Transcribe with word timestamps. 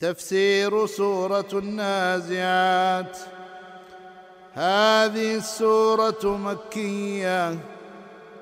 تفسير 0.00 0.86
سورة 0.86 1.48
النازعات. 1.52 3.18
هذه 4.54 5.36
السورة 5.36 6.24
مكية 6.24 7.58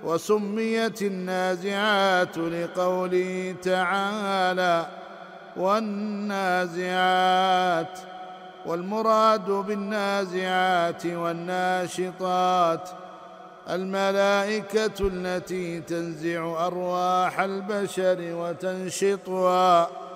وسميت 0.05 1.03
النازعات 1.03 2.39
لقوله 2.39 3.55
تعالى 3.63 4.87
والنازعات 5.57 6.89
والمراد 8.67 9.51
بالنازعات 9.51 11.07
والناشطات 11.07 12.89
الملائكة 13.71 15.01
التي 15.01 15.81
تنزع 15.81 16.67
أرواح 16.67 17.41
البشر 17.41 18.19
وتنشطها. 18.21 20.08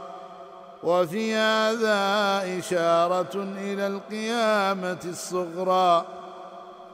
وفي 0.83 1.35
هذا 1.35 2.59
إشارة 2.59 3.35
إلى 3.35 3.87
القيامة 3.87 4.99
الصغرى 5.05 6.05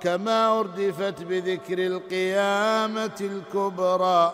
كما 0.00 0.60
أردفت 0.60 1.22
بذكر 1.22 1.86
القيامة 1.86 3.18
الكبرى. 3.20 4.32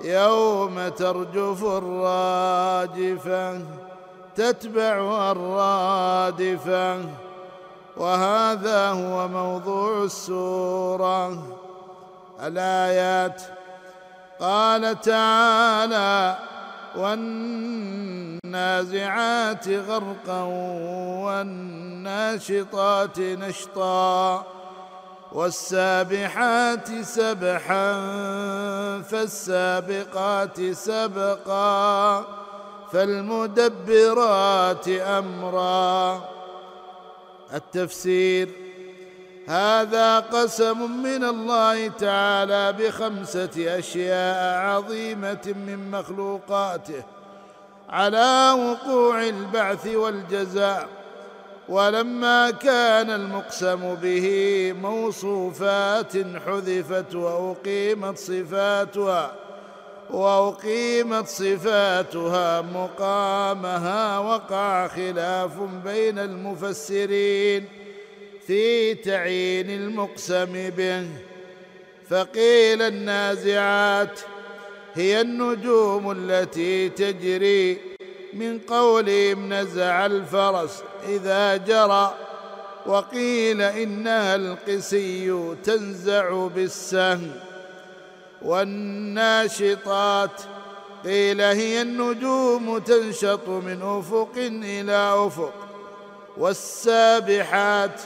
يوم 0.00 0.88
ترجف 0.88 1.64
الراجفة 1.64 3.60
تتبعها 4.36 5.32
الرادفة. 5.32 7.04
وهذا 7.96 8.90
هو 8.90 9.28
موضوع 9.28 10.04
السورة. 10.04 11.56
الآيات. 12.42 13.42
قال 14.40 15.00
تعالى 15.00 16.38
والنازعات 16.96 18.48
غرقا 19.68 20.42
والناشطات 22.04 23.18
نشطا 23.18 24.46
والسابحات 25.32 27.02
سبحا 27.02 27.92
فالسابقات 29.02 30.72
سبقا 30.72 32.24
فالمدبرات 32.92 34.88
أمرا. 34.88 36.20
التفسير 37.54 38.67
هذا 39.48 40.18
قسم 40.18 41.02
من 41.02 41.24
الله 41.24 41.88
تعالى 41.88 42.72
بخمسة 42.72 43.78
أشياء 43.78 44.58
عظيمة 44.58 45.54
من 45.66 45.90
مخلوقاته 45.90 47.02
على 47.88 48.54
وقوع 48.58 49.22
البعث 49.22 49.86
والجزاء 49.86 50.88
ولما 51.68 52.50
كان 52.50 53.10
المقسم 53.10 53.94
به 53.94 54.28
موصوفات 54.82 56.12
حذفت 56.46 57.14
وأقيمت 57.14 58.18
صفاتها 58.18 59.32
وأقيمت 60.10 61.28
صفاتها 61.28 62.60
مقامها 62.60 64.18
وقع 64.18 64.88
خلاف 64.88 65.60
بين 65.84 66.18
المفسرين. 66.18 67.87
في 68.48 68.94
تعيين 68.94 69.70
المقسم 69.70 70.70
به. 70.76 71.06
فقيل 72.10 72.82
النازعات 72.82 74.20
هي 74.94 75.20
النجوم 75.20 76.10
التي 76.10 76.88
تجري 76.88 77.78
من 78.32 78.58
قولهم 78.58 79.52
نزع 79.52 80.06
الفرس 80.06 80.82
إذا 81.08 81.56
جرى 81.56 82.14
وقيل 82.86 83.62
إنها 83.62 84.34
القسي 84.34 85.54
تنزع 85.64 86.46
بالسهم. 86.46 87.32
والناشطات 88.42 90.40
قيل 91.04 91.40
هي 91.40 91.82
النجوم 91.82 92.78
تنشط 92.78 93.48
من 93.48 93.82
أفق 93.82 94.32
إلى 94.36 95.26
أفق. 95.26 95.54
والسابحات 96.36 98.00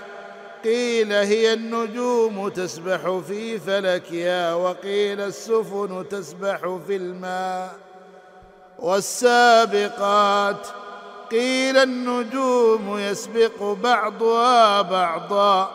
قيل 0.65 1.13
هي 1.13 1.53
النجوم 1.53 2.49
تسبح 2.49 3.21
في 3.29 3.59
فلكها 3.59 4.55
وقيل 4.55 5.21
السفن 5.21 6.09
تسبح 6.11 6.79
في 6.87 6.97
الماء 6.97 7.77
والسابقات 8.79 10.67
قيل 11.31 11.77
النجوم 11.77 12.99
يسبق 12.99 13.63
بعضها 13.83 14.83
بعضا 14.83 15.71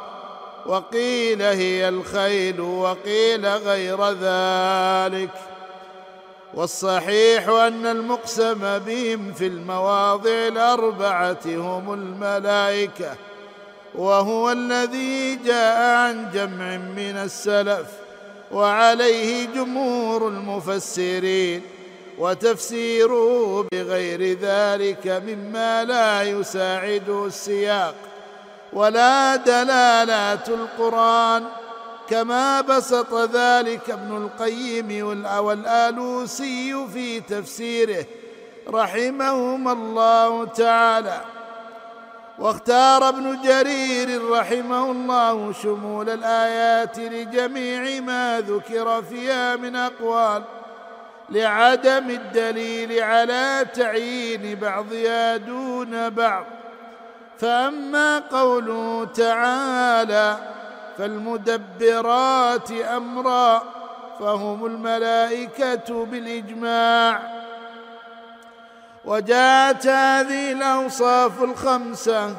وقيل 0.65 1.41
هي 1.41 1.89
الخيل 1.89 2.61
وقيل 2.61 3.45
غير 3.45 4.09
ذلك 4.11 5.29
والصحيح 6.53 7.49
أن 7.49 7.85
المقسم 7.85 8.79
بهم 8.79 9.33
في 9.33 9.47
المواضع 9.47 10.31
الأربعة 10.31 11.39
هم 11.45 11.93
الملائكة 11.93 13.15
وهو 13.97 14.51
الذي 14.51 15.35
جاء 15.35 15.95
عن 15.95 16.31
جمع 16.33 16.77
من 16.77 17.17
السلف 17.17 17.87
وعليه 18.51 19.45
جمهور 19.45 20.27
المفسرين 20.27 21.61
وتفسيره 22.17 23.65
بغير 23.71 24.37
ذلك 24.41 25.07
مما 25.07 25.83
لا 25.83 26.23
يساعده 26.23 27.25
السياق. 27.25 27.95
ولا 28.73 29.35
دلالات 29.35 30.49
القرآن 30.49 31.43
كما 32.09 32.61
بسط 32.61 33.13
ذلك 33.13 33.89
ابن 33.89 34.17
القيم 34.17 35.05
والآلوسي 35.37 36.87
في 36.93 37.19
تفسيره 37.19 38.05
رحمهما 38.69 39.71
الله 39.71 40.45
تعالى. 40.45 41.21
واختار 42.39 43.09
ابن 43.09 43.41
جرير 43.41 44.29
رحمه 44.31 44.91
الله 44.91 45.53
شمول 45.53 46.09
الآيات 46.09 46.99
لجميع 46.99 48.01
ما 48.01 48.41
ذكر 48.41 49.01
فيها 49.01 49.55
من 49.55 49.75
أقوال 49.75 50.43
لعدم 51.29 52.09
الدليل 52.09 53.01
على 53.03 53.65
تعيين 53.73 54.55
بعضها 54.55 55.37
دون 55.37 56.09
بعض. 56.09 56.45
فأما 57.39 58.19
قوله 58.19 59.07
تعالى 59.15 60.37
فالمدبرات 60.97 62.71
أمرا 62.71 63.63
فهم 64.19 64.65
الملائكة 64.65 66.05
بالإجماع. 66.05 67.46
وجاءت 69.07 69.87
هذه 69.87 70.51
الأوصاف 70.51 71.43
الخمسة 71.43 72.35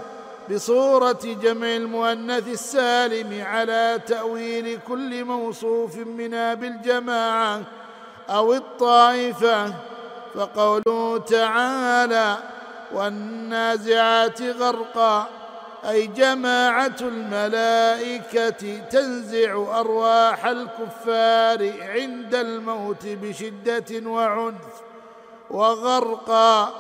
بصورة 0.50 1.18
جمع 1.42 1.66
المؤنث 1.66 2.48
السالم 2.48 3.44
على 3.46 4.00
تأويل 4.06 4.78
كل 4.88 5.24
موصوف 5.24 5.96
منها 5.96 6.54
بالجماعة 6.54 7.62
أو 8.30 8.54
الطائفة. 8.54 9.74
فقوله 10.34 11.18
تعالى 11.18 12.36
والنازعات 12.92 14.42
غرقا 14.42 15.28
أي 15.88 16.06
جماعة 16.06 16.96
الملائكة 17.00 18.78
تنزع 18.90 19.80
أرواح 19.80 20.46
الكفار 20.46 21.72
عند 21.80 22.34
الموت 22.34 23.06
بشدة 23.06 24.10
وعنف. 24.10 24.87
وغرقا. 25.50 26.74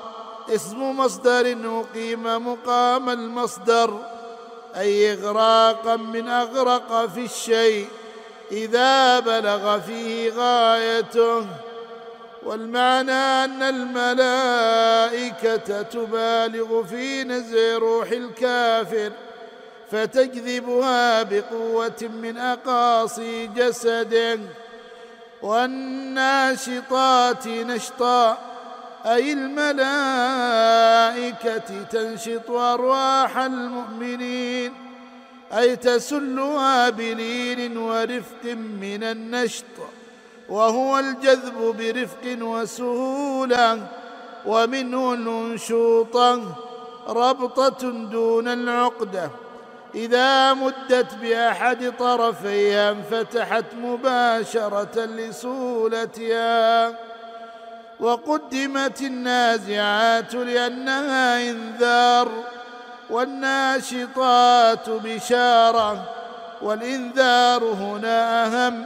اسم 0.48 0.96
مصدر 0.96 1.56
أقيم 1.64 2.52
مقام 2.52 3.10
المصدر 3.10 3.98
أي 4.76 5.12
إغراقا 5.12 5.96
من 5.96 6.28
أغرق 6.28 7.06
في 7.06 7.24
الشيء 7.24 7.88
إذا 8.52 9.20
بلغ 9.20 9.80
فيه 9.80 10.32
غايته. 10.36 11.46
والمعنى 12.42 13.12
أن 13.12 13.62
الملائكة 13.62 15.82
تبالغ 15.82 16.82
في 16.82 17.24
نزع 17.24 17.78
روح 17.78 18.10
الكافر 18.10 19.12
فتجذبها 19.90 21.22
بقوة 21.22 22.02
من 22.02 22.38
أقاصي 22.38 23.46
جسده 23.46 24.38
والناشطات 25.42 27.46
نشطا. 27.46 28.38
أي 29.06 29.32
الملائكة 29.32 30.72
تنشط 31.90 32.50
أرواح 32.50 33.38
المؤمنين 33.38 34.72
أي 35.52 35.76
تسلها 35.76 36.90
بلين 36.90 37.76
ورفق 37.76 38.44
من 38.80 39.02
النشط 39.02 39.64
وهو 40.48 40.98
الجذب 40.98 41.76
برفق 41.78 42.36
وسهولة 42.46 43.86
ومنه 44.46 45.14
الانشوطه 45.14 46.56
ربطة 47.08 47.90
دون 47.90 48.48
العقده 48.48 49.30
إذا 49.94 50.54
مدت 50.54 51.14
بأحد 51.22 51.92
طرفيها 51.98 52.90
انفتحت 52.90 53.64
مباشرة 53.74 55.04
لسولتها 55.04 56.88
وقدمت 58.00 59.02
النازعات 59.02 60.34
لأنها 60.34 61.50
إنذار 61.50 62.28
والناشطات 63.10 64.90
بشارة 64.90 66.04
والإنذار 66.62 67.64
هنا 67.64 68.46
أهم 68.46 68.84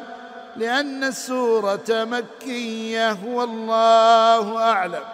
لأن 0.56 1.04
السورة 1.04 1.84
مكية 1.90 3.16
والله 3.26 4.58
أعلم 4.58 5.04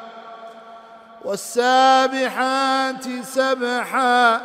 والسابحات 1.24 3.04
سبحا 3.24 4.40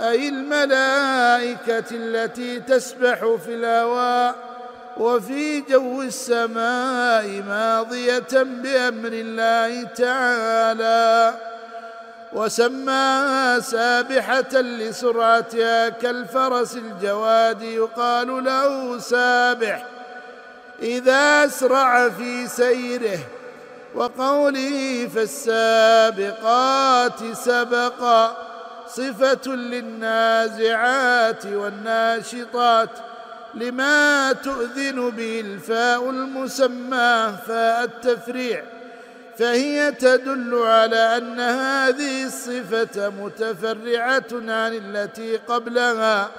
أي 0.00 0.28
الملائكة 0.28 1.84
التي 1.90 2.60
تسبح 2.60 3.18
في 3.44 3.54
الهواء 3.54 4.45
وفي 4.96 5.60
جو 5.60 6.02
السماء 6.02 7.42
ماضية 7.48 8.32
بأمر 8.32 9.12
الله 9.12 9.82
تعالى 9.82 11.34
وسماها 12.32 13.60
سابحة 13.60 14.60
لسرعتها 14.60 15.88
كالفرس 15.88 16.76
الجواد 16.76 17.62
يقال 17.62 18.44
له 18.44 18.98
سابح 18.98 19.86
إذا 20.82 21.44
أسرع 21.44 22.08
في 22.08 22.48
سيره 22.48 23.18
وقوله 23.94 25.08
فالسابقات 25.14 26.52
سبقا 27.32 28.36
صفة 28.88 29.50
للنازعات 29.52 31.46
والناشطات. 31.46 32.90
لما 33.56 34.32
تؤذن 34.32 35.10
به 35.10 35.40
الفاء 35.40 36.10
المسماه 36.10 37.36
فاء 37.36 37.84
التفريع 37.84 38.62
فهي 39.38 39.92
تدل 39.92 40.54
على 40.54 41.16
أن 41.16 41.40
هذه 41.40 42.24
الصفة 42.24 43.08
متفرعة 43.08 44.32
عن 44.32 44.74
التي 44.74 45.36
قبلها. 45.36 46.30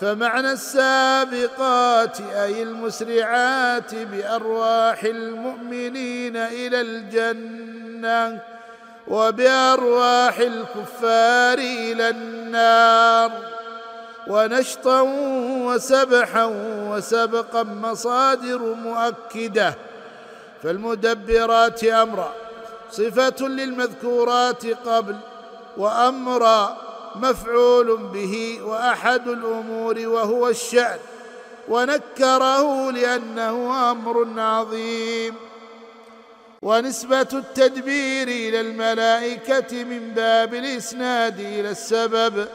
فمعنى 0.00 0.52
السابقات 0.52 2.20
أي 2.20 2.62
المسرعات 2.62 3.94
بأرواح 3.94 5.04
المؤمنين 5.04 6.36
إلى 6.36 6.80
الجنة 6.80 8.40
وبأرواح 9.08 10.38
الكفار 10.38 11.58
إلى 11.58 12.08
النار. 12.08 13.32
ونشطا 14.28 15.00
وسبحا 15.66 16.44
وسبقا 16.90 17.62
مصادر 17.62 18.58
مؤكدة 18.58 19.74
فالمدبرات 20.62 21.84
امرا 21.84 22.32
صفة 22.90 23.48
للمذكورات 23.48 24.66
قبل 24.66 25.16
وامرا 25.76 26.76
مفعول 27.14 27.96
به 27.96 28.58
وأحد 28.62 29.28
الأمور 29.28 29.98
وهو 29.98 30.48
الشأن 30.48 30.98
ونكره 31.68 32.90
لأنه 32.90 33.90
أمر 33.90 34.40
عظيم. 34.40 35.34
ونسبة 36.62 37.28
التدبير 37.32 38.28
إلى 38.28 38.60
الملائكة 38.60 39.84
من 39.84 40.10
باب 40.14 40.54
الإسناد 40.54 41.40
إلى 41.40 41.70
السبب 41.70 42.48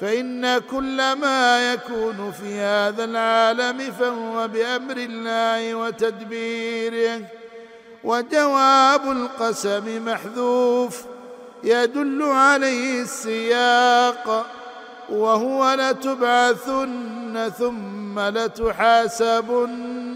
فإن 0.00 0.58
كل 0.58 1.12
ما 1.12 1.72
يكون 1.72 2.32
في 2.40 2.54
هذا 2.54 3.04
العالم 3.04 3.78
فهو 3.78 4.48
بأمر 4.48 4.96
الله 4.96 5.74
وتدبيره. 5.74 7.20
وجواب 8.04 9.10
القسم 9.10 10.04
محذوف. 10.04 11.02
يدل 11.64 12.22
عليه 12.22 13.02
السياق. 13.02 14.46
وهو 15.08 15.76
لتبعثن 15.78 17.52
ثم 17.58 18.20
لتحاسبن. 18.20 20.14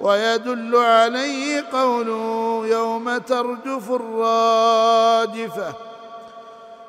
ويدل 0.00 0.76
عليه 0.76 1.64
قوله 1.72 2.62
يوم 2.66 3.18
ترجف 3.18 3.90
الراجفة. 3.90 5.89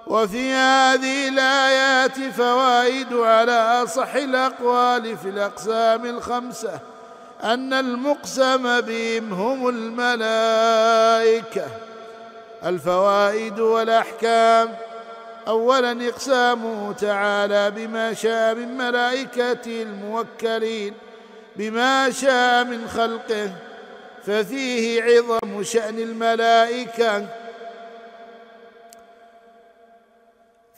وفي 0.08 0.54
هذه 0.54 1.28
الآيات 1.28 2.20
فوائد 2.38 3.14
على 3.14 3.52
أصح 3.84 4.16
الأقوال 4.16 5.18
في 5.18 5.30
الأقسام 5.30 6.06
الخمسة. 6.06 6.80
أن 7.44 7.74
المقسم 7.74 8.82
بهم 8.82 9.34
هم 9.34 9.68
الملائكة. 9.70 11.68
الفوائد 12.66 13.60
والأحكام. 13.60 14.76
اولا 15.48 16.08
إقسامه 16.10 16.94
تعالى 16.94 17.72
بما 17.72 18.14
شاء 18.14 18.56
من 18.56 18.78
ملائكته 18.78 19.82
الموكلين 19.82 20.94
بما 21.56 22.12
شاء 22.12 22.64
من 22.64 22.88
خلقه 22.88 23.52
ففيه 24.26 25.04
عظم 25.04 25.64
شأن 25.64 26.00
الملائكة. 26.00 27.41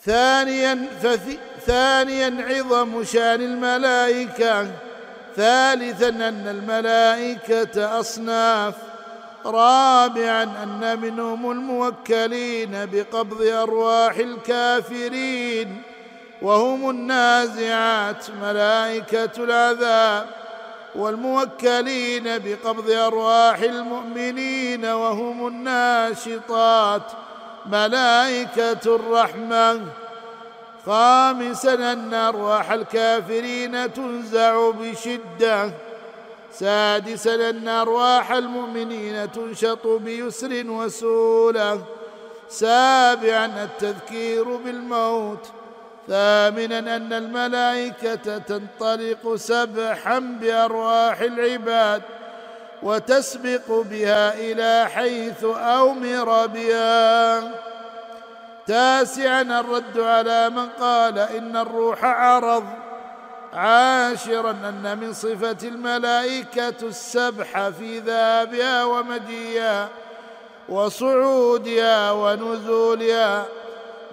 ثانيا 0.05 0.87
ثانيا 1.65 2.45
عظم 2.49 3.03
شأن 3.03 3.41
الملائكة. 3.41 4.67
ثالثا 5.35 6.09
أن 6.09 6.47
الملائكة 6.47 7.99
أصناف. 7.99 8.73
رابعا 9.45 10.43
أن 10.43 10.99
منهم 11.01 11.51
الموكلين 11.51 12.71
بقبض 12.71 13.41
أرواح 13.41 14.15
الكافرين. 14.15 15.81
وهم 16.41 16.89
النازعات 16.89 18.25
ملائكة 18.41 19.29
العذاب. 19.37 20.25
والموكلين 20.95 22.23
بقبض 22.23 22.91
أرواح 22.91 23.59
المؤمنين. 23.59 24.85
وهم 24.85 25.47
الناشطات. 25.47 27.11
ملائكة 27.65 28.95
الرحمة. 28.95 29.81
خامسا 30.85 31.73
أن 31.73 32.13
أرواح 32.13 32.71
الكافرين 32.71 33.93
تنزع 33.93 34.69
بشدة. 34.69 35.71
سادسا 36.51 37.49
أن 37.49 37.67
أرواح 37.67 38.31
المؤمنين 38.31 39.31
تنشط 39.31 39.87
بيسر 39.87 40.63
وسوله 40.67 41.81
سابعا 42.49 43.45
التذكير 43.63 44.43
بالموت. 44.43 45.47
ثامنا 46.07 46.79
أن 46.95 47.13
الملائكة 47.13 48.37
تنطلق 48.37 49.35
سبحا 49.35 50.19
بأرواح 50.19 51.21
العباد. 51.21 52.01
وتسبق 52.83 53.81
بها 53.89 54.33
إلى 54.33 54.89
حيث 54.89 55.43
أومر 55.43 56.45
بها. 56.45 57.41
تاسعا 58.67 59.41
الرد 59.41 59.99
على 59.99 60.49
من 60.49 60.69
قال 60.69 61.19
إن 61.19 61.57
الروح 61.57 62.03
عرض. 62.03 62.63
عاشرا 63.53 64.51
أن 64.51 64.97
من 65.01 65.13
صفة 65.13 65.67
الملائكة 65.67 66.75
السبح 66.81 67.69
في 67.69 67.99
ذهابها 67.99 68.85
ومجيئها 68.85 69.89
وصعودها 70.69 72.11
ونزولها 72.11 73.45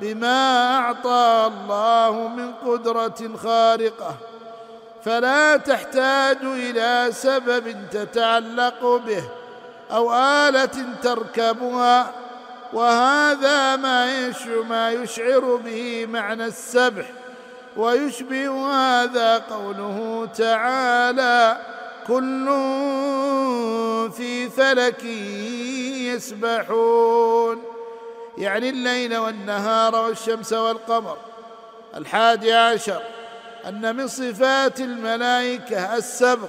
بما 0.00 0.76
أعطى 0.76 1.50
الله 1.52 2.28
من 2.28 2.52
قدرة 2.54 3.36
خارقة. 3.36 4.14
فلا 5.04 5.56
تحتاج 5.56 6.38
إلى 6.42 7.08
سبب 7.12 7.76
تتعلق 7.90 8.84
به 9.06 9.22
أو 9.90 10.14
آلة 10.14 10.84
تركبها 11.02 12.12
وهذا 12.72 13.76
ما 13.76 14.32
ما 14.68 14.90
يشعر 14.90 15.56
به 15.64 16.06
معنى 16.06 16.46
السبح 16.46 17.06
ويشبه 17.76 18.72
هذا 18.72 19.38
قوله 19.38 20.28
تعالى 20.36 21.56
كل 22.06 22.46
في 24.16 24.50
فلك 24.50 25.04
يسبحون 26.14 27.62
يعني 28.38 28.70
الليل 28.70 29.16
والنهار 29.16 29.94
والشمس 29.94 30.52
والقمر 30.52 31.16
الحادي 31.96 32.52
عشر. 32.52 33.02
أن 33.68 33.96
من 33.96 34.08
صفات 34.08 34.80
الملائكة 34.80 35.96
السبق 35.96 36.48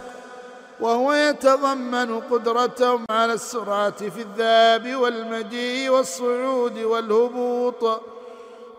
وهو 0.80 1.14
يتضمن 1.14 2.20
قدرتهم 2.20 3.06
على 3.10 3.34
السرعة 3.34 4.10
في 4.10 4.22
الذهاب 4.22 4.96
والمجيء 4.96 5.90
والصعود 5.90 6.78
والهبوط. 6.78 8.02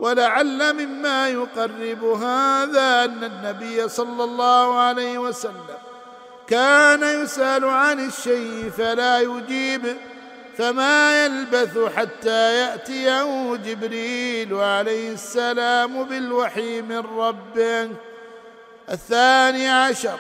ولعل 0.01 0.73
مما 0.73 1.29
يقرب 1.29 2.05
هذا 2.05 3.05
أن 3.05 3.25
النبي 3.25 3.89
صلى 3.89 4.25
الله 4.25 4.79
عليه 4.79 5.19
وسلم 5.19 5.79
كان 6.47 7.23
يسأل 7.23 7.65
عن 7.65 8.07
الشيء 8.07 8.71
فلا 8.71 9.21
يجيب 9.21 9.97
فما 10.59 11.25
يلبث 11.25 11.79
حتى 11.97 12.59
يأتيه 12.59 13.57
جبريل 13.57 14.55
عليه 14.55 15.13
السلام 15.13 16.05
بالوحي 16.05 16.83
من 16.83 16.99
ربه. 16.99 17.89
الثاني 18.91 19.69
عشر 19.69 20.19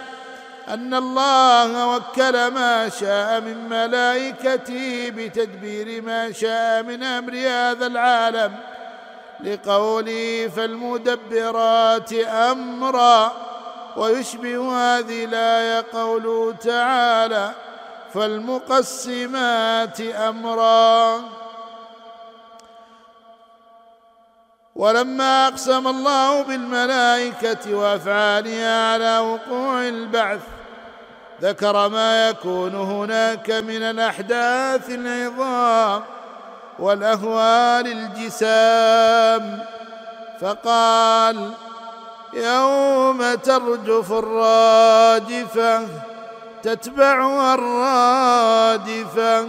أن 0.68 0.94
الله 0.94 1.96
وكل 1.96 2.46
ما 2.46 2.88
شاء 2.88 3.40
من 3.40 3.68
ملائكته 3.68 5.10
بتدبير 5.10 6.02
ما 6.02 6.32
شاء 6.32 6.82
من 6.82 7.02
أمر 7.02 7.32
هذا 7.34 7.86
العالم 7.86 8.54
لقوله 9.40 10.50
فالمدبرات 10.56 12.12
أمرا 12.12 13.32
ويشبه 13.96 14.76
هذه 14.76 15.24
الآية 15.24 15.84
قوله 15.92 16.52
تعالى 16.52 17.50
فالمقسمات 18.14 20.00
أمرا 20.00 21.20
ولما 24.76 25.48
أقسم 25.48 25.88
الله 25.88 26.42
بالملائكة 26.42 27.74
وأفعالها 27.74 28.92
على 28.92 29.18
وقوع 29.18 29.88
البعث 29.88 30.40
ذكر 31.42 31.88
ما 31.88 32.28
يكون 32.28 32.74
هناك 32.74 33.50
من 33.50 33.82
الأحداث 33.82 34.90
العظام 34.90 36.02
والأهوال 36.78 37.86
الجسام. 37.86 39.58
فقال 40.40 41.50
يوم 42.34 43.34
ترجف 43.34 44.12
الراجفه 44.12 45.86
تتبعها 46.62 47.54
الرادفة. 47.54 49.48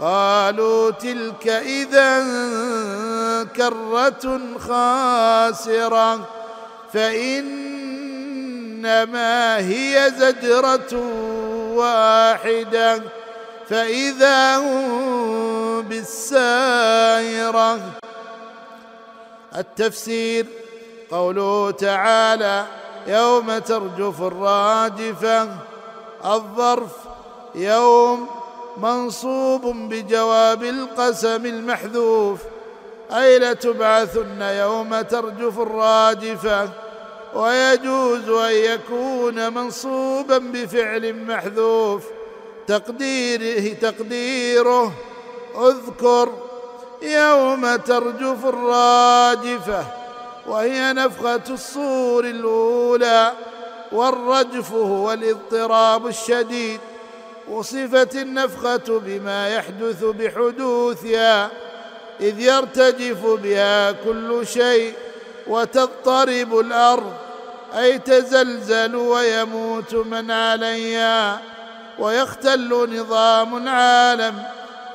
قالوا 0.00 0.90
تلك 0.90 1.48
إذا 1.48 2.24
كرة 3.56 4.40
خاسرة 4.58 6.20
فإنما 8.68 9.58
هي 9.58 10.12
زجرة 10.18 11.02
واحدة 11.74 13.02
فإذا 13.68 14.56
هم 14.56 15.82
بالسائرة 15.82 17.78
التفسير 19.56 20.46
قوله 21.10 21.70
تعالى 21.70 22.66
يوم 23.06 23.58
ترجف 23.58 24.22
الراجفة 24.22 25.48
الظرف 26.24 26.92
يوم 27.54 28.37
منصوب 28.82 29.66
بجواب 29.66 30.64
القسم 30.64 31.46
المحذوف. 31.46 32.40
أي 33.12 33.38
لتبعثن 33.38 34.42
يوم 34.42 35.00
ترجف 35.00 35.58
الراجفة 35.58 36.68
ويجوز 37.34 38.28
أن 38.28 38.52
يكون 38.52 39.54
منصوبا 39.54 40.38
بفعل 40.38 41.14
محذوف. 41.14 42.02
تقديره 42.66 43.74
تقديره. 43.74 44.92
اذكر 45.56 46.32
يوم 47.02 47.76
ترجف 47.76 48.46
الراجفه 48.46 49.84
وهي 50.46 50.92
نفخة 50.92 51.42
الصور 51.50 52.24
الأولى. 52.24 53.32
والرجف 53.92 54.72
هو 54.72 55.12
الاضطراب 55.12 56.06
الشديد. 56.06 56.80
وصفت 57.50 58.16
النفخة 58.16 59.00
بما 59.00 59.48
يحدث 59.48 60.04
بحدوثها 60.04 61.50
إذ 62.20 62.40
يرتجف 62.40 63.26
بها 63.26 63.92
كل 63.92 64.46
شيء 64.46 64.94
وتضطرب 65.46 66.58
الأرض 66.58 67.12
أي 67.78 67.98
تزلزل 67.98 68.96
ويموت 68.96 69.94
من 69.94 70.30
عليها 70.30 71.40
ويختل 71.98 72.98
نظام 73.00 73.56
العالم 73.56 74.42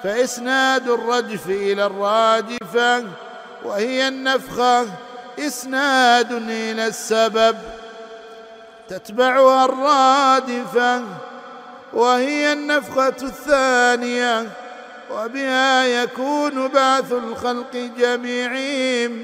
فإسناد 0.04 0.90
الرجف 0.90 1.48
إلى 1.48 1.86
الراجفة 1.86 3.04
وهي 3.64 4.08
النفخة 4.08 4.88
إسناد 5.40 6.32
إلى 6.32 6.88
السبب 6.88 7.58
تتبعها 8.90 9.66
الرادفة. 9.66 11.04
وهي 11.94 12.54
النفخة 12.54 13.16
الثانية 13.22 14.50
وبها 15.12 15.86
يكون 15.86 16.68
بعث 16.68 17.12
الخلق 17.12 17.92
جميعهم 17.98 19.24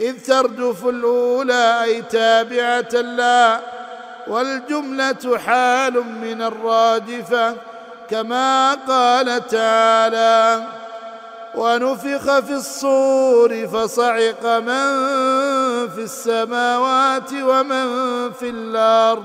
إذ 0.00 0.22
تردف 0.26 0.86
الأولى 0.86 1.82
أي 1.84 2.02
تابعة 2.02 3.00
لا 3.00 3.60
والجملة 4.28 5.38
حال 5.46 5.94
من 5.94 6.42
الرادفه 6.42 7.56
كما 8.10 8.74
قال 8.74 9.46
تعالى 9.46 10.66
ونفخ 11.54 12.38
في 12.38 12.52
الصور 12.52 13.66
فصعق 13.66 14.46
من 14.46 14.98
في 15.88 15.98
السماوات 15.98 17.32
ومن 17.32 17.86
في 18.32 18.48
الأرض. 18.48 19.24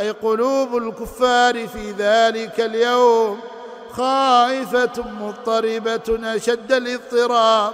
أي 0.00 0.10
قلوب 0.10 0.76
الكفار 0.76 1.68
في 1.68 1.90
ذلك 1.90 2.60
اليوم 2.60 3.40
خائفة 3.92 5.04
مضطربة 5.20 6.34
أشد 6.36 6.72
الاضطراب 6.72 7.72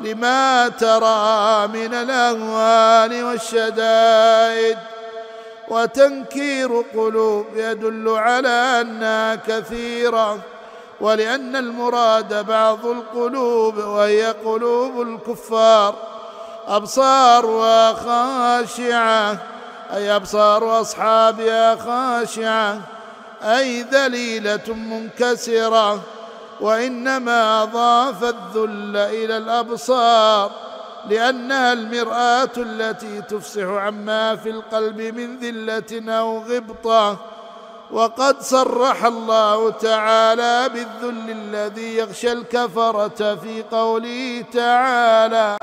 لما 0.00 0.68
ترى 0.68 1.66
من 1.66 1.94
الأهوال 1.94 3.24
والشدائد. 3.24 4.78
وتنكير 5.68 6.84
قلوب 6.94 7.46
يدل 7.56 8.08
على 8.08 8.80
انها 8.80 9.34
كثيرة 9.34 10.38
ولأن 11.00 11.56
المراد 11.56 12.46
بعض 12.46 12.86
القلوب 12.86 13.76
وهي 13.76 14.26
قلوب 14.26 15.02
الكفار 15.02 15.94
ابصارها 16.66 17.92
خاشعه 17.92 19.38
أي 19.94 20.16
أبصار 20.16 20.80
اصحابها 20.80 21.76
خاشعة 21.76 22.80
أي 23.42 23.82
ذليلة 23.82 24.74
منكسرة 24.74 26.00
وإنما 26.60 27.62
اضاف 27.62 28.24
الذل 28.24 28.96
إلى 28.96 29.36
الأبصار 29.36 30.50
لانها 31.08 31.72
المرآة 31.72 32.50
التي 32.56 33.22
تفصح 33.22 33.62
عما 33.62 34.36
في 34.36 34.50
القلب 34.50 35.00
من 35.00 35.38
ذلة 35.38 36.12
أو 36.18 36.38
غبطة. 36.38 37.16
وقد 37.90 38.40
صرح 38.40 39.04
الله 39.04 39.70
تعالى 39.70 40.68
بالذل 40.68 41.30
الذي 41.30 41.96
يغشى 41.96 42.32
الكفرة 42.32 43.34
في 43.34 43.64
قوله 43.70 44.44
تعالى 44.52 45.56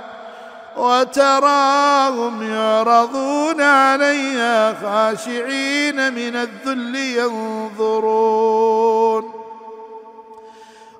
وتراهم 0.78 2.44
يعرضون 2.54 3.62
عليها 3.62 4.74
خاشعين 4.74 6.14
من 6.14 6.36
الذل 6.36 6.96
ينظرون. 7.76 8.64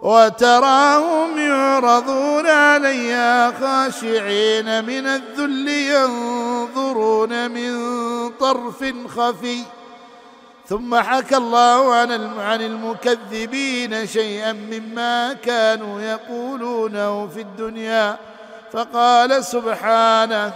وتراهم 0.02 1.38
يعرضون 1.38 2.48
عليها 2.48 3.52
خاشعين 3.52 4.86
من 4.86 5.08
الذل 5.08 5.68
ينظرون 5.70 7.52
من 7.52 7.74
طرف 8.30 8.94
خفي. 9.18 9.64
ثم 10.68 10.96
حكى 10.96 11.38
الله 11.38 11.96
عن 12.40 12.62
المكذبين 12.62 14.08
شيئا 14.08 14.54
مما 14.54 15.34
كانوا 15.34 16.02
يقولونه 16.02 17.28
في 17.28 17.42
الدنيا. 17.42 18.18
فقال 18.74 19.46
سبحانه 19.46 20.52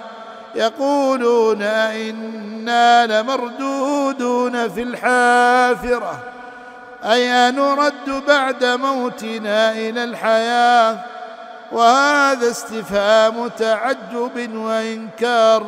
يقولون 0.56 1.62
أئنا 1.62 3.22
لمردودون 3.22 4.70
في 4.70 4.82
الحافرة. 4.82 6.20
أي 7.04 7.52
نرد 7.52 8.24
بعد 8.28 8.66
موتنا 8.66 9.72
إلى 9.72 10.04
الحياة؟ 10.04 10.98
وهذا 11.72 12.50
استفهام 12.52 13.48
تعجب 13.48 14.56
وإنكار. 14.56 15.66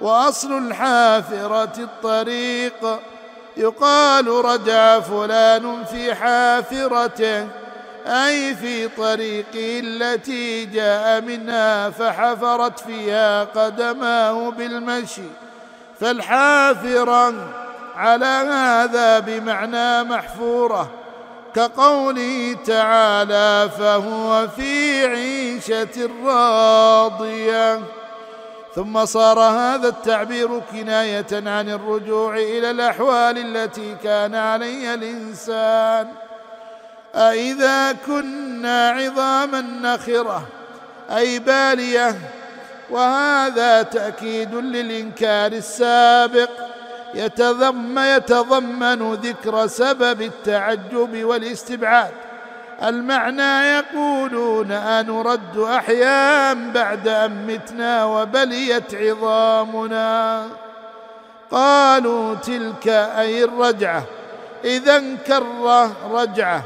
وأصل 0.00 0.58
الحافرة 0.58 1.72
الطريق. 1.78 3.00
يقال 3.56 4.26
رجع 4.28 5.00
فلان 5.00 5.84
في 5.84 6.14
حافرته. 6.14 7.46
أي 8.06 8.54
في 8.54 8.88
طريقه 8.88 9.80
التي 9.84 10.64
جاء 10.64 11.20
منها 11.20 11.90
فحفرت 11.90 12.80
فيها 12.80 13.44
قدماه 13.44 14.50
بالمشي. 14.50 15.22
فالحافرة 16.00 17.34
على 17.96 18.26
هذا 18.26 19.18
بمعنى 19.18 20.02
محفورة 20.02 20.90
كقوله 21.54 22.56
تعالى 22.66 23.70
فهو 23.78 24.48
في 24.56 25.06
عيشة 25.06 26.10
راضية. 26.24 27.80
ثم 28.74 29.04
صار 29.04 29.38
هذا 29.40 29.88
التعبير 29.88 30.60
كناية 30.72 31.26
عن 31.32 31.68
الرجوع 31.68 32.36
إلى 32.36 32.70
الأحوال 32.70 33.56
التي 33.56 33.96
كان 34.04 34.34
عليها 34.34 34.94
الإنسان. 34.94 36.25
أإذا 37.16 37.92
كنا 37.92 38.90
عظاما 38.90 39.60
نخرة 39.60 40.46
أي 41.16 41.38
بالية 41.38 42.18
وهذا 42.90 43.82
تأكيد 43.82 44.54
للإنكار 44.54 45.52
السابق. 45.52 46.50
يتضمن, 47.14 48.02
يتضمن 48.02 49.14
ذكر 49.14 49.66
سبب 49.66 50.22
التعجب 50.22 51.24
والاستبعاد. 51.24 52.10
المعنى 52.82 53.68
يقولون 53.68 54.72
أنرد 54.72 55.58
أحياء 55.58 56.54
بعد 56.74 57.08
أن 57.08 57.46
متنا 57.46 58.04
وبليت 58.04 58.94
عظامنا. 58.94 60.46
قالوا 61.50 62.34
تلك 62.34 62.88
أي 62.88 63.44
الرجعة. 63.44 64.02
إذا 64.64 65.02
كره 65.26 65.92
رجعة. 66.12 66.62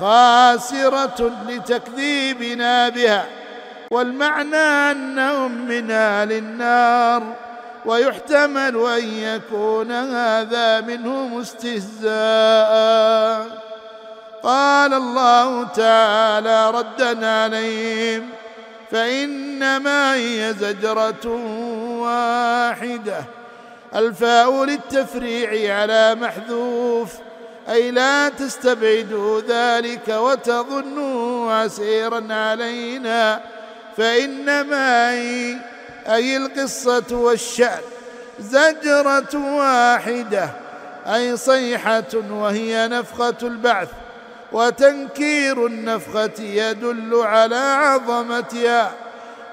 خاسرة 0.00 1.32
لتكذيبنا 1.48 2.88
بها 2.88 3.26
والمعنى 3.90 4.56
أنهم 4.56 5.66
من 5.68 5.90
أهل 5.90 6.32
النار 6.32 7.22
ويحتمل 7.84 8.76
أن 8.76 9.04
يكون 9.04 9.92
هذا 9.92 10.80
منهم 10.80 11.40
استهزاء. 11.40 12.10
قال 14.42 14.94
الله 14.94 15.64
تعالى 15.64 16.70
ردا 16.70 17.26
عليهم 17.26 18.28
فإنما 18.90 20.14
هي 20.14 20.54
زجرة 20.60 21.26
واحدة 22.00 23.24
الفاء 23.94 24.64
للتفريع 24.64 25.80
على 25.80 26.14
محذوف 26.14 27.14
أي 27.70 27.90
لا 27.90 28.28
تستبعدوا 28.28 29.40
ذلك 29.40 30.08
وتظنوا 30.08 31.52
عسيرا 31.52 32.26
علينا. 32.30 33.40
فإنما 33.96 35.12
هي 35.12 35.56
أي 36.08 36.36
القصة 36.36 37.04
والشأن 37.10 37.80
زجرة 38.40 39.56
واحدة 39.56 40.50
أي 41.06 41.36
صيحة 41.36 42.14
وهي 42.30 42.88
نفخة 42.88 43.36
البعث 43.42 43.88
وتنكير 44.52 45.66
النفخة 45.66 46.40
يدل 46.40 47.14
على 47.14 47.56
عظمتها 47.56 48.92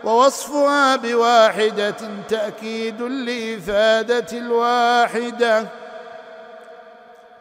ووصفها 0.03 0.95
بواحدة 0.95 1.95
تأكيد 2.29 3.01
لإفادة 3.01 4.37
الواحدة. 4.37 5.65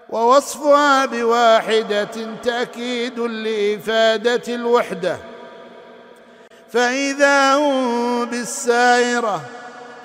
ووصفها 0.09 1.07
بواحدة 1.07 2.35
تأكيد 2.43 3.19
لإفادة 3.19 4.55
الوحدة. 4.55 5.17
فإذا 6.73 7.55
هم 7.55 8.25
بالسائرة 8.25 9.41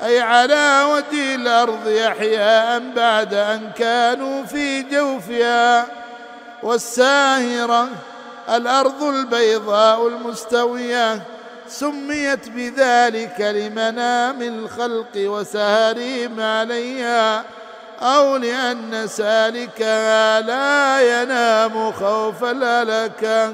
أي 0.03 0.19
على 0.19 0.85
وجه 0.89 1.35
الأرض 1.35 1.87
أحياء 1.87 2.79
بعد 2.95 3.33
أن 3.33 3.71
كانوا 3.77 4.43
في 4.45 4.81
جوفها. 4.81 5.87
والساهرة 6.63 7.87
الأرض 8.49 9.03
البيضاء 9.03 10.07
المستوية 10.07 11.21
سميت 11.67 12.49
بذلك 12.49 13.41
لمنام 13.41 14.41
الخلق 14.41 15.11
وسهرهم 15.15 16.39
عليها. 16.39 17.43
أو 18.01 18.37
لأن 18.37 19.07
سالكها 19.07 20.41
لا 20.41 21.01
ينام 21.21 21.91
خوف 21.91 22.43
الهلكة 22.43 23.53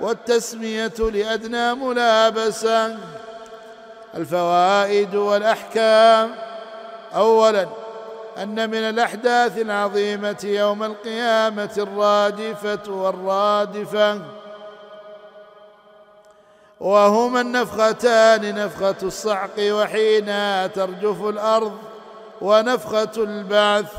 والتسمية 0.00 0.92
لأدنى 0.98 1.74
ملابسة 1.74 2.96
الفوائد 4.14 5.14
والأحكام. 5.14 6.34
أولاً 7.14 7.66
أن 8.38 8.70
من 8.70 8.78
الأحداث 8.78 9.58
العظيمة 9.58 10.38
يوم 10.44 10.82
القيامة 10.82 11.70
الراجفة 11.78 12.92
والرادفة. 12.92 14.20
وهما 16.80 17.40
النفختان 17.40 18.54
نفخة 18.54 18.96
الصعق 19.02 19.50
وحينها 19.60 20.66
ترجف 20.66 21.24
الأرض. 21.24 21.78
ونفخة 22.40 23.12
البعث. 23.16 23.92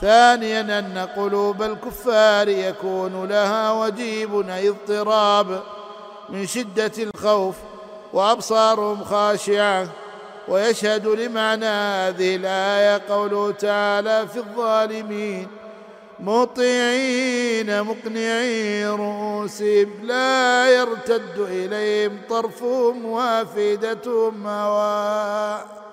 ثانيا 0.00 0.60
أن 0.60 1.08
قلوب 1.16 1.62
الكفار 1.62 2.48
يكون 2.48 3.28
لها 3.28 3.72
وجيب 3.72 4.48
أي 4.50 4.68
اضطراب 4.68 5.62
من 6.28 6.46
شدة 6.46 6.92
الخوف 6.98 7.54
وأبصارهم 8.12 9.04
خاشعة. 9.04 9.88
ويشهد 10.48 11.06
لمعنى 11.06 11.66
هذه 11.66 12.36
الآية 12.36 13.02
قوله 13.08 13.50
تعالى 13.50 14.26
في 14.32 14.36
الظالمين 14.36 15.48
مطيعين 16.20 17.82
مقنعي 17.82 18.86
رؤوسهم 18.86 19.92
لا 20.02 20.68
يرتد 20.70 21.38
إليهم 21.38 22.18
طرفهم 22.30 23.04
وافدتهم 23.04 24.46
هواء. 24.46 25.85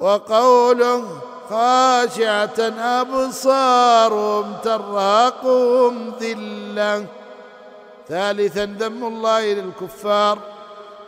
وقوله 0.00 1.04
خاشعة 1.50 2.58
أبصارهم 3.00 4.56
ترهقهم 4.64 6.12
ذلة. 6.20 7.06
ثالثا 8.08 8.66
ذم 8.66 9.04
الله 9.04 9.54
للكفار 9.54 10.38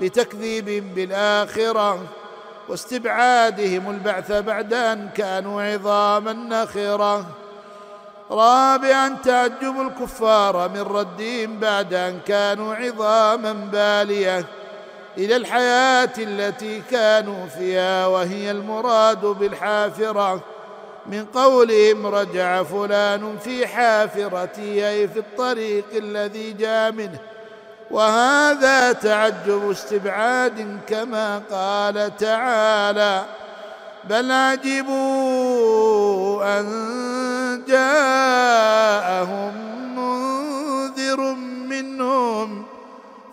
بتكذيبهم 0.01 0.89
بالآخرة 0.95 1.99
واستبعادهم 2.69 3.91
البعث 3.91 4.33
بعد 4.33 4.75
أن 4.75 5.09
كانوا 5.17 5.63
عظاما 5.63 6.33
نخرة. 6.33 7.27
رابعا 8.31 9.17
تعجب 9.25 9.81
الكفار 9.81 10.69
من 10.69 10.81
ردهم 10.81 11.59
بعد 11.59 11.95
أن 11.95 12.21
كانوا 12.27 12.75
عظاما 12.75 13.53
بالية. 13.53 14.45
إلى 15.19 15.37
الحياة 15.37 16.13
التي 16.19 16.83
كانوا 16.91 17.47
فيها 17.47 18.07
وهي 18.07 18.51
المراد 18.51 19.21
بالحافرة. 19.21 20.41
من 21.07 21.25
قولهم 21.25 22.07
رجع 22.07 22.63
فلان 22.63 23.39
في 23.39 23.67
حافرته 23.67 24.91
أي 24.91 25.09
في 25.09 25.19
الطريق 25.19 25.85
الذي 25.95 26.53
جاء 26.53 26.93
منه. 26.93 27.19
وهذا 27.91 28.93
تعجب 28.93 29.71
استبعاد 29.71 30.79
كما 30.89 31.43
قال 31.51 32.17
تعالى 32.17 33.25
بل 34.05 34.33
عجبوا 34.33 35.32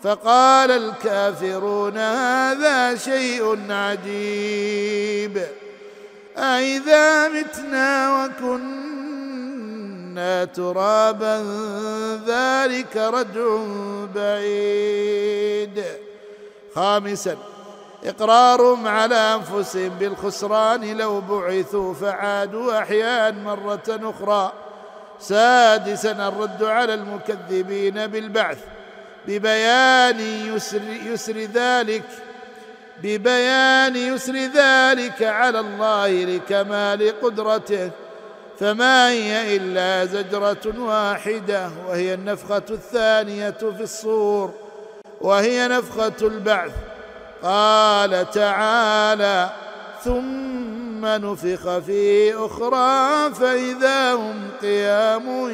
فقال 0.02 0.70
الكافرون 0.70 1.98
هذا 1.98 2.96
شيء 2.96 3.58
عجيب. 3.70 5.42
أإذا 6.36 7.28
متنا 7.28 8.24
وكنا 8.24 10.44
ترابا 10.44 11.36
ذلك 12.26 12.96
رجع 12.96 13.58
بعيد. 14.14 15.84
خامسا 16.74 17.36
إقرارهم 18.04 18.88
على 18.88 19.14
أنفسهم 19.14 19.88
بالخسران 19.88 20.96
لو 20.96 21.20
بعثوا 21.20 21.94
فعادوا 21.94 22.78
أحياء 22.78 23.32
مرة 23.32 23.88
أخرى. 23.88 24.52
سادسا 25.20 26.28
الرد 26.28 26.62
على 26.62 26.94
المكذبين 26.94 28.06
بالبعث. 28.06 28.58
ببيان 29.28 30.20
يسر, 30.20 30.80
يسر 31.06 31.38
ذلك 31.38 32.04
ببيان 33.02 33.96
يسر 33.96 34.34
ذلك 34.36 35.22
على 35.22 35.60
الله 35.60 36.24
لكمال 36.24 37.20
قدرته 37.22 37.90
فما 38.60 39.10
هي 39.10 39.56
إلا 39.56 40.04
زجرة 40.04 40.80
واحدة 40.80 41.70
وهي 41.88 42.14
النفخة 42.14 42.62
الثانية 42.70 43.50
في 43.50 43.82
الصور 43.82 44.52
وهي 45.20 45.68
نفخة 45.68 46.12
البعث. 46.22 46.72
قال 47.42 48.30
تعالى 48.30 49.50
ثم 50.04 51.06
نفخ 51.06 51.78
في 51.78 52.34
أخرى 52.34 53.34
فإذا 53.34 54.14
هم 54.14 54.50
قيام 54.62 55.50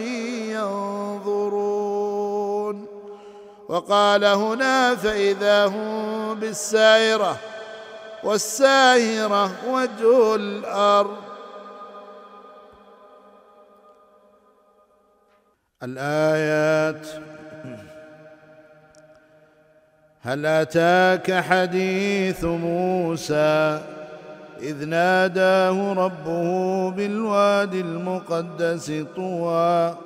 ينظرون 0.50 2.05
وقال 3.68 4.24
هنا 4.24 4.94
فإذا 4.94 5.66
هم 5.66 6.34
بالسائرة 6.34 7.36
والساهرة 8.24 9.50
وجه 9.68 10.34
الأرض. 10.34 11.16
الآيات 15.82 17.06
هل 20.22 20.46
أتاك 20.46 21.32
حديث 21.32 22.44
موسى 22.44 23.80
إذ 24.60 24.84
ناداه 24.84 25.92
ربه 25.92 26.90
بالوادي 26.90 27.80
المقدس 27.80 28.92
طوى 29.16 30.05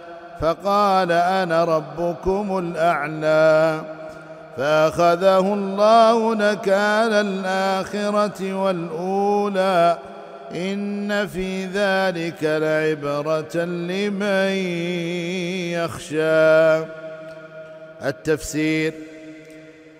فقال 0.41 1.11
أنا 1.11 1.63
ربكم 1.63 2.57
الأعلى 2.57 3.81
فأخذه 4.57 5.53
الله 5.53 6.35
نكال 6.35 7.13
الآخرة 7.13 8.53
والأولى 8.53 9.97
إن 10.55 11.27
في 11.27 11.65
ذلك 11.65 12.43
لعبرة 12.43 13.55
لمن 13.63 14.51
يخشى. 15.71 16.85
التفسير 18.05 18.93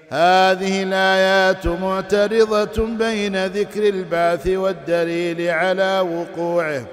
هذه 0.10 0.84
الآيات 0.84 1.68
معترضة 1.68 2.86
بين 2.86 3.46
ذكر 3.46 3.90
البعث 3.90 4.48
والدليل 4.48 5.50
على 5.50 6.00
وقوعه. 6.00 6.84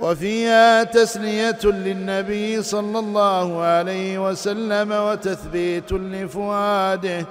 وفيها 0.00 0.84
تسلية 0.84 1.58
للنبي 1.64 2.62
صلى 2.62 2.98
الله 2.98 3.62
عليه 3.62 4.28
وسلم 4.28 4.92
وتثبيت 4.92 5.92
لفؤاده 5.92 7.26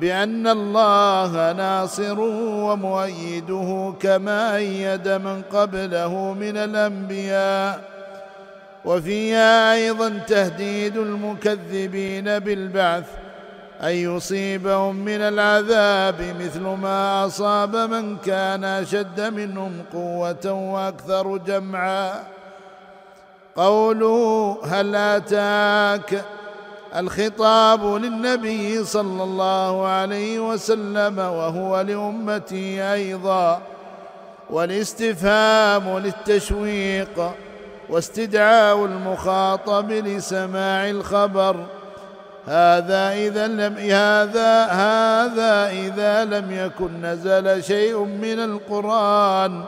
بأن 0.00 0.46
الله 0.46 1.52
ناصره 1.52 2.64
ومؤيده 2.64 3.94
كما 4.00 4.56
أيد 4.56 5.08
من 5.08 5.42
قبله 5.52 6.32
من 6.32 6.56
الأنبياء. 6.56 7.90
وفيها 8.84 9.72
أيضا 9.74 10.08
تهديد 10.08 10.96
المكذبين 10.96 12.38
بالبعث 12.38 13.04
أن 13.82 13.90
يصيبهم 13.90 14.96
من 14.96 15.20
العذاب 15.20 16.34
مثل 16.40 16.60
ما 16.60 17.26
أصاب 17.26 17.76
من 17.76 18.16
كان 18.16 18.64
أشد 18.64 19.20
منهم 19.20 19.72
قوة 19.92 20.52
وأكثر 20.52 21.36
جمعا. 21.36 22.24
قوله 23.56 24.58
هل 24.64 24.96
أتاك 24.96 26.24
الخطاب 26.96 27.84
للنبي 27.84 28.84
صلى 28.84 29.22
الله 29.22 29.86
عليه 29.86 30.50
وسلم 30.50 31.18
وهو 31.18 31.80
لأمته 31.80 32.92
أيضا 32.92 33.60
والاستفهام 34.50 35.98
للتشويق 35.98 37.32
واستدعاء 37.88 38.84
المخاطب 38.84 39.90
لسماع 39.90 40.90
الخبر. 40.90 41.56
هذا 42.46 43.12
إذا 43.12 43.46
لم 43.46 43.76
هذا 43.76 44.64
هذا 44.64 45.70
إذا 45.70 46.24
لم 46.24 46.52
يكن 46.52 47.02
نزل 47.02 47.64
شيء 47.64 47.98
من 48.04 48.38
القرآن 48.38 49.64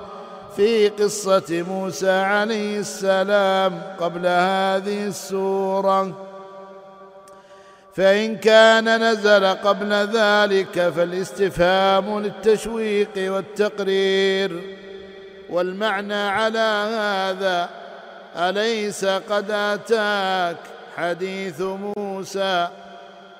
في 0.56 0.88
قصة 0.88 1.64
موسى 1.68 2.10
عليه 2.10 2.78
السلام 2.78 3.82
قبل 4.00 4.26
هذه 4.26 5.06
السورة. 5.06 6.28
فإن 7.94 8.36
كان 8.36 9.12
نزل 9.12 9.46
قبل 9.46 9.92
ذلك 9.92 10.92
فالاستفهام 10.96 12.20
للتشويق 12.20 13.10
والتقرير. 13.16 14.60
والمعنى 15.50 16.14
على 16.14 16.88
هذا 16.98 17.68
أليس 18.36 19.04
قد 19.04 19.50
أتاك 19.50 20.56
حديث 20.96 21.60
موسى 21.60 22.11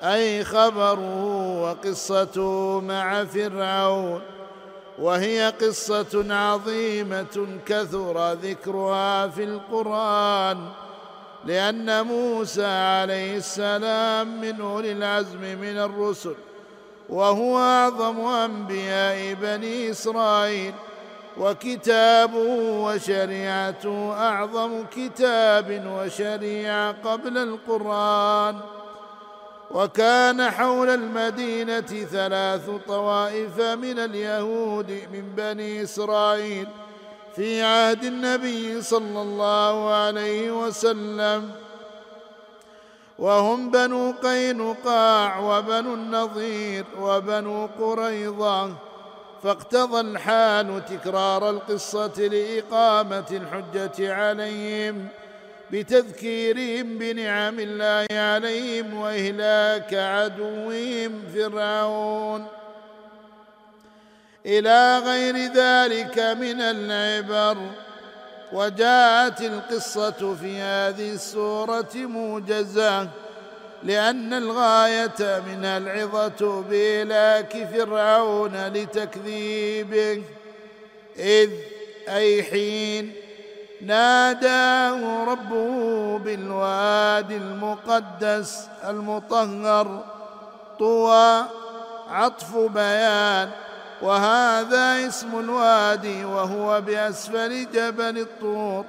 أي 0.02 0.44
خبره 0.44 1.24
وقصته 1.62 2.80
مع 2.80 3.24
فرعون 3.24 4.20
وهي 4.98 5.52
قصة 5.60 6.34
عظيمة 6.34 7.46
كثر 7.66 8.32
ذكرها 8.32 9.28
في 9.28 9.44
القرآن 9.44 10.68
لأن 11.44 12.06
موسى 12.06 12.66
عليه 12.66 13.36
السلام 13.36 14.40
من 14.40 14.60
أولي 14.60 14.92
العزم 14.92 15.40
من 15.40 15.78
الرسل 15.78 16.34
وهو 17.08 17.58
أعظم 17.58 18.20
أنبياء 18.20 19.34
بني 19.34 19.90
إسرائيل. 19.90 20.74
وكتابه 21.38 22.82
وشريعته 22.84 24.12
أعظم 24.12 24.84
كتاب 24.96 25.82
وشريعة 25.86 26.94
قبل 27.04 27.38
القرآن. 27.38 28.56
وكان 29.70 30.50
حول 30.50 30.90
المدينة 30.90 32.06
ثلاث 32.12 32.70
طوائف 32.88 33.60
من 33.60 33.98
اليهود 33.98 34.90
من 35.12 35.32
بني 35.36 35.82
إسرائيل 35.82 36.68
في 37.36 37.62
عهد 37.62 38.04
النبي 38.04 38.82
صلى 38.82 39.22
الله 39.22 39.94
عليه 39.94 40.66
وسلم. 40.66 41.50
وهم 43.18 43.70
بنو 43.70 44.14
قينقاع 44.22 45.38
وبنو 45.38 45.94
النضير 45.94 46.84
وبنو 47.00 47.68
قريظة. 47.80 48.91
فاقتضى 49.42 50.00
الحال 50.00 50.84
تكرار 50.84 51.50
القصة 51.50 52.12
لإقامة 52.18 53.26
الحجة 53.30 54.14
عليهم 54.14 55.08
بتذكيرهم 55.70 56.98
بنعم 56.98 57.60
الله 57.60 58.06
عليهم 58.10 58.94
وإهلاك 58.94 59.94
عدوهم 59.94 61.22
فرعون. 61.34 62.46
إلى 64.46 64.98
غير 64.98 65.36
ذلك 65.36 66.18
من 66.18 66.60
العبر 66.60 67.56
وجاءت 68.52 69.40
القصة 69.40 70.34
في 70.34 70.60
هذه 70.60 71.12
السورة 71.12 71.94
موجزة. 71.94 73.08
لأن 73.84 74.32
الغاية 74.32 75.42
منها 75.46 75.78
العظة 75.78 76.62
بإلاك 76.70 77.68
فرعون 77.72 78.66
لتكذيبه 78.68 80.22
إذ 81.18 81.50
أي 82.08 82.42
حين 82.42 83.12
ناداه 83.80 85.24
ربه 85.24 86.18
بالوادي 86.18 87.36
المقدس 87.36 88.66
المطهر 88.88 90.04
طوى 90.78 91.44
عطف 92.10 92.56
بيان 92.56 93.50
وهذا 94.02 95.06
اسم 95.06 95.38
الوادي 95.38 96.24
وهو 96.24 96.80
بأسفل 96.80 97.66
جبل 97.74 98.18
الطور 98.18 98.84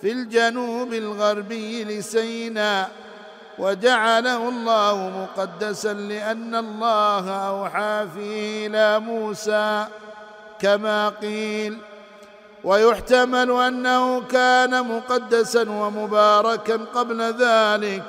في 0.00 0.12
الجنوب 0.12 0.92
الغربي 0.92 1.84
لسيناء. 1.84 2.90
وجعله 3.58 4.48
الله 4.48 5.28
مقدسا 5.36 5.92
لأن 5.92 6.54
الله 6.54 7.30
أوحى 7.30 8.06
فيه 8.14 8.66
إلى 8.66 8.98
موسى 8.98 9.86
كما 10.60 11.08
قيل. 11.08 11.78
ويحتمل 12.64 13.50
أنه 13.50 14.20
كان 14.20 14.88
مقدسا 14.88 15.70
ومباركا 15.70 16.76
قبل 16.94 17.22
ذلك 17.22 18.02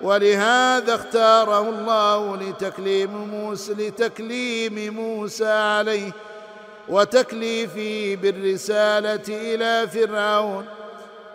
ولهذا 0.00 0.94
اختاره 0.94 1.68
الله 1.68 2.36
لتكليم 2.36 3.10
موسى 3.10 3.72
لتكليم 3.72 4.94
موسى 4.94 5.48
عليه 5.48 6.12
وتكليفه 6.88 8.18
بالرسالة 8.22 9.24
إلى 9.28 9.88
فرعون. 9.88 10.66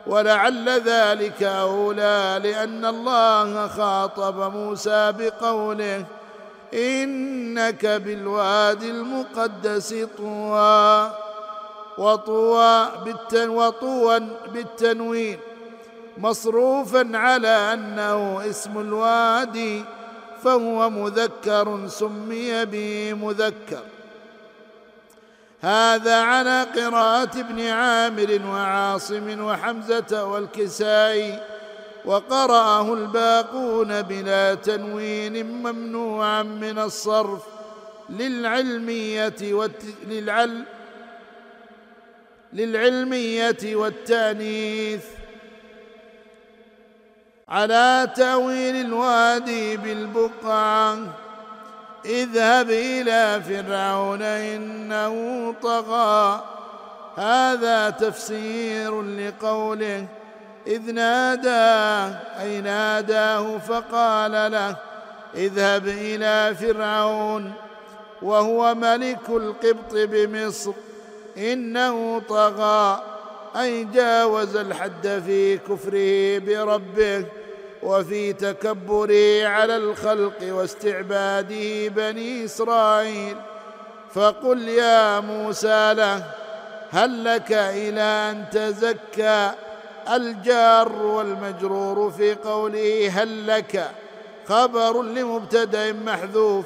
ولعل 0.07 0.69
ذلك 0.69 1.43
أولى 1.43 2.39
لأن 2.43 2.85
الله 2.85 3.67
خاطب 3.67 4.53
موسى 4.53 5.13
بقوله 5.19 6.05
إنك 6.73 7.85
بالوادي 7.85 8.91
المقدس 8.91 9.95
طوى 10.17 11.11
وطوى 11.97 12.89
بالتن 13.05 13.49
وطوى 13.49 14.19
بالتنوين 14.53 15.39
مصروفا 16.17 17.11
على 17.13 17.47
أنه 17.47 18.49
اسم 18.49 18.79
الوادي 18.79 19.83
فهو 20.43 20.89
مذكر 20.89 21.87
سمي 21.87 22.65
به 22.65 23.13
مذكر. 23.13 23.92
هذا 25.63 26.15
على 26.15 26.67
قراءة 26.76 27.39
ابن 27.39 27.60
عامر 27.67 28.41
وعاصم 28.47 29.45
وحمزة 29.45 30.26
والكسائي 30.26 31.39
وقرأه 32.06 32.93
الباقون 32.93 34.02
بلا 34.02 34.54
تنوين 34.56 35.45
ممنوعا 35.45 36.43
من 36.43 36.80
الصرف 36.80 37.43
للعلمية 38.10 39.36
والت... 39.41 39.84
للعل... 40.08 40.63
للعلمية 42.54 43.76
والتأنيث. 43.76 45.06
على 47.49 48.13
تأويل 48.15 48.76
الوادي 48.76 49.78
بالبقعة 49.78 50.97
اذهب 52.05 52.69
إلى 52.69 53.41
فرعون 53.47 54.21
إنه 54.21 55.55
طغى. 55.61 56.43
هذا 57.15 57.89
تفسير 57.89 59.01
لقوله 59.01 60.05
إذ 60.67 60.91
ناداه 60.91 62.19
أي 62.41 62.61
ناداه 62.61 63.57
فقال 63.57 64.51
له 64.51 64.75
اذهب 65.35 65.87
إلى 65.87 66.55
فرعون 66.55 67.51
وهو 68.21 68.75
ملك 68.75 69.29
القبط 69.29 69.93
بمصر 69.93 70.73
إنه 71.37 72.21
طغى 72.29 73.01
أي 73.61 73.83
جاوز 73.83 74.55
الحد 74.55 75.21
في 75.25 75.57
كفره 75.57 76.39
بربه. 76.39 77.25
وفي 77.84 78.34
تكبره 78.34 79.48
على 79.48 79.78
الخلق 79.78 80.38
واستعباده 80.41 81.88
بني 81.88 82.46
إسرائيل. 82.46 83.38
فقل 84.13 84.67
يا 84.67 85.19
موسى 85.19 85.93
له 85.93 86.24
هل 86.91 87.24
لك 87.24 87.52
إلى 87.52 88.02
أن 88.02 88.46
تزكى 88.52 89.52
الجار 90.13 90.91
والمجرور 91.02 92.12
في 92.12 92.36
قوله 92.36 93.10
هل 93.10 93.48
لك؟ 93.48 93.91
خبر 94.48 95.02
لمبتدأ 95.02 95.93
محذوف. 95.93 96.65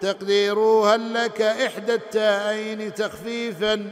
تقديره 0.00 0.94
هل 0.94 1.14
لك 1.14 1.42
إحدى 1.42 1.94
التائين 1.94 2.94
تخفيفا 2.94 3.90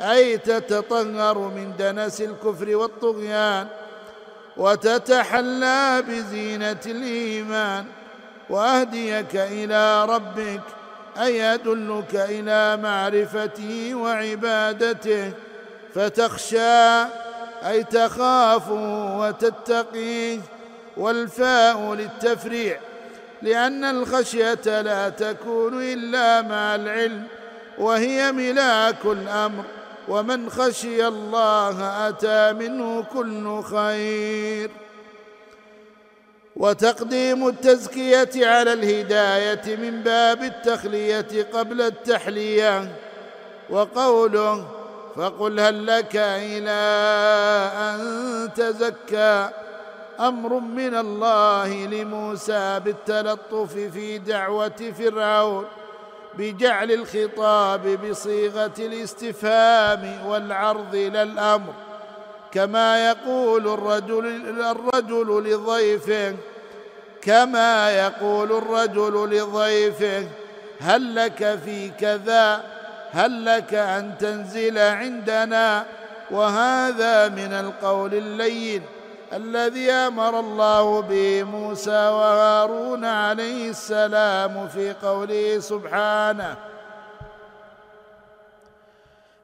أي 0.00 0.38
تتطهر 0.38 1.38
من 1.38 1.72
دنس 1.78 2.20
الكفر 2.20 2.76
والطغيان. 2.76 3.66
وتتحلى 4.56 6.02
بزينة 6.08 6.80
الإيمان. 6.86 7.84
وأهديك 8.50 9.36
إلى 9.36 10.04
ربك 10.04 10.60
أي 11.20 11.54
أدلك 11.54 12.14
إلى 12.14 12.76
معرفته 12.82 13.94
وعبادته. 13.94 15.32
فتخشى 15.94 17.02
أي 17.68 17.84
تخاف 17.90 18.70
وتتقيه 19.18 20.38
والفاء 20.96 21.94
للتفريع. 21.94 22.80
لأن 23.42 23.84
الخشية 23.84 24.80
لا 24.80 25.08
تكون 25.08 25.82
إلا 25.82 26.42
مع 26.42 26.74
العلم 26.74 27.22
وهي 27.78 28.32
ملاك 28.32 29.04
الأمر. 29.04 29.64
ومن 30.08 30.50
خشي 30.50 31.06
الله 31.06 32.08
أتى 32.08 32.52
منه 32.52 33.02
كل 33.02 33.62
خير. 33.62 34.70
وتقديم 36.56 37.48
التزكية 37.48 38.46
على 38.46 38.72
الهداية 38.72 39.76
من 39.76 40.02
باب 40.02 40.42
التخلية 40.42 41.46
قبل 41.52 41.82
التحلية. 41.82 42.96
وقوله 43.70 44.68
فقل 45.16 45.60
هل 45.60 45.86
لك 45.86 46.16
إلى 46.16 46.82
أن 47.76 48.00
تزكى 48.54 49.50
أمر 50.20 50.58
من 50.58 50.94
الله 50.94 51.86
لموسى 51.86 52.80
بالتلطف 52.84 53.72
في 53.72 54.18
دعوة 54.18 54.92
فرعون. 54.98 55.64
بجعل 56.38 56.92
الخطاب 56.92 58.08
بصيغة 58.08 58.74
الاستفهام 58.78 60.26
والعرض 60.26 60.94
لا 60.94 61.22
الأمر. 61.22 61.72
كما 62.52 63.08
يقول 63.08 63.68
الرجل 63.68 64.26
الرجل 64.60 65.52
لضيفه 65.52 66.36
كما 67.22 67.90
يقول 67.90 68.52
الرجل 68.52 69.36
لضيفه 69.36 70.28
هل 70.80 71.14
لك 71.14 71.58
في 71.64 71.90
كذا؟ 72.00 72.64
هل 73.12 73.44
لك 73.44 73.74
أن 73.74 74.14
تنزل 74.18 74.78
عندنا؟ 74.78 75.84
وهذا 76.30 77.28
من 77.28 77.52
القول 77.52 78.14
اللين. 78.14 78.82
الذي 79.32 79.90
أمر 79.90 80.40
الله 80.40 81.00
به 81.00 81.42
موسى 81.42 81.90
وهارون 81.90 83.04
عليه 83.04 83.70
السلام 83.70 84.68
في 84.68 84.92
قوله 84.92 85.58
سبحانه 85.58 86.56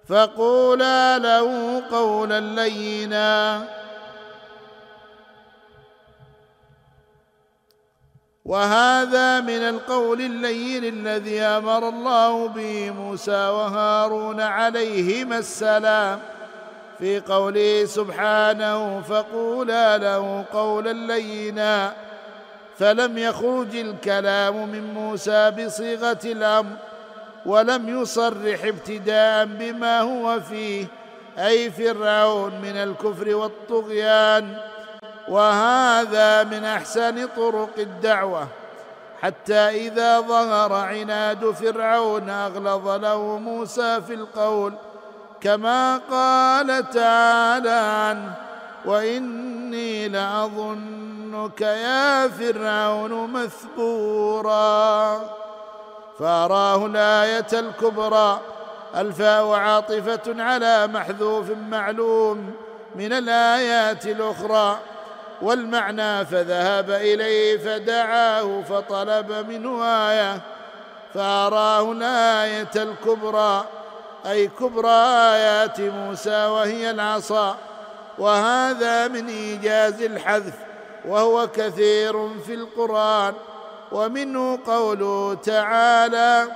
فقولا 0.09 1.19
له 1.19 1.83
قولا 1.91 2.41
لينا. 2.41 3.65
وهذا 8.45 9.41
من 9.41 9.63
القول 9.69 10.21
اللين 10.21 10.85
الذي 10.85 11.41
أمر 11.41 11.89
الله 11.89 12.49
به 12.49 12.91
موسى 12.91 13.49
وهارون 13.49 14.41
عليهما 14.41 15.39
السلام. 15.39 16.38
في 16.99 17.21
قوله 17.21 17.85
سبحانه 17.85 19.01
فقولا 19.01 19.99
له 19.99 20.45
قولا 20.53 20.93
لينا 20.93 21.93
فلم 22.79 23.19
يخرج 23.19 23.77
الكلام 23.77 24.69
من 24.69 24.95
موسى 24.95 25.51
بصيغة 25.51 26.19
الأمر 26.25 26.77
ولم 27.47 28.03
يصرح 28.03 28.65
ابتداء 28.65 29.45
بما 29.45 30.01
هو 30.01 30.41
فيه 30.41 30.87
أي 31.39 31.71
فرعون 31.71 32.53
من 32.63 32.77
الكفر 32.77 33.35
والطغيان. 33.35 34.57
وهذا 35.29 36.45
من 36.45 36.65
أحسن 36.65 37.27
طرق 37.37 37.71
الدعوة. 37.79 38.49
حتى 39.23 39.55
إذا 39.55 40.21
ظهر 40.21 40.73
عناد 40.73 41.51
فرعون 41.51 42.31
أغلظ 42.31 42.89
له 42.89 43.39
موسى 43.39 44.01
في 44.07 44.15
القول 44.15 44.73
كما 45.41 46.01
قال 46.11 46.91
تعالى 46.91 47.71
عنه 47.71 48.33
وإني 48.85 50.09
لأظنك 50.09 51.61
يا 51.61 52.29
فرعون 52.29 53.33
مثبورا. 53.33 55.21
فأراه 56.19 56.87
الآية 56.87 57.47
الكبرى 57.53 58.41
الفاء 58.97 59.51
عاطفة 59.51 60.43
على 60.43 60.87
محذوف 60.87 61.51
معلوم 61.51 62.55
من 62.95 63.13
الآيات 63.13 64.07
الأخرى 64.07 64.79
والمعنى 65.43 66.25
فذهب 66.25 66.91
إليه 66.91 67.59
فدعاه 67.59 68.63
فطلب 68.63 69.47
منه 69.49 69.85
آية. 69.85 70.41
فأراه 71.15 71.93
الآية 71.93 72.71
الكبرى 72.77 73.65
أي 74.27 74.49
كبرى 74.49 74.91
آيات 75.35 75.81
موسى 75.81 76.47
وهي 76.47 76.91
العصا 76.91 77.57
وهذا 78.19 79.09
من 79.09 79.29
إيجاز 79.29 80.03
الحذف 80.03 80.55
وهو 81.09 81.47
كثير 81.47 82.29
في 82.47 82.55
القرآن 82.55 83.35
ومنه 83.93 84.59
قوله 84.67 85.35
تعالى 85.35 86.47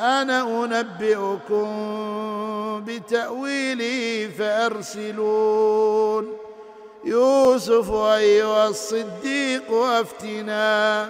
أنا 0.00 0.42
أنبئكم 0.64 1.66
بتاويله 2.86 4.30
فأرسلون. 4.38 6.36
يوسف 7.04 7.92
أيها 7.92 8.68
الصديق 8.68 9.72
أفتنا. 9.72 11.08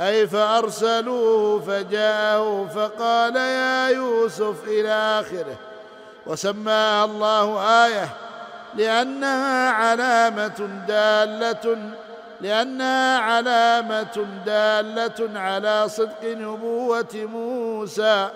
أي 0.00 0.26
فأرسلوه 0.26 1.60
فجاءه 1.60 2.68
فقال 2.74 3.36
يا 3.36 3.88
يوسف 3.88 4.64
إلى 4.66 4.92
آخره. 5.20 5.56
وسماها 6.26 7.04
الله 7.04 7.60
آية 7.86 8.08
لأنها 8.74 9.70
علامة 9.70 10.84
دالة 10.88 11.78
لأنها 12.40 13.18
علامة 13.18 14.26
دالة 14.46 15.40
على 15.40 15.88
صدق 15.88 16.24
نبوة 16.24 17.14
موسى. 17.14 18.28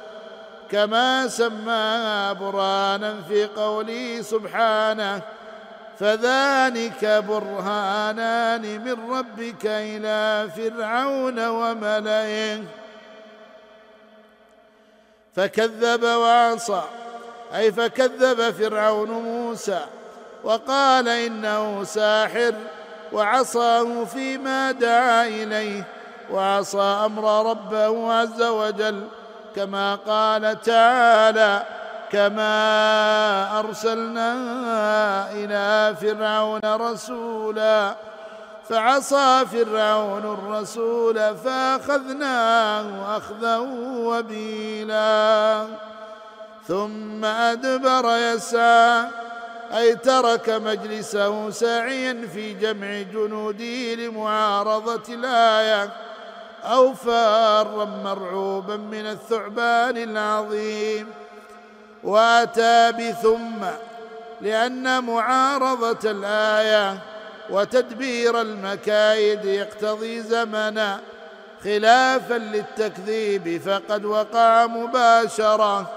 كما 0.71 1.29
سماها 1.29 2.33
برهانا 2.33 3.15
في 3.29 3.45
قوله 3.45 4.23
سبحانه 4.23 5.21
فذلك 6.03 7.05
برهانان 7.05 8.85
من 8.85 9.13
ربك 9.13 9.67
إلى 9.67 10.51
فرعون 10.51 11.49
وملئه. 11.49 12.63
فكذب 15.37 16.03
وعصى 16.03 16.83
أي 17.55 17.73
فكذب 17.73 18.51
فرعون 18.51 19.11
موسى 19.11 19.85
وقال 20.45 21.09
إنه 21.09 21.85
ساحر 21.85 22.55
وعصاه 23.13 24.05
فيما 24.05 24.73
دعا 24.73 25.27
إليه 25.27 25.85
وعصى 26.31 26.79
أمر 26.79 27.51
ربه 27.51 28.13
عز 28.13 28.43
وجل 28.43 29.07
كما 29.57 29.95
قال 29.95 30.63
تعالى 30.63 31.82
كما 32.13 33.59
أرسلنا 33.61 34.33
إلى 35.33 35.97
فرعون 35.97 36.61
رسولا 36.65 37.95
فعصى 38.69 39.47
فرعون 39.53 40.25
الرسول 40.25 41.37
فأخذناه 41.37 43.17
أخذا 43.17 43.57
وبيلا. 44.07 45.67
ثم 46.69 47.25
أدبر 47.25 48.17
يسعى 48.17 49.05
أي 49.77 49.95
ترك 49.97 50.51
مجلسه 50.51 51.51
ساعيا 51.51 52.29
في 52.35 52.55
جمع 52.55 53.03
جنوده 53.03 53.95
لمعارضة 53.95 55.03
الآية 55.09 55.91
أو 56.65 56.95
فارا 56.95 57.85
مرعوبا 57.85 58.77
من 58.77 59.07
الثعبان 59.07 59.97
العظيم. 59.97 61.07
واتى 62.05 62.93
بثم 62.93 63.67
لأن 64.41 65.05
معارضة 65.05 66.11
الآية 66.11 66.99
وتدبير 67.51 68.41
المكايد 68.41 69.45
يقتضي 69.45 70.23
زمنا. 70.23 71.01
خلافا 71.65 72.35
للتكذيب 72.35 73.61
فقد 73.61 74.05
وقع 74.05 74.67
مباشرة 74.67 75.91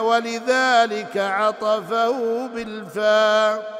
ولذلك 0.00 1.16
عطفه 1.16 2.46
بالفاء. 2.46 3.78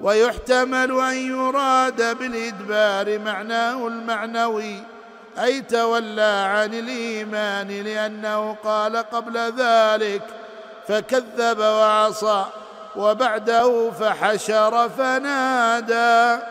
ويحتمل 0.00 1.00
أن 1.00 1.16
يراد 1.16 2.18
بالإدبار 2.18 3.18
معناه 3.18 3.86
المعنوي 3.86 4.82
أي 5.44 5.60
تولى 5.60 6.46
عن 6.50 6.74
الإيمان 6.74 7.68
لأنه 7.68 8.56
قال 8.64 8.96
قبل 8.96 9.38
ذلك 9.58 10.22
فكذب 10.88 11.58
وعصى 11.58 12.44
وبعده 12.96 13.90
فحشر 13.90 14.88
فنادى 14.88 16.42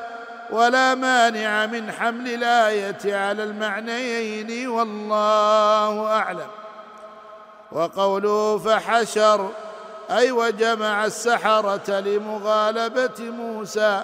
ولا 0.50 0.96
مانع 0.96 1.66
من 1.66 1.92
حمل 1.92 2.28
الآية 2.34 3.16
على 3.16 3.44
المعنيين 3.44 4.68
والله 4.68 6.08
أعلم. 6.08 6.48
وقوله 7.72 8.58
فحشر 8.58 9.50
أي 10.12 10.32
وجمع 10.32 11.06
السحرة 11.06 12.00
لمغالبة 12.00 13.20
موسى 13.20 14.04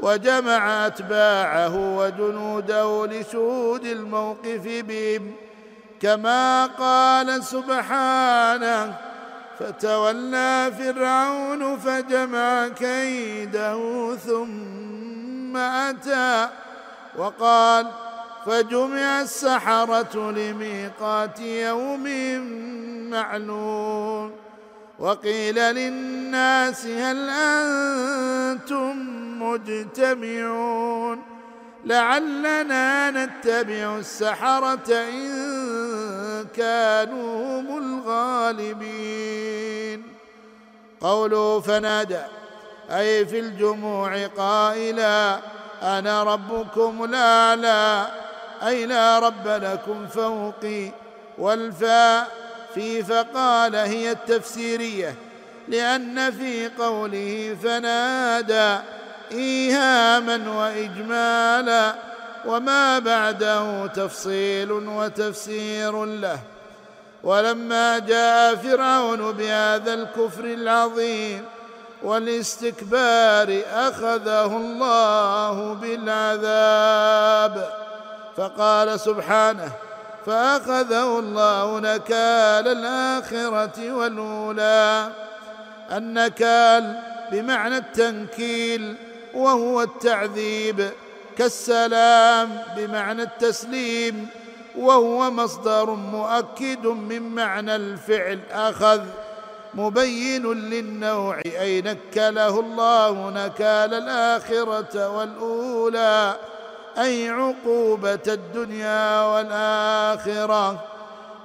وجمع 0.00 0.86
أتباعه 0.86 1.96
وجنوده 1.96 3.06
لشهود 3.06 3.84
الموقف 3.84 4.62
بهم. 4.64 5.32
كما 6.00 6.66
قال 6.66 7.44
سبحانه 7.44 8.96
فتولى 9.58 10.72
فرعون 10.78 11.78
فجمع 11.78 12.68
كيده 12.68 14.16
ثم 14.16 15.56
أتى. 15.56 16.48
وقال 17.16 17.86
فجمع 18.46 19.20
السحرة 19.20 20.30
لميقات 20.30 21.40
يوم 21.40 22.04
معلوم. 23.10 24.43
وقيل 25.04 25.54
للناس 25.54 26.86
هل 26.86 27.30
أنتم 27.30 28.96
مجتمعون؟ 29.42 31.22
لعلنا 31.84 33.10
نتبع 33.10 33.96
السحرة 33.96 34.92
إن 34.92 36.46
كانوا 36.56 37.60
هم 37.60 37.78
الغالبين. 38.06 40.02
قوله 41.00 41.60
فنادى 41.60 42.22
أي 42.90 43.26
في 43.26 43.38
الجموع 43.38 44.26
قائلا 44.26 45.38
أنا 45.82 46.22
ربكم 46.22 47.04
الأعلى 47.04 48.06
أي 48.66 48.86
لا 48.86 49.18
رب 49.18 49.48
لكم 49.48 50.06
فوقي 50.06 50.90
والفاء. 51.38 52.43
في 52.74 53.02
فقال 53.02 53.76
هي 53.76 54.10
التفسيرية 54.10 55.14
لأن 55.68 56.30
في 56.30 56.68
قوله 56.78 57.56
فنادى 57.62 58.82
إيهاما 59.32 60.50
وإجمالا 60.50 61.94
وما 62.46 62.98
بعده 62.98 63.86
تفصيل 63.86 64.72
وتفسير 64.72 66.04
له. 66.04 66.38
ولما 67.22 67.98
جاء 67.98 68.54
فرعون 68.54 69.32
بهذا 69.32 69.94
الكفر 69.94 70.44
العظيم 70.44 71.44
والاستكبار 72.02 73.62
أخذه 73.72 74.56
الله 74.56 75.74
بالعذاب 75.74 77.68
فقال 78.36 79.00
سبحانه 79.00 79.72
فأخذه 80.26 81.18
الله 81.18 81.80
نكال 81.80 82.68
الآخرة 82.68 83.92
والأولى. 83.92 85.10
النكال 85.92 86.98
بمعنى 87.32 87.76
التنكيل 87.76 88.96
وهو 89.34 89.82
التعذيب. 89.82 90.90
كالسلام 91.38 92.62
بمعنى 92.76 93.22
التسليم 93.22 94.28
وهو 94.78 95.30
مصدر 95.30 95.90
مؤكد 95.90 96.86
من 96.86 97.22
معنى 97.34 97.76
الفعل 97.76 98.40
أخذ. 98.52 99.00
مبين 99.74 100.52
للنوع 100.52 101.40
أي 101.46 101.82
نكله 101.82 102.60
الله 102.60 103.30
نكال 103.30 103.94
الآخرة 103.94 105.08
والأولى. 105.08 106.36
أي 106.98 107.30
عقوبة 107.30 108.18
الدنيا 108.28 109.22
والآخرة 109.22 110.84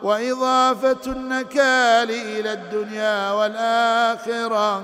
وإضافة 0.02 1.12
النكال 1.12 2.12
إلى 2.12 2.54
الدنيا 2.54 3.32
والآخرة 3.32 4.84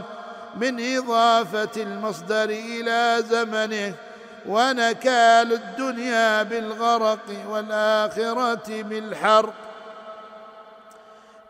من 0.55 0.97
إضافة 0.97 1.82
المصدر 1.82 2.49
إلى 2.49 3.24
زمنه 3.30 3.93
ونكال 4.47 5.53
الدنيا 5.53 6.43
بالغرق 6.43 7.28
والآخرة 7.49 8.82
بالحرق. 8.84 9.53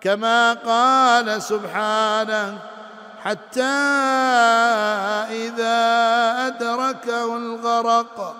كما 0.02 0.54
قال 0.54 1.42
سبحانه 1.42 2.58
حتى 3.24 3.62
إذا 5.32 5.78
أدركه 6.48 7.38
الغرق 7.38 8.36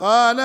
قال 0.00 0.40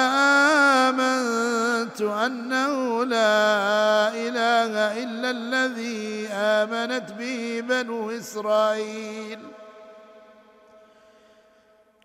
آمنت 0.90 2.02
أنه 2.02 3.06
لا 3.06 4.10
إله 4.14 5.04
إلا 5.04 5.30
الذي 5.30 6.28
آمنت 6.28 7.12
به 7.12 7.64
بنو 7.70 8.12
إسرائيل. 8.12 9.40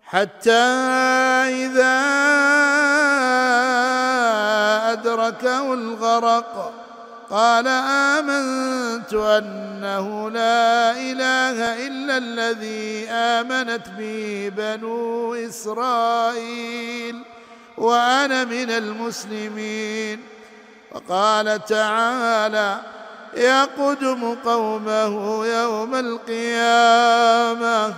حتى 0.05 0.65
إذا 1.65 1.97
أدركه 4.93 5.73
الغرق 5.73 6.73
قال 7.29 7.67
آمنت 8.17 9.13
أنه 9.13 10.29
لا 10.29 10.91
إله 10.91 11.87
إلا 11.87 12.17
الذي 12.17 13.09
آمنت 13.09 13.89
به 13.97 14.51
بنو 14.57 15.35
إسرائيل. 15.35 17.23
وأنا 17.77 18.43
من 18.43 18.69
المسلمين. 18.71 20.23
وقال 20.91 21.65
تعالى 21.65 22.79
يقدم 23.33 24.35
قومه 24.45 25.45
يوم 25.45 25.95
القيامة 25.95 27.93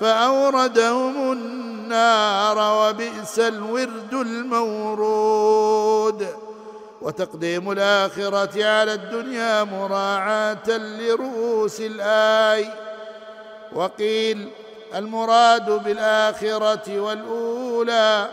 فأوردهم 0.00 1.32
النار 1.32 2.58
وبئس 2.58 3.38
الورد 3.38 4.14
المورود. 4.14 5.66
وتقديم 7.02 7.72
الآخرة 7.72 8.64
على 8.64 8.94
الدنيا 8.94 9.64
مراعاة 9.64 10.68
لرؤوس 10.68 11.80
الآي. 11.80 12.68
وقيل 13.72 14.48
المراد 14.94 15.70
بالآخرة 15.70 17.00
والأولى 17.00 18.28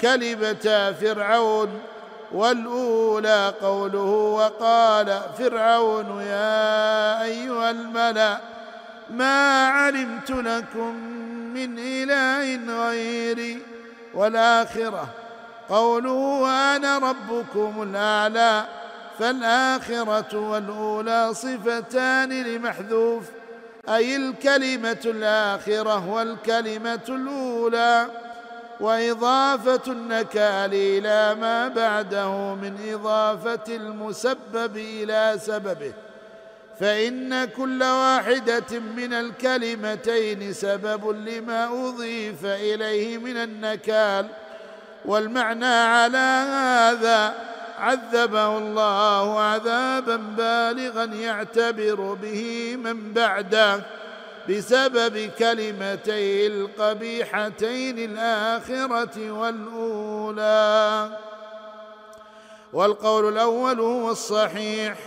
كلمة 0.00 0.94
فرعون 1.00 1.80
والأولى 2.32 3.54
قوله 3.62 4.10
وقال 4.10 5.20
فرعون 5.38 6.20
يا 6.20 7.22
أيها 7.22 7.70
الملأ 7.70 8.38
ما 9.10 9.68
علمت 9.68 10.30
لكم 10.30 10.94
من 11.54 11.78
إله 11.78 12.88
غيري 12.88 13.62
والآخرة 14.14 15.08
قوله 15.68 16.12
وأنا 16.12 16.98
ربكم 16.98 17.82
الأعلى 17.82 18.64
فالآخرة 19.18 20.50
والأولى 20.50 21.34
صفتان 21.34 22.42
لمحذوف 22.42 23.24
أي 23.88 24.16
الكلمة 24.16 25.00
الآخرة 25.04 26.08
والكلمة 26.08 27.00
الأولى. 27.08 28.06
وإضافة 28.80 29.92
النكال 29.92 30.74
إلى 30.74 31.34
ما 31.40 31.68
بعده 31.68 32.54
من 32.54 32.78
إضافة 32.92 33.76
المسبب 33.76 34.76
إلى 34.76 35.34
سببه. 35.38 35.92
فإن 36.80 37.44
كل 37.44 37.82
واحدة 37.82 38.80
من 38.96 39.12
الكلمتين 39.12 40.52
سبب 40.52 41.08
لما 41.08 41.88
أضيف 41.88 42.44
إليه 42.44 43.18
من 43.18 43.36
النكال. 43.36 44.26
والمعنى 45.04 45.66
على 45.66 46.46
هذا 46.50 47.34
عذبه 47.78 48.58
الله 48.58 49.40
عذابا 49.40 50.16
بالغا 50.16 51.04
يعتبر 51.04 52.16
به 52.22 52.76
من 52.76 53.12
بعده. 53.12 53.80
بسبب 54.48 55.30
كلمتي 55.38 56.46
القبيحتين 56.46 57.98
الآخرة 57.98 59.30
والأولى. 59.30 61.10
والقول 62.72 63.28
الأول 63.28 63.80
هو 63.80 64.10
الصحيح 64.10 64.98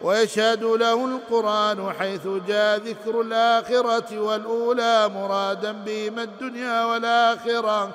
ويشهد 0.00 0.62
له 0.62 1.04
القرآن 1.04 1.92
حيث 1.98 2.26
جاء 2.48 2.78
ذكر 2.78 3.20
الآخرة 3.20 4.18
والأولى 4.20 5.08
مرادا 5.08 5.72
بهما 5.72 6.22
الدنيا 6.22 6.84
والآخرة 6.84 7.90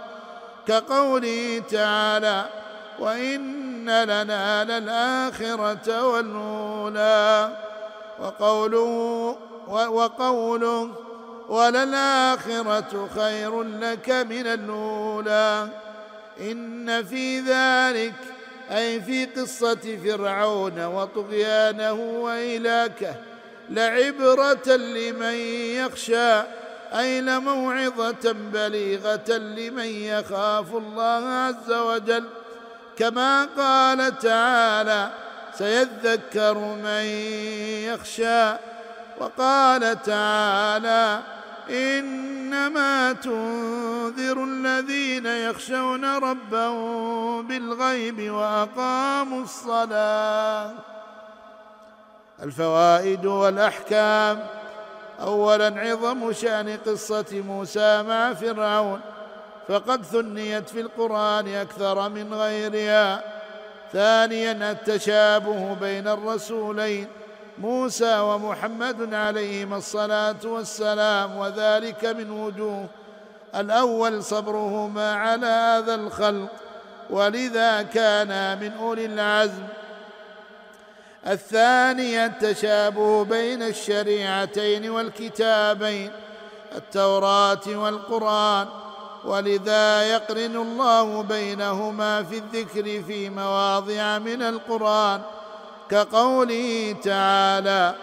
كقوله 0.67 1.63
تعالى 1.71 2.45
وإن 2.99 3.89
لنا 4.03 4.63
للآخرة 4.63 6.07
والأولى 6.07 7.49
وقوله 8.19 9.37
وقوله 9.67 10.89
وللآخرة 11.49 13.09
خير 13.15 13.63
لك 13.63 14.09
من 14.09 14.47
الأولى. 14.47 15.67
إن 16.41 17.03
في 17.03 17.39
ذلك 17.39 18.13
أي 18.71 19.01
في 19.01 19.25
قصة 19.25 19.97
فرعون 20.03 20.85
وطغيانه 20.85 21.93
وإلاكه 21.93 23.15
لعبرة 23.69 24.75
لمن 24.75 25.33
يخشى 25.77 26.41
أي 26.93 27.21
لموعظة 27.21 28.31
بليغة 28.31 29.37
لمن 29.37 29.85
يخاف 29.85 30.75
الله 30.75 31.27
عز 31.29 31.71
وجل. 31.71 32.25
كما 32.97 33.45
قال 33.57 34.19
تعالى 34.19 35.09
سيذكر 35.57 36.57
من 36.57 37.05
يخشى. 37.85 38.72
وقال 39.19 40.01
تعالى 40.03 41.19
إنما 41.69 43.13
تنذر 43.13 44.43
الذين 44.43 45.25
يخشون 45.25 46.17
ربهم 46.17 47.47
بالغيب 47.47 48.31
وأقاموا 48.31 49.43
الصلاة. 49.43 50.71
الفوائد 52.43 53.25
والأحكام. 53.25 54.47
اولا 55.21 55.79
عظم 55.79 56.33
شأن 56.33 56.77
قصة 56.85 57.43
موسى 57.47 58.03
مع 58.03 58.33
فرعون. 58.33 59.01
فقد 59.67 60.03
ثنيت 60.03 60.69
في 60.69 60.81
القرآن 60.81 61.55
أكثر 61.55 62.09
من 62.09 62.33
غيرها. 62.33 63.23
ثانيا 63.93 64.71
التشابه 64.71 65.73
بين 65.73 66.07
الرسولين. 66.07 67.07
موسى 67.57 68.19
ومحمد 68.19 69.13
عليهما 69.13 69.77
الصلاة 69.77 70.39
والسلام 70.45 71.37
وذلك 71.37 72.05
من 72.05 72.31
وجوه 72.31 72.85
الأول 73.55 74.23
صبرهما 74.23 75.15
على 75.15 75.45
هذا 75.45 75.95
الخلق 75.95 76.49
ولذا 77.09 77.81
كانا 77.81 78.55
من 78.55 78.71
أولي 78.73 79.05
العزم. 79.05 79.63
الثاني 81.27 82.25
التشابه 82.25 83.23
بين 83.23 83.63
الشريعتين 83.63 84.89
والكتابين 84.89 86.11
التوراة 86.75 87.67
والقرآن 87.67 88.67
ولذا 89.25 90.03
يقرن 90.03 90.55
الله 90.55 91.23
بينهما 91.23 92.23
في 92.23 92.37
الذكر 92.37 93.03
في 93.07 93.29
مواضع 93.29 94.19
من 94.19 94.41
القرآن. 94.41 95.21
كقوله 95.89 96.95
تعالى 97.03 97.95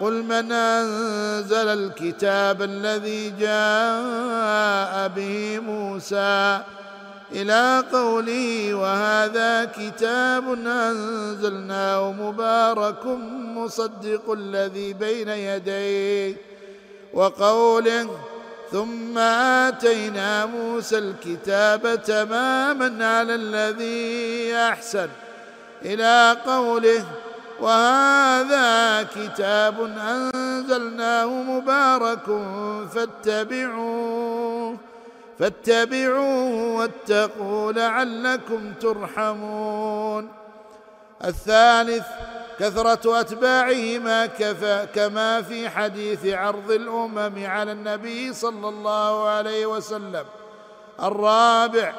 قل 0.00 0.22
من 0.22 0.52
أنزل 0.52 1.68
الكتاب 1.68 2.62
الذي 2.62 3.30
جاء 3.30 5.08
به 5.08 5.58
موسى 5.58 6.60
إلى 7.32 7.84
قوله 7.92 8.74
وهذا 8.74 9.64
كتاب 9.64 10.52
أنزلناه 10.66 12.12
مبارك 12.12 13.06
مصدق 13.56 14.30
الذي 14.32 14.92
بين 14.92 15.28
يديه 15.28 16.36
وقوله 17.14 18.08
ثم 18.72 19.18
آتينا 19.68 20.46
موسى 20.46 20.98
الكتاب 20.98 22.02
تماما 22.02 23.06
على 23.06 23.34
الذي 23.34 24.54
أحسن 24.56 25.08
إلى 25.84 26.36
قوله 26.46 27.04
وهذا 27.60 29.02
كتاب 29.02 29.80
أنزلناه 29.98 31.26
مبارك 31.26 32.26
فاتبعوه 32.94 34.76
فاتبعوه 35.38 36.76
واتقوا 36.76 37.72
لعلكم 37.72 38.72
ترحمون. 38.80 40.28
الثالث 41.24 42.06
كثرة 42.58 43.20
أتباعهما 43.20 44.26
كما 44.94 45.42
في 45.42 45.68
حديث 45.68 46.26
عرض 46.26 46.70
الأمم 46.70 47.46
على 47.46 47.72
النبي 47.72 48.32
صلى 48.32 48.68
الله 48.68 49.28
عليه 49.28 49.66
وسلم. 49.66 50.24
الرابع 51.02 51.92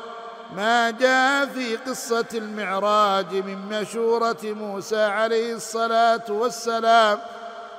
ما 0.55 0.91
جاء 0.91 1.45
في 1.45 1.75
قصة 1.75 2.25
المعراج 2.33 3.33
من 3.33 3.57
مشورة 3.69 4.37
موسى 4.43 5.01
عليه 5.03 5.53
الصلاة 5.53 6.23
والسلام 6.29 7.19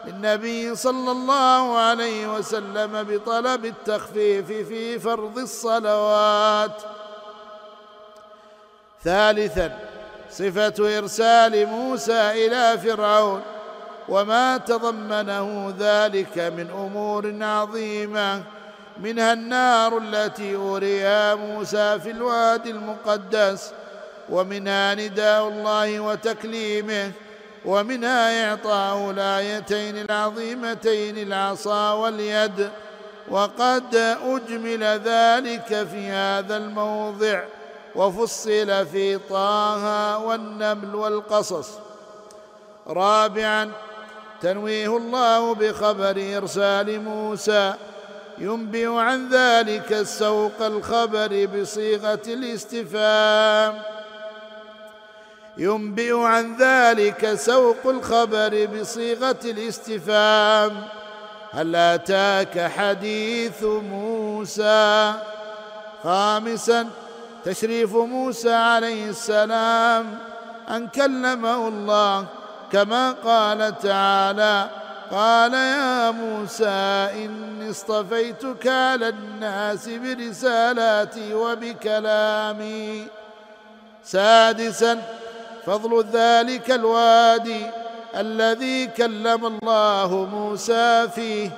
للنبي 0.05 0.75
صلى 0.75 1.11
الله 1.11 1.79
عليه 1.79 2.35
وسلم 2.35 3.03
بطلب 3.03 3.65
التخفيف 3.65 4.47
في 4.47 4.99
فرض 4.99 5.39
الصلوات. 5.39 6.83
ثالثا 9.05 9.79
صفة 10.31 10.99
إرسال 10.99 11.67
موسى 11.67 12.47
إلى 12.47 12.79
فرعون 12.79 13.43
وما 14.09 14.57
تضمنه 14.57 15.75
ذلك 15.79 16.39
من 16.39 16.71
أمور 16.71 17.39
عظيمة. 17.41 18.43
منها 18.99 19.33
النار 19.33 19.99
التي 19.99 20.57
أوريها 20.57 21.35
موسى 21.35 21.99
في 22.01 22.11
الوادي 22.11 22.71
المقدس 22.71 23.73
ومنها 24.31 24.95
نداء 24.95 25.49
الله 25.49 26.01
وتكليمه 26.01 27.13
ومنها 27.65 28.51
إعطاء 28.51 29.11
الآيتين 29.11 29.99
العظيمتين 29.99 31.19
العصا 31.19 31.93
واليد. 31.93 32.71
وقد 33.31 33.95
أجمل 34.25 34.85
ذلك 34.85 35.87
في 35.91 36.11
هذا 36.11 36.57
الموضع 36.57 37.43
وفصل 37.95 38.87
في 38.87 39.19
طه 39.31 40.19
والنمل 40.19 40.95
والقصص. 40.95 41.71
رابعا 42.87 43.71
تنويه 44.41 44.97
الله 44.97 45.55
بخبر 45.55 46.37
إرسال 46.37 47.05
موسى 47.05 47.75
ينبئ 48.41 48.89
عن 48.89 49.29
ذلك 49.29 49.93
السوق 49.93 50.63
الخبر 50.63 51.47
بصيغة 51.47 52.23
الاستفهام. 52.27 53.75
ينبئ 55.59 56.19
عن 56.19 56.57
ذلك 56.57 57.35
سوق 57.35 57.87
الخبر 57.87 58.67
بصيغة 58.67 59.41
الاستفهام. 59.45 60.83
هل 61.53 61.77
أتاك 61.77 62.71
حديث 62.77 63.63
موسى؟ 63.63 65.15
خامسا 66.05 66.89
تشريف 67.45 67.95
موسى 67.95 68.53
عليه 68.53 69.11
السلام 69.11 70.19
أن 70.71 70.89
كلمه 70.89 71.69
الله 71.69 72.27
كما 72.73 73.13
قال 73.13 73.79
تعالى 73.79 74.71
قال 75.11 75.55
يا 75.55 76.11
موسى 76.11 77.09
إني 77.15 77.71
اصطفيتك 77.71 78.67
على 78.67 79.09
الناس 79.09 79.89
برسالاتي 79.89 81.35
وبكلامي. 81.35 83.07
سادسا 84.05 85.03
فضل 85.67 86.05
ذلك 86.13 86.71
الوادي 86.71 87.67
الذي 88.17 88.87
كلم 88.87 89.47
الله 89.47 90.29
موسى 90.33 91.09
فيه 91.15 91.51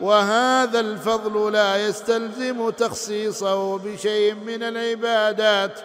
وهذا 0.00 0.80
الفضل 0.80 1.52
لا 1.52 1.86
يستلزم 1.86 2.70
تخصيصه 2.70 3.78
بشيء 3.78 4.34
من 4.34 4.62
العبادات. 4.62 5.80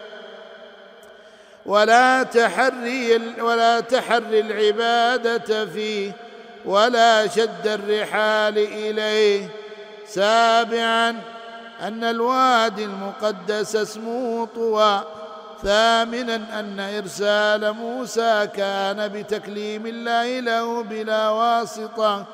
ولا 1.65 2.23
تحري 2.23 3.15
ولا 3.41 3.79
تحري 3.79 4.39
العبادة 4.39 5.65
فيه. 5.65 6.24
ولا 6.65 7.27
شد 7.27 7.67
الرحال 7.67 8.57
إليه. 8.57 9.49
سابعا 10.07 11.09
أن 11.81 12.03
الوادي 12.03 12.85
المقدس 12.85 13.75
اسمه 13.75 14.47
طوى. 14.55 15.03
ثامنا 15.63 16.59
أن 16.59 16.79
إرسال 16.79 17.71
موسى 17.71 18.47
كان 18.47 19.07
بتكليم 19.07 19.85
الله 19.85 20.39
له 20.39 20.83
بلا 20.83 21.29
واسطة 21.29 22.25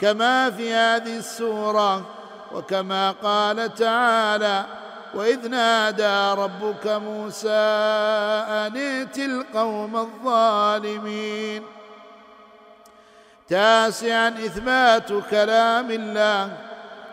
كما 0.00 0.50
في 0.50 0.72
هذه 0.72 1.16
السورة. 1.18 2.06
وكما 2.54 3.10
قال 3.10 3.74
تعالى 3.74 4.64
وإذ 5.14 5.48
نادى 5.48 6.40
ربك 6.40 6.86
موسى 6.86 7.48
أن 8.48 8.76
ائت 8.76 9.18
القوم 9.18 9.96
الظالمين. 9.96 11.62
تاسعا 13.48 14.28
إثبات 14.28 15.12
كلام 15.30 15.90
الله 15.90 16.56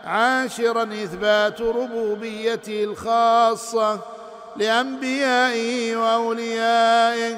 عاشرا 0.05 0.83
إثبات 0.83 1.61
ربوبيته 1.61 2.83
الخاصة 2.83 3.99
لأنبيائه 4.55 5.95
وأوليائه 5.95 7.37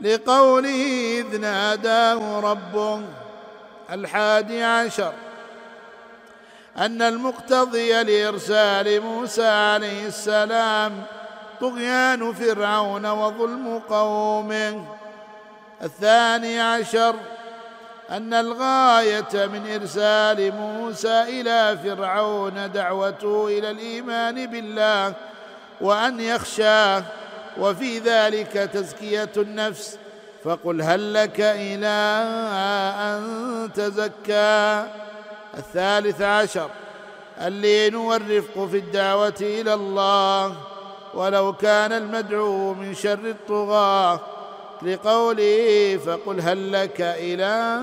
لقوله 0.00 1.20
إذ 1.20 1.40
ناداه 1.40 2.40
ربه 2.40 3.00
الحادي 3.92 4.62
عشر 4.62 5.12
أن 6.76 7.02
المقتضي 7.02 8.02
لإرسال 8.02 9.00
موسى 9.00 9.46
عليه 9.46 10.06
السلام 10.06 11.02
طغيان 11.60 12.32
فرعون 12.32 13.06
وظلم 13.06 13.78
قومه. 13.88 14.86
الثاني 15.82 16.60
عشر 16.60 17.14
أن 18.10 18.34
الغاية 18.34 19.46
من 19.46 19.72
إرسال 19.74 20.52
موسى 20.52 21.22
إلى 21.22 21.78
فرعون 21.84 22.72
دعوته 22.72 23.46
إلى 23.58 23.70
الإيمان 23.70 24.46
بالله 24.46 25.14
وأن 25.80 26.20
يخشاه 26.20 27.02
وفي 27.58 27.98
ذلك 27.98 28.52
تزكية 28.52 29.32
النفس. 29.36 29.98
فقل 30.44 30.82
هل 30.82 31.14
لك 31.14 31.40
إلى 31.40 31.86
أن 33.00 33.70
تزكى؟ 33.74 34.86
الثالث 35.58 36.22
عشر 36.22 36.70
اللين 37.40 37.94
والرفق 37.94 38.66
في 38.66 38.76
الدعوة 38.78 39.34
إلى 39.40 39.74
الله 39.74 40.54
ولو 41.14 41.52
كان 41.52 41.92
المدعو 41.92 42.74
من 42.74 42.94
شر 42.94 43.18
الطغاة 43.24 44.20
لقوله 44.84 46.00
فقل 46.06 46.40
هل 46.40 46.72
لك 46.72 47.00
إلى 47.00 47.78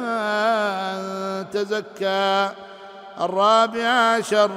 أن 0.93 1.45
تزكى؟ 1.51 2.49
الرابع 3.21 3.87
عشر 3.87 4.51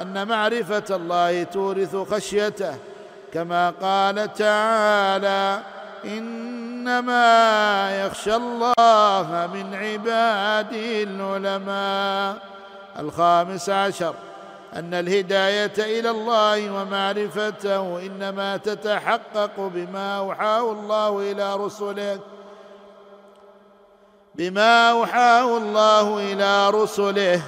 أن 0.00 0.28
معرفة 0.28 0.96
الله 0.96 1.42
تورث 1.42 1.96
خشيته 1.96 2.74
كما 3.32 3.70
قال 3.70 4.34
تعالى 4.34 5.60
إنما 6.04 7.26
يخشى 8.06 8.34
الله 8.34 9.50
من 9.54 9.74
عباده 9.74 11.02
العلماء. 11.02 12.36
الخامس 12.98 13.70
عشر 13.70 14.14
أن 14.74 14.94
الهداية 14.94 15.72
إلى 15.78 16.10
الله 16.10 16.70
ومعرفته 16.82 18.06
إنما 18.06 18.56
تتحقق 18.56 19.60
بما 19.60 20.18
أوحاه 20.18 20.72
الله 20.72 21.32
إلى 21.32 21.56
رسله 21.56 22.20
بما 24.34 24.90
أوحاه 24.90 25.56
الله 25.56 26.32
إلى 26.32 26.70
رسله 26.70 27.42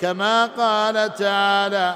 كما 0.00 0.46
قال 0.46 1.14
تعالى 1.14 1.94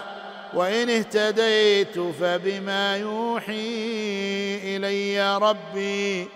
وإن 0.54 0.90
اهتديت 0.90 1.98
فبما 1.98 2.96
يوحي 2.96 4.60
إلي 4.64 5.38
ربي 5.38 6.28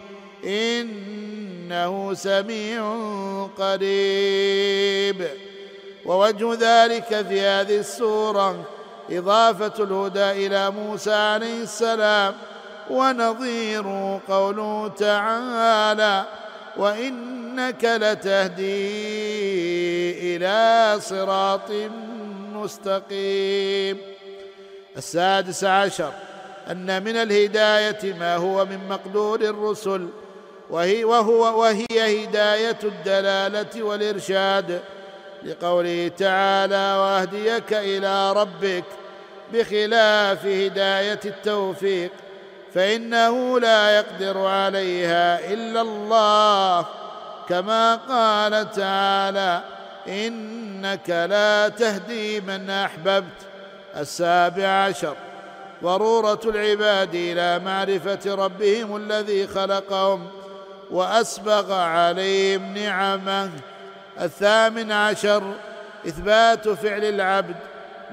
إنه 0.44 2.14
سميع 2.14 2.82
قريب 3.58 5.28
ووجه 6.08 6.54
ذلك 6.54 7.26
في 7.28 7.40
هذه 7.40 7.78
السورة 7.78 8.64
إضافة 9.10 9.84
الهدى 9.84 10.46
إلى 10.46 10.70
موسى 10.70 11.14
عليه 11.14 11.62
السلام 11.62 12.34
ونظير 12.90 13.84
قوله 14.28 14.88
تعالى 14.88 16.24
وإنك 16.76 17.84
لتهدي 17.84 18.66
إلى 20.36 20.96
صراط 21.00 21.70
مستقيم. 22.52 23.98
السادس 24.96 25.64
عشر 25.64 26.12
أن 26.70 27.04
من 27.04 27.16
الهداية 27.16 28.12
ما 28.12 28.36
هو 28.36 28.64
من 28.64 28.88
مقدور 28.88 29.40
الرسل 29.40 30.08
وهي 30.70 31.04
وهو 31.04 31.60
وهي 31.60 32.24
هداية 32.24 32.78
الدلالة 32.84 33.82
والإرشاد. 33.82 34.80
لقوله 35.44 36.10
تعالى 36.18 36.96
وأهديك 36.98 37.72
إلى 37.72 38.32
ربك 38.32 38.84
بخلاف 39.52 40.46
هداية 40.46 41.20
التوفيق 41.24 42.10
فإنه 42.74 43.60
لا 43.60 43.96
يقدر 43.96 44.38
عليها 44.46 45.52
إلا 45.52 45.80
الله 45.80 46.86
كما 47.48 47.96
قال 47.96 48.70
تعالى 48.70 49.62
إنك 50.08 51.10
لا 51.10 51.68
تهدي 51.68 52.40
من 52.40 52.70
أحببت. 52.70 53.24
السابع 53.96 54.68
عشر. 54.68 55.16
ضروره 55.82 56.40
العباد 56.44 57.14
إلى 57.14 57.58
معرفة 57.58 58.34
ربهم 58.34 58.96
الذي 58.96 59.46
خلقهم 59.46 60.26
وأسبغ 60.90 61.72
عليهم 61.72 62.74
نعمه. 62.74 63.50
الثامن 64.20 64.92
عشر 64.92 65.42
إثبات 66.06 66.68
فعل 66.68 67.04
العبد 67.04 67.56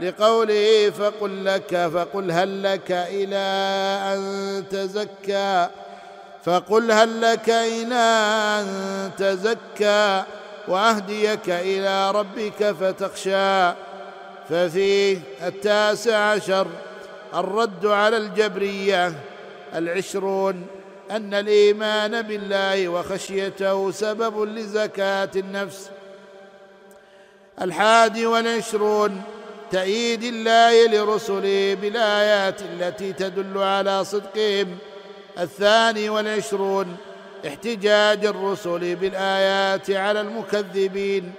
لقوله 0.01 0.89
فقل 0.89 1.45
لك 1.45 1.89
فقل 1.93 2.31
هل 2.31 2.63
لك 2.63 2.91
إلى 2.91 3.45
أن 4.13 4.63
تزكى؟ 4.69 5.69
فقل 6.45 6.91
هل 6.91 7.21
لك 7.21 7.49
إلى 7.49 7.95
أن 8.59 9.11
تزكى؟ 9.17 10.23
وأهديك 10.67 11.49
إلى 11.49 12.11
ربك 12.11 12.71
فتخشى. 12.71 13.73
ففيه 14.49 15.19
التاسع 15.45 16.17
عشر 16.17 16.67
الرد 17.33 17.85
على 17.85 18.17
الجبرية 18.17 19.13
العشرون 19.75 20.67
أن 21.11 21.33
الإيمان 21.33 22.21
بالله 22.21 22.87
وخشيته 22.87 23.91
سبب 23.91 24.43
لزكاة 24.43 25.29
النفس. 25.35 25.89
الحادي 27.61 28.25
والعشرون 28.25 29.21
تأييد 29.71 30.23
الله 30.23 30.87
لرسله 30.87 31.77
بالآيات 31.81 32.61
التي 32.61 33.13
تدل 33.13 33.57
على 33.57 34.05
صدقهم. 34.05 34.77
الثاني 35.39 36.09
والعشرون 36.09 36.97
احتجاج 37.47 38.25
الرسل 38.25 38.95
بالآيات 38.95 39.91
على 39.91 40.21
المكذبين. 40.21 41.33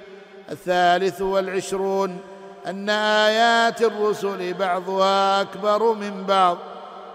الثالث 0.50 1.20
والعشرون 1.20 2.20
أن 2.66 2.90
آيات 2.90 3.82
الرسل 3.82 4.54
بعضها 4.54 5.40
أكبر 5.40 5.92
من 5.92 6.24
بعض 6.24 6.58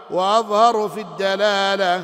وأظهر 0.10 0.90
في 0.90 1.02
الدلالة 1.02 2.04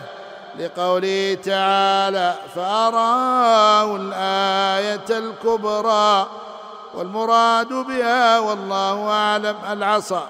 لقوله 0.60 1.38
تعالى 1.43 2.36
فأراه 2.56 3.95
الآية 3.95 5.20
الكبرى 5.20 6.28
والمراد 6.98 7.74
بها 7.74 8.39
والله 8.39 9.10
أعلم 9.10 9.56
العصا 9.72 10.28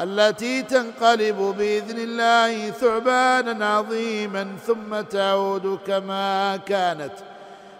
التي 0.00 0.62
تنقلب 0.62 1.54
بإذن 1.58 1.98
الله 1.98 2.70
ثعبانا 2.70 3.76
عظيما 3.76 4.56
ثم 4.66 5.00
تعود 5.00 5.78
كما 5.86 6.56
كانت 6.56 7.12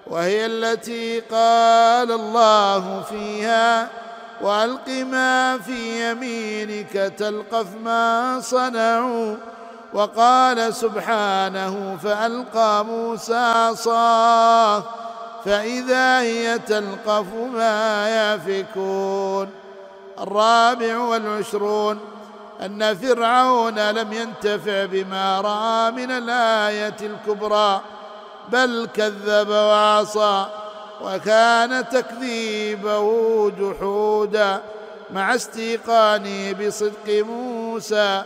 وهي 0.06 0.46
التي 0.46 1.20
قال 1.20 2.12
الله 2.12 3.02
فيها 3.02 3.88
وألق 4.40 4.88
ما 4.88 5.58
في 5.58 6.10
يمينك 6.10 6.92
تلقف 7.18 7.66
ما 7.84 8.40
صنعوا 8.40 9.36
وقال 9.92 10.74
سبحانه 10.74 11.98
فألقى 12.02 12.84
موسى 12.84 13.34
عصاه 13.34 14.82
فإذا 15.48 16.20
هي 16.20 16.58
تلقف 16.58 17.34
ما 17.34 18.08
يافكون. 18.08 19.48
الرابع 20.20 20.98
والعشرون 20.98 21.98
أن 22.64 22.96
فرعون 22.96 23.90
لم 23.90 24.12
ينتفع 24.12 24.84
بما 24.84 25.40
رأى 25.40 25.90
من 25.90 26.10
الآية 26.10 26.96
الكبرى 27.00 27.80
بل 28.48 28.88
كذب 28.94 29.48
وعصى 29.48 30.46
وكان 31.00 31.88
تكذيبه 31.88 33.50
جحودا 33.50 34.62
مع 35.10 35.34
استيقانه 35.34 36.52
بصدق 36.52 37.24
موسى. 37.26 38.22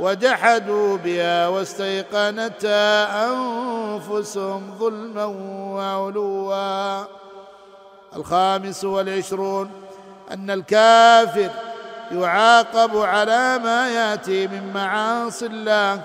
وجحدوا 0.00 0.96
بها 0.96 1.48
واستيقنتها 1.48 3.24
أنفسهم 3.28 4.74
ظلما 4.78 5.24
وعلوا. 5.76 7.04
الخامس 8.16 8.84
والعشرون 8.84 9.70
أن 10.30 10.50
الكافر 10.50 11.50
يعاقب 12.12 12.96
على 12.96 13.58
ما 13.58 13.88
يأتي 13.88 14.46
من 14.46 14.72
معاصي 14.72 15.46
الله 15.46 16.00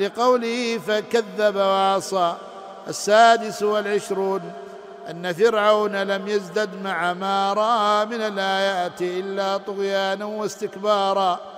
لقوله 0.00 0.78
فكذب 0.86 1.56
وعصى. 1.56 2.34
السادس 2.88 3.62
والعشرون 3.62 4.52
أن 5.10 5.32
فرعون 5.32 6.02
لم 6.02 6.28
يزدد 6.28 6.70
مع 6.84 7.12
ما 7.12 7.52
رأى 7.52 8.06
من 8.06 8.20
الآيات 8.20 9.02
إلا 9.02 9.56
طغيانا 9.56 10.24
واستكبارا. 10.24 11.49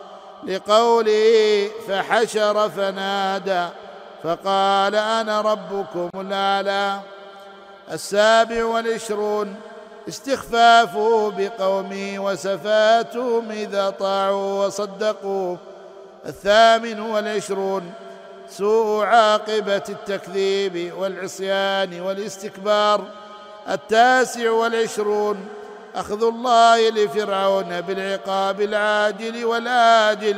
لقوله 0.45 1.71
فحشر 1.89 2.69
فنادى 2.69 3.69
فقال 4.23 4.95
أنا 4.95 5.41
ربكم 5.41 6.11
الأعلى 6.21 7.01
السابع 7.93 8.65
والعشرون 8.65 9.57
استخفافه 10.09 11.33
بقومه 11.37 12.19
وسفاتهم 12.19 13.51
إذا 13.51 13.91
طاعوا 13.91 14.67
وصدقوه 14.67 15.59
الثامن 16.27 17.01
والعشرون 17.01 17.93
سوء 18.49 19.05
عاقبة 19.05 19.83
التكذيب 19.89 20.93
والعصيان 20.99 22.01
والاستكبار 22.01 23.05
التاسع 23.69 24.51
والعشرون 24.51 25.49
أخذ 25.95 26.25
الله 26.25 26.91
لفرعون 26.91 27.81
بالعقاب 27.81 28.61
العاجل 28.61 29.45
والآجل 29.45 30.37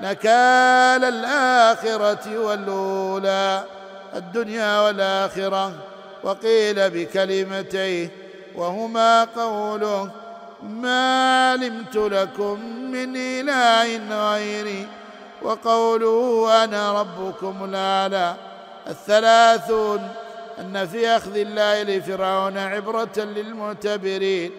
نكال 0.00 1.04
الآخرة 1.04 2.38
والأولى 2.38 3.64
الدنيا 4.14 4.80
والآخرة. 4.80 5.72
وقيل 6.26 6.90
بكلمتيه 6.90 8.10
وهما 8.54 9.24
قوله 9.24 10.10
ما 10.62 11.50
علمت 11.50 11.96
لكم 11.96 12.60
من 12.90 13.16
إله 13.16 14.32
غيري 14.32 14.86
وقوله 15.42 16.48
أنا 16.64 17.00
ربكم 17.00 17.64
الأعلى 17.64 18.34
الثلاثون 18.86 20.08
أن 20.60 20.86
في 20.86 21.08
أخذ 21.08 21.36
الله 21.36 21.82
لفرعون 21.82 22.58
عبرة 22.58 23.18
للمعتبرين 23.18 24.52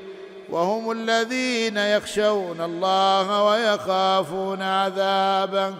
وهم 0.50 0.92
الذين 0.92 1.78
يخشون 1.78 2.62
الله 2.62 3.44
ويخافون 3.44 4.62
عذابه. 4.62 5.74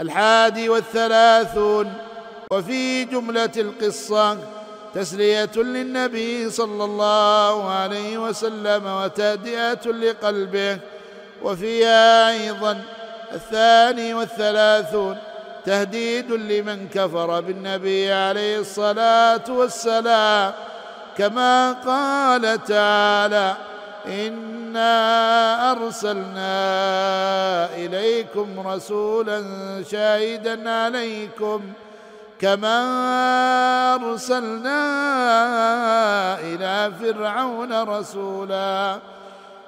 الحادي 0.00 0.68
والثلاثون 0.68 1.92
وفي 2.50 3.04
جملة 3.04 3.50
القصة 3.56 4.38
تسلية 4.94 5.50
للنبي 5.56 6.50
صلى 6.50 6.84
الله 6.84 7.70
عليه 7.70 8.18
وسلم 8.18 8.86
وتهدئه 8.86 9.90
لقلبه. 9.90 10.78
وفيها 11.42 12.30
أيضا 12.30 12.82
الثاني 13.32 14.14
والثلاثون 14.14 15.18
تهديد 15.66 16.32
لمن 16.32 16.88
كفر 16.88 17.40
بالنبي 17.40 18.12
عليه 18.12 18.58
الصلاة 18.58 19.44
والسلام. 19.48 20.52
كما 21.18 21.72
قال 21.72 22.64
تعالى 22.64 23.54
انا 24.06 25.72
ارسلنا 25.72 26.54
اليكم 27.74 28.68
رسولا 28.68 29.44
شاهدا 29.90 30.70
عليكم 30.70 31.60
كما 32.40 32.78
ارسلنا 33.94 34.80
إلى 36.40 36.92
فرعون 37.00 37.82
رسولا 37.82 38.98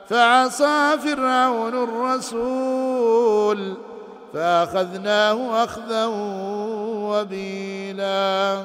فعصى 0.09 0.99
فرعون 1.05 1.75
الرسول 1.85 3.75
فاخذناه 4.35 5.65
اخذا 5.65 6.07
وبيلا 7.09 8.65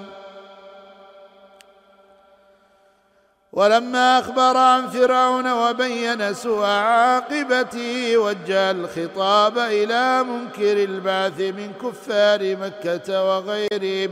ولما 3.54 4.20
أخبر 4.20 4.58
عن 4.58 4.90
فرعون 4.90 5.52
وبين 5.52 6.34
سوء 6.34 6.66
عاقبته 6.66 8.18
وجه 8.18 8.72
الخطاب 8.72 9.58
إلى 9.58 10.24
منكر 10.24 10.84
البعث 10.84 11.40
من 11.40 11.74
كفار 11.84 12.56
مكة 12.56 13.24
وغيرهم 13.24 14.12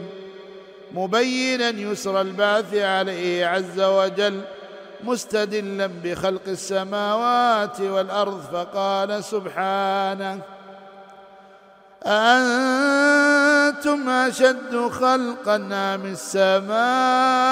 مبينا 0.92 1.70
يسر 1.70 2.22
البعث 2.22 2.76
عليه 2.76 3.46
عز 3.46 3.80
وجل 3.80 4.42
مستدلا 5.04 5.90
بخلق 6.04 6.42
السماوات 6.48 7.82
والأرض 7.82 8.42
فقال 8.54 9.24
سبحانه 9.24 10.40
أأنتم 12.06 14.10
أشد 14.10 14.90
خلقا 14.92 15.56
أم 15.56 16.06
السماء؟ 16.06 17.52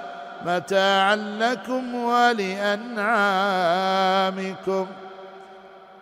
متاعا 0.45 1.15
لكم 1.15 1.95
ولأنعامكم. 1.95 3.01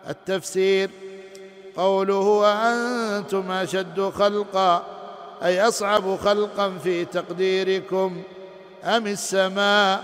التفسير 0.09 0.89
قوله 1.77 2.15
وأنتم 2.15 3.51
أشد 3.51 4.11
خلقا 4.15 4.83
أي 5.43 5.67
أصعب 5.67 6.15
خلقا 6.15 6.77
في 6.83 7.05
تقديركم 7.05 8.23
أم 8.83 9.07
السماء 9.07 10.03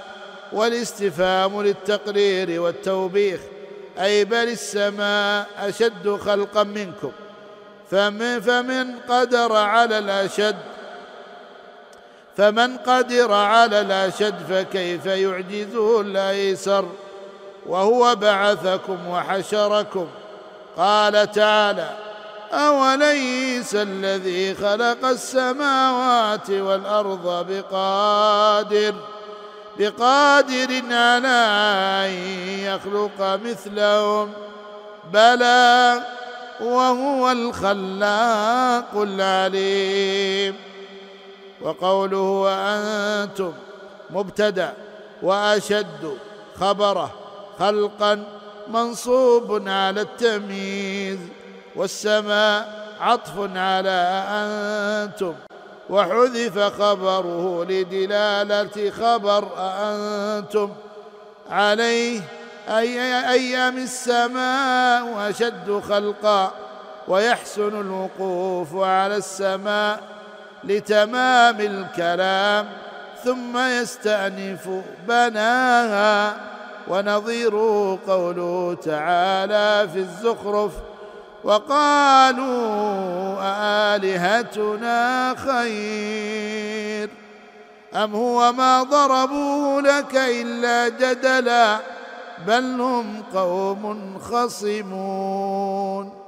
والاستفهام 0.54 1.62
للتقرير 1.62 2.62
والتوبيخ 2.62 3.40
أي 4.00 4.26
بل 4.26 4.36
السماء 4.36 5.48
أشد 5.58 6.18
خلقا 6.26 6.64
منكم. 6.64 7.12
فمن, 7.92 8.42
فمن 8.42 8.96
قدر 9.10 9.56
على 9.56 9.98
الأشد 9.98 10.56
فمن 12.38 12.78
قدر 12.78 13.34
على 13.34 13.82
الاشد 13.82 14.36
فكيف 14.50 15.06
يعجزه 15.06 16.02
الأيسر؟ 16.02 16.86
وهو 17.66 18.16
بعثكم 18.16 19.08
وحشركم. 19.08 20.08
قال 20.78 21.32
تعالى 21.32 21.90
أوليس 22.54 23.76
الذي 23.76 24.56
خلق 24.56 25.06
السماوات 25.06 26.50
والأرض 26.50 27.48
بقادر 27.50 28.94
بقادر 29.80 30.82
على 30.92 31.28
أن 32.06 32.12
يخلق 32.60 33.40
مثلهم؟ 33.46 34.34
بلى 35.14 36.02
وهو 36.62 37.32
الخلاق 37.32 38.96
العليم. 38.96 40.75
وقوله 41.66 42.18
وأنتم 42.18 43.54
مبتدأ 44.10 44.74
وأشد 45.22 46.18
خبره 46.60 47.12
خلقا 47.60 48.24
منصوب 48.68 49.68
على 49.68 50.02
التمييز 50.02 51.20
والسماء 51.76 52.86
عطف 53.02 53.34
على 53.56 54.24
أنتم 54.30 55.34
وحذف 55.90 56.60
خبره 56.60 57.64
لدلالة 57.70 58.92
خبر 58.92 59.48
أنتم 59.58 60.70
عليه 61.50 62.22
أي 62.70 63.30
أيام 63.32 63.78
السماء 63.78 65.06
وأشد 65.06 65.82
خلقا 65.90 66.52
ويحسن 67.08 67.82
الوقوف 67.82 68.76
على 68.76 69.16
السماء 69.16 70.15
لتمام 70.66 71.58
الكلام 71.60 72.68
ثم 73.24 73.58
يستأنف 73.58 74.70
بناها 75.08 76.36
ونظيره 76.88 78.00
قوله 78.08 78.78
تعالى 78.84 79.90
في 79.94 80.00
الزخرف 80.00 80.72
وقالوا 81.44 82.46
آلهتنا 83.96 85.36
خير؟ 85.38 87.10
أم 87.96 88.16
هو 88.16 88.52
ما 88.52 88.84
ضربوه 88.84 89.82
لك 89.82 90.16
إلا 90.16 90.90
جدلا 90.90 91.78
بل 92.48 92.82
هم 92.82 93.24
قوم 93.34 94.20
خصمون؟ 94.20 96.25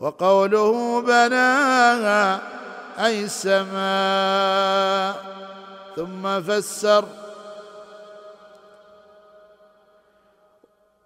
وقوله 0.00 1.00
بناها 1.00 2.40
أي 2.98 3.24
السماء 3.24 5.14
ثم 5.96 6.42
فسر 6.42 7.04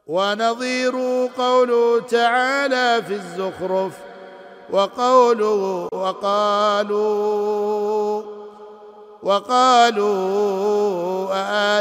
ونظير 0.06 0.92
قوله 1.38 2.00
تعالى 2.00 3.02
في 3.02 3.14
الزخرف 3.14 3.92
وقوله 4.70 5.88
وقالوا 5.92 7.34
وقالوا 9.22 10.64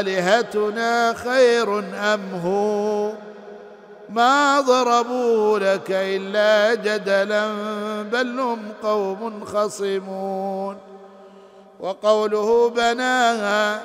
آلهتنا 0.00 1.14
خير 1.14 1.78
أم 1.78 2.40
هو؟ 2.44 3.23
ما 4.14 4.60
ضربوا 4.60 5.58
لك 5.58 5.90
إلا 5.90 6.74
جدلا 6.74 7.46
بل 8.12 8.40
هم 8.40 8.72
قوم 8.82 9.44
خصمون. 9.44 10.94
وقوله 11.80 12.70
بناها 12.70 13.82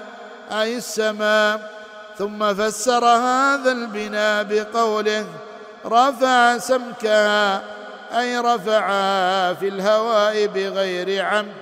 أي 0.52 0.78
السماء 0.78 1.72
ثم 2.18 2.54
فسر 2.54 3.06
هذا 3.06 3.72
البناء 3.72 4.44
بقوله 4.44 5.26
رفع 5.86 6.58
سمكها 6.58 7.62
أي 8.20 8.40
رفعها 8.40 9.54
في 9.54 9.68
الهواء 9.68 10.46
بغير 10.46 11.26
عمد 11.26 11.54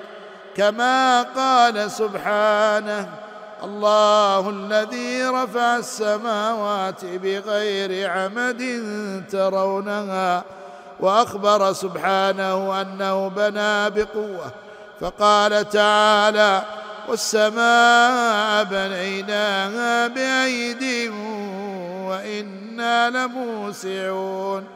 كما 0.56 1.22
قال 1.24 1.92
سبحانه 1.92 3.10
الله 3.64 4.50
الذي 4.50 5.24
رفع 5.24 5.78
السماوات 5.78 7.06
بغير 7.06 8.10
عمد 8.10 8.62
ترونها 9.32 10.44
وأخبر 11.00 11.74
سبحانه 11.74 12.82
أنه 12.82 13.28
بنى 13.28 13.90
بقوة. 13.90 14.52
فقال 15.00 15.70
تعالى 15.70 16.64
والسماء 17.10 18.64
بنيناها 18.64 20.08
بأيد 20.08 21.12
وإنا 22.10 23.10
لموسعون. 23.10 24.68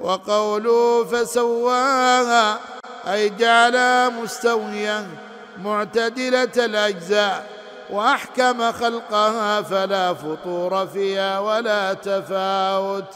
وقولوا 0.00 1.04
فسواها 1.04 2.58
أي 3.12 3.28
جعلها 3.28 4.08
مستويا 4.08 5.06
معتدلة 5.64 6.52
الأجزاء. 6.56 7.51
وأحكم 7.92 8.72
خلقها 8.72 9.62
فلا 9.62 10.14
فطور 10.14 10.86
فيها 10.86 11.38
ولا 11.38 11.92
تفاوت. 11.92 13.14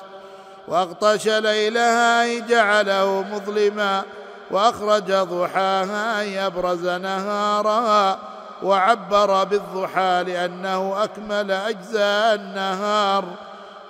وأغطش 0.69 1.29
ليلها 1.29 2.23
أي 2.23 2.41
جعله 2.41 3.25
مظلما 3.33 4.03
وأخرج 4.51 5.13
ضحاها 5.13 6.21
أي 6.21 6.47
أبرز 6.47 6.87
نهارها. 6.87 8.19
وعبر 8.63 9.45
بالضحى 9.45 10.25
لأنه 10.27 11.05
أكمل 11.05 11.51
أجزاء 11.51 12.35
النهار. 12.35 13.25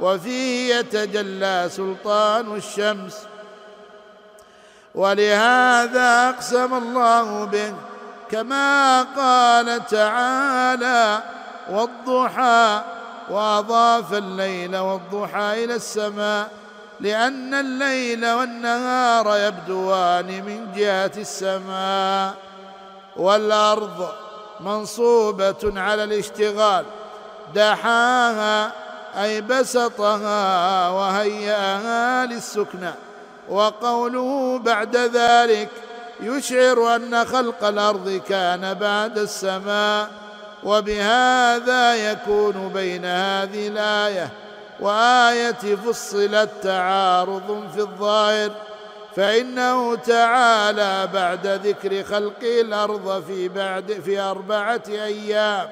وفيه 0.00 0.74
يتجلى 0.74 1.68
سلطان 1.70 2.56
الشمس. 2.56 3.16
ولهذا 4.94 6.28
أقسم 6.28 6.74
الله 6.74 7.44
به 7.44 7.74
كما 8.30 9.02
قال 9.02 9.86
تعالى 9.86 11.22
والضحى 11.70 12.82
وأضاف 13.30 14.14
الليل 14.14 14.76
والضحى 14.76 15.64
إلى 15.64 15.74
السماء 15.74 16.48
لأن 17.00 17.54
الليل 17.54 18.26
والنهار 18.26 19.38
يبدوان 19.38 20.26
من 20.26 20.72
جهة 20.76 21.12
السماء 21.16 22.34
والأرض 23.16 24.08
منصوبة 24.60 25.72
على 25.76 26.04
الاشتغال 26.04 26.84
دحاها 27.54 28.72
أي 29.22 29.40
بسطها 29.40 30.88
وهياها 30.88 32.26
للسكنى 32.26 32.92
وقوله 33.48 34.58
بعد 34.58 34.96
ذلك 34.96 35.68
يشعر 36.20 36.96
أن 36.96 37.24
خلق 37.24 37.64
الأرض 37.64 38.20
كان 38.28 38.74
بعد 38.74 39.18
السماء 39.18 40.10
وبهذا 40.64 42.10
يكون 42.10 42.70
بين 42.74 43.04
هذه 43.04 43.68
الآية. 43.68 44.28
وآية 44.80 45.76
فصلت 45.76 46.50
تعارض 46.62 47.70
في 47.74 47.80
الظاهر 47.80 48.50
فإنه 49.16 49.94
تعالى 49.94 51.08
بعد 51.14 51.46
ذكر 51.46 52.04
خلق 52.04 52.42
الأرض 52.42 53.24
في 53.26 53.48
بعد 53.48 53.92
في 54.04 54.20
أربعة 54.20 54.82
أيام. 54.88 55.68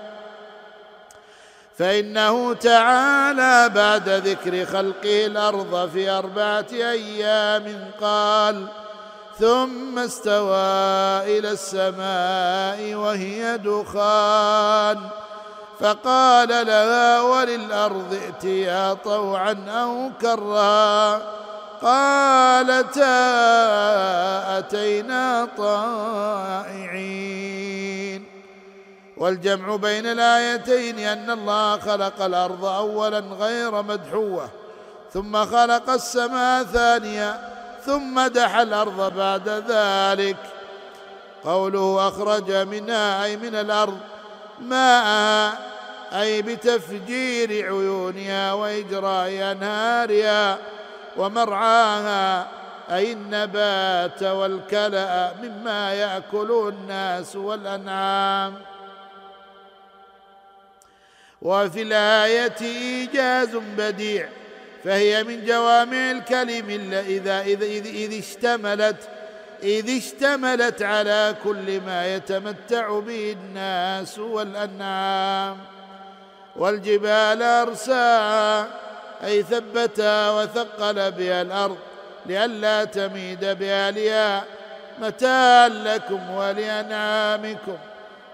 فإنه 1.78 2.54
تعالى 2.54 3.74
بعد 3.74 4.08
ذكر 4.08 4.64
خلقه 4.64 5.26
الأرض 5.26 5.90
في 5.92 6.10
أربعة 6.10 6.66
أيام 6.72 7.90
قال 8.00 8.66
ثم 9.38 9.98
استوى 9.98 11.38
إلى 11.38 11.50
السماء 11.50 12.94
وهي 12.94 13.58
دخان. 13.58 14.98
فقال 15.80 16.48
لها 16.48 17.20
وللأرض 17.20 18.18
ائتيا 18.22 18.94
طوعا 18.94 19.56
أو 19.68 20.10
كرها. 20.20 21.22
قالتا 21.82 23.08
أتينا 24.58 25.48
طائعين. 25.58 27.34
والجمع 29.16 29.76
بين 29.76 30.06
الآيتين 30.06 30.98
أن 30.98 31.30
الله 31.30 31.78
خلق 31.78 32.22
الأرض 32.22 32.64
اولا 32.64 33.18
غير 33.18 33.82
مدحوة 33.82 34.48
ثم 35.12 35.44
خلق 35.44 35.90
السماء 35.90 36.64
ثانية 36.64 37.53
ثم 37.86 38.26
دحى 38.26 38.62
الأرض 38.62 39.14
بعد 39.16 39.48
ذلك. 39.48 40.36
قوله 41.44 42.08
أخرج 42.08 42.52
منها 42.52 43.24
أي 43.24 43.36
من 43.36 43.54
الأرض 43.54 43.98
ماءها 44.60 45.58
أي 46.12 46.42
بتفجير 46.42 47.50
عيونها 47.50 48.52
وإجراء 48.52 49.28
أنهارها 49.28 50.58
ومرعاها 51.16 52.48
أي 52.90 53.12
النبات 53.12 54.22
والكلأ 54.22 55.32
مما 55.42 55.94
ياكله 55.94 56.68
الناس 56.68 57.36
والأنعام. 57.36 58.54
وفي 61.42 61.82
الآية 61.82 62.60
إيجاز 62.60 63.56
بديع 63.56 64.28
فهي 64.84 65.24
من 65.24 65.44
جوامع 65.44 66.10
الكلم 66.10 66.70
إذا 66.92 67.40
إذا 67.40 67.40
إذ, 67.40 67.86
إذ 67.86 68.18
اشتملت 68.18 68.96
إذ 69.62 69.96
اشتملت 69.96 70.82
على 70.82 71.34
كل 71.44 71.80
ما 71.80 72.14
يتمتع 72.14 72.98
به 72.98 73.36
الناس 73.40 74.18
والأنعام 74.18 75.58
والجبال 76.56 77.42
أرساها 77.42 78.68
أي 79.24 79.42
ثبتها 79.42 80.30
وثقل 80.30 81.10
بها 81.10 81.42
الأرض 81.42 81.76
لئلا 82.26 82.84
تميد 82.84 83.44
بأهلها 83.44 84.44
متاعا 84.98 85.68
لكم 85.68 86.30
ولأنعامكم. 86.30 87.76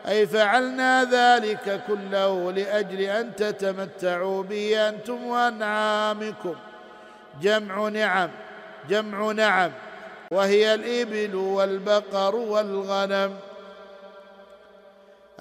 أي 0.08 0.26
فعلنا 0.26 1.04
ذلك 1.04 1.80
كله 1.88 2.52
لأجل 2.52 3.00
أن 3.00 3.36
تتمتعوا 3.36 4.42
به 4.42 4.88
أنتم 4.88 5.26
وأنعامكم. 5.26 6.54
جمع 7.42 7.88
نعم 7.88 8.30
جمع 8.88 9.32
نعم 9.32 9.70
وهي 10.30 10.74
الإبل 10.74 11.34
والبقر 11.34 12.36
والغنم. 12.36 13.36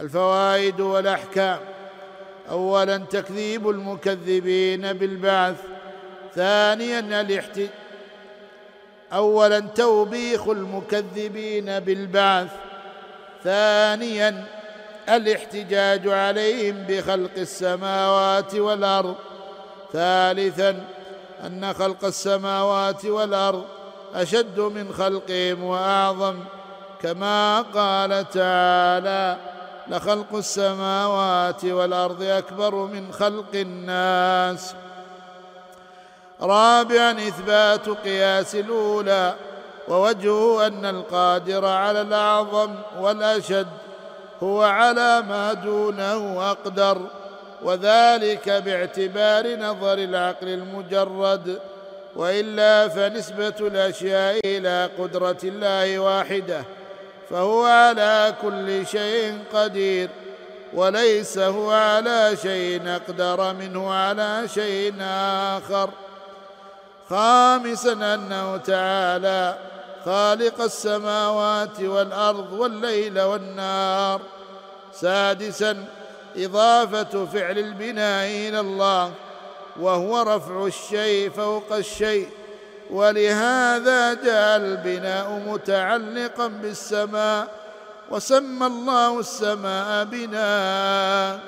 الفوائد 0.01 0.79
والأحكام. 0.79 1.59
أولا 2.49 2.97
تكذيب 2.97 3.69
المكذبين 3.69 4.93
بالبعث. 4.93 5.55
ثانيا 6.35 6.99
الاحتجاج 7.21 7.69
أولا 9.13 9.59
توبيخ 9.59 10.47
المكذبين 10.47 11.79
بالبعث. 11.79 12.49
ثانيا 13.43 14.45
الاحتجاج 15.09 16.07
عليهم 16.07 16.75
بخلق 16.87 17.31
السماوات 17.37 18.55
والأرض. 18.55 19.15
ثالثا 19.93 20.83
أن 21.45 21.73
خلق 21.73 22.05
السماوات 22.05 23.05
والأرض 23.05 23.63
أشد 24.15 24.59
من 24.59 24.93
خلقهم 24.93 25.63
وأعظم. 25.63 26.35
كما 27.01 27.61
قال 27.61 28.29
تعالى 28.29 29.37
لخلق 29.87 30.35
السماوات 30.35 31.65
والأرض 31.65 32.23
أكبر 32.23 32.75
من 32.75 33.11
خلق 33.11 33.55
الناس. 33.55 34.75
رابعا 36.41 37.11
إثبات 37.11 37.89
قياس 37.89 38.55
الأولى. 38.55 39.35
ووجهه 39.89 40.67
أن 40.67 40.85
القادر 40.85 41.65
على 41.65 42.01
الأعظم 42.01 42.75
والأشد 42.99 43.67
هو 44.43 44.61
على 44.61 45.21
ما 45.29 45.53
دونه 45.53 46.51
أقدر 46.51 47.01
وذلك 47.61 48.49
باعتبار 48.49 49.55
نظر 49.55 49.93
العقل 49.93 50.47
المجرد 50.47 51.59
وإلا 52.15 52.87
فنسبة 52.87 53.53
الأشياء 53.59 54.39
إلى 54.45 54.89
قدرة 54.99 55.37
الله 55.43 55.99
واحدة 55.99 56.63
فهو 57.29 57.65
على 57.65 58.33
كل 58.41 58.87
شيء 58.87 59.39
قدير 59.53 60.09
وليس 60.73 61.37
هو 61.37 61.71
على 61.71 62.37
شيء 62.41 62.81
أقدر 62.87 63.53
منه 63.53 63.93
على 63.93 64.47
شيء 64.53 64.93
آخر. 65.01 65.89
خامسا 67.09 67.93
أنه 67.93 68.57
تعالى 68.57 69.57
خالق 70.05 70.61
السماوات 70.61 71.81
والأرض 71.81 72.53
والليل 72.53 73.21
والنار 73.21 74.21
سادسا 74.93 75.85
إضافة 76.37 77.25
فعل 77.25 77.59
البناء 77.59 78.25
إلى 78.25 78.59
الله 78.59 79.11
وهو 79.79 80.21
رفع 80.21 80.65
الشيء 80.65 81.29
فوق 81.29 81.73
الشيء. 81.73 82.29
ولهذا 82.89 84.13
جاء 84.13 84.57
البناء 84.57 85.43
متعلقا 85.47 86.47
بالسماء 86.47 87.47
وسمى 88.09 88.67
الله 88.67 89.19
السماء 89.19 90.05
بناء. 90.05 91.39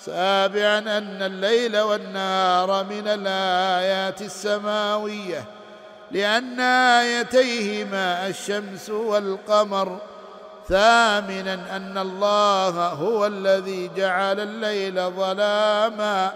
سابعا 0.00 0.78
أن 0.78 1.22
الليل 1.22 1.80
والنهار 1.80 2.84
من 2.84 3.08
الآيات 3.08 4.22
السماوية. 4.22 5.44
لأن 6.10 6.60
آيتيهما 6.60 8.26
الشمس 8.26 8.90
والقمر 8.90 9.98
ثامنا 10.68 11.76
أن 11.76 11.98
الله 11.98 12.88
هو 12.88 13.26
الذي 13.26 13.90
جعل 13.96 14.40
الليل 14.40 15.10
ظلاما 15.10 16.32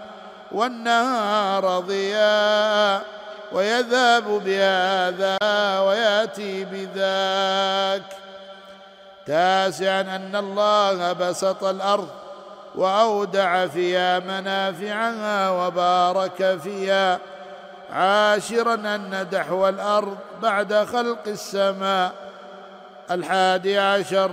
والنهار 0.51 1.79
ضياء 1.79 3.05
ويذهب 3.51 4.41
بهذا 4.45 5.37
ويأتي 5.79 6.65
بذاك. 6.65 8.03
تاسعا 9.25 10.01
أن 10.01 10.35
الله 10.35 11.13
بسط 11.13 11.63
الأرض 11.63 12.07
وأودع 12.75 13.67
فيها 13.67 14.19
منافعها 14.19 15.49
وبارك 15.49 16.59
فيها. 16.63 17.19
عاشرا 17.93 18.73
أن 18.73 19.27
دحو 19.31 19.69
الأرض 19.69 20.17
بعد 20.41 20.73
خلق 20.73 21.27
السماء. 21.27 22.13
الحادي 23.11 23.77
عشر 23.77 24.31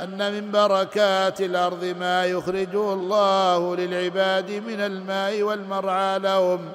أن 0.00 0.32
من 0.32 0.50
بركات 0.50 1.40
الأرض 1.40 1.84
ما 1.84 2.24
يخرجه 2.24 2.92
الله 2.92 3.76
للعباد 3.76 4.50
من 4.50 4.80
الماء 4.80 5.42
والمرعى 5.42 6.18
لهم 6.18 6.68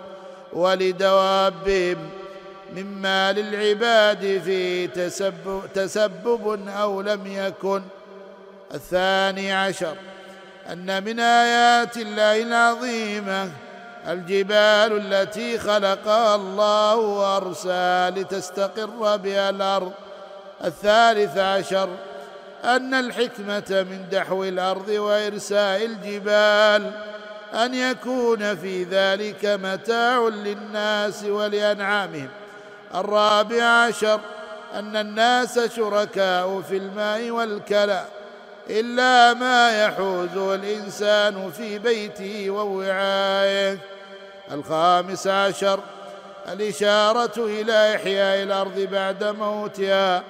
ولدوابهم 0.54 2.10
مما 2.76 3.32
للعباد 3.32 4.42
فيه 4.46 4.88
تسبب, 4.88 5.62
تسبب 5.74 6.68
أو 6.70 7.02
لم 7.02 7.28
يكن. 7.28 7.82
الثاني 8.74 9.54
عشر 9.54 9.96
أن 10.72 11.04
من 11.04 11.20
آيات 11.20 11.98
الله 11.98 12.42
العظيمة 12.42 13.52
الجبال 14.08 15.14
التي 15.14 15.60
خلقها 15.60 16.36
الله 16.36 16.96
وأرسى 16.96 18.10
لتستقر 18.16 19.18
بها 19.18 19.50
الأرض. 19.50 19.92
الثالث 20.66 21.38
عشر 21.38 21.90
أن 22.64 22.94
الحكمة 22.94 23.86
من 23.92 24.06
دحو 24.12 24.44
الأرض 24.44 24.90
وإرساء 24.90 25.86
الجبال 25.86 26.92
أن 27.54 27.74
يكون 27.74 28.56
في 28.56 28.84
ذلك 28.84 29.46
متاع 29.46 30.20
للناس 30.20 31.24
ولأنعامهم. 31.24 32.30
الرابع 32.96 33.64
عشر 33.64 34.20
أن 34.74 34.96
الناس 34.96 35.60
شركاء 35.60 36.62
في 36.62 36.78
الماء 36.78 37.30
والكلى 37.30 38.06
إلا 38.70 39.34
ما 39.34 39.86
يحوزه 39.86 40.56
الإنسان 40.56 41.52
في 41.52 41.80
بيته 41.80 42.50
ووعائه. 42.50 43.78
الخامس 44.52 45.28
عشر 45.28 45.80
الإشارة 46.48 47.46
إلى 47.46 47.96
إحياء 47.96 48.44
الأرض 48.44 48.80
بعد 48.80 49.24
موتها 49.24 50.24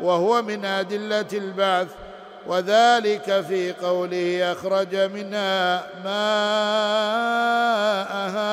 وهو 0.00 0.42
من 0.42 0.64
أدلة 0.64 1.26
البعث 1.32 1.88
وذلك 2.46 3.44
في 3.48 3.72
قوله 3.72 4.52
أخرج 4.52 4.96
منها 4.96 5.86
ماءها 6.04 6.20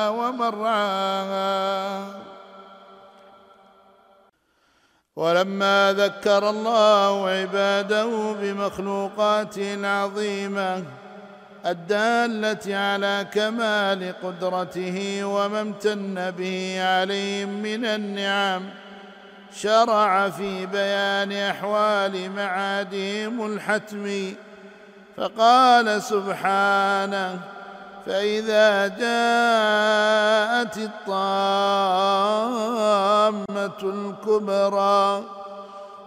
ومرعاها. 0.08 2.04
ولما 5.16 5.94
ذكر 5.98 6.50
الله 6.50 7.28
عباده 7.28 8.32
بمخلوقاته 8.40 9.74
العظيمه 9.74 10.82
الدالة 11.66 12.76
على 12.76 13.26
كمال 13.32 14.14
قدرته 14.22 15.20
وما 15.24 15.60
امتن 15.60 16.30
به 16.30 16.82
عليهم 16.82 17.48
من 17.48 17.84
النعم. 17.84 18.62
شرع 19.56 20.30
في 20.30 20.66
بيان 20.66 21.32
أحوال 21.32 22.30
معادهم 22.30 23.46
الحتم 23.46 24.34
فقال 25.16 26.02
سبحانه 26.02 27.40
فإذا 28.06 28.88
جاءت 28.88 30.78
الطامة 30.78 32.04
الكبرى 33.82 35.24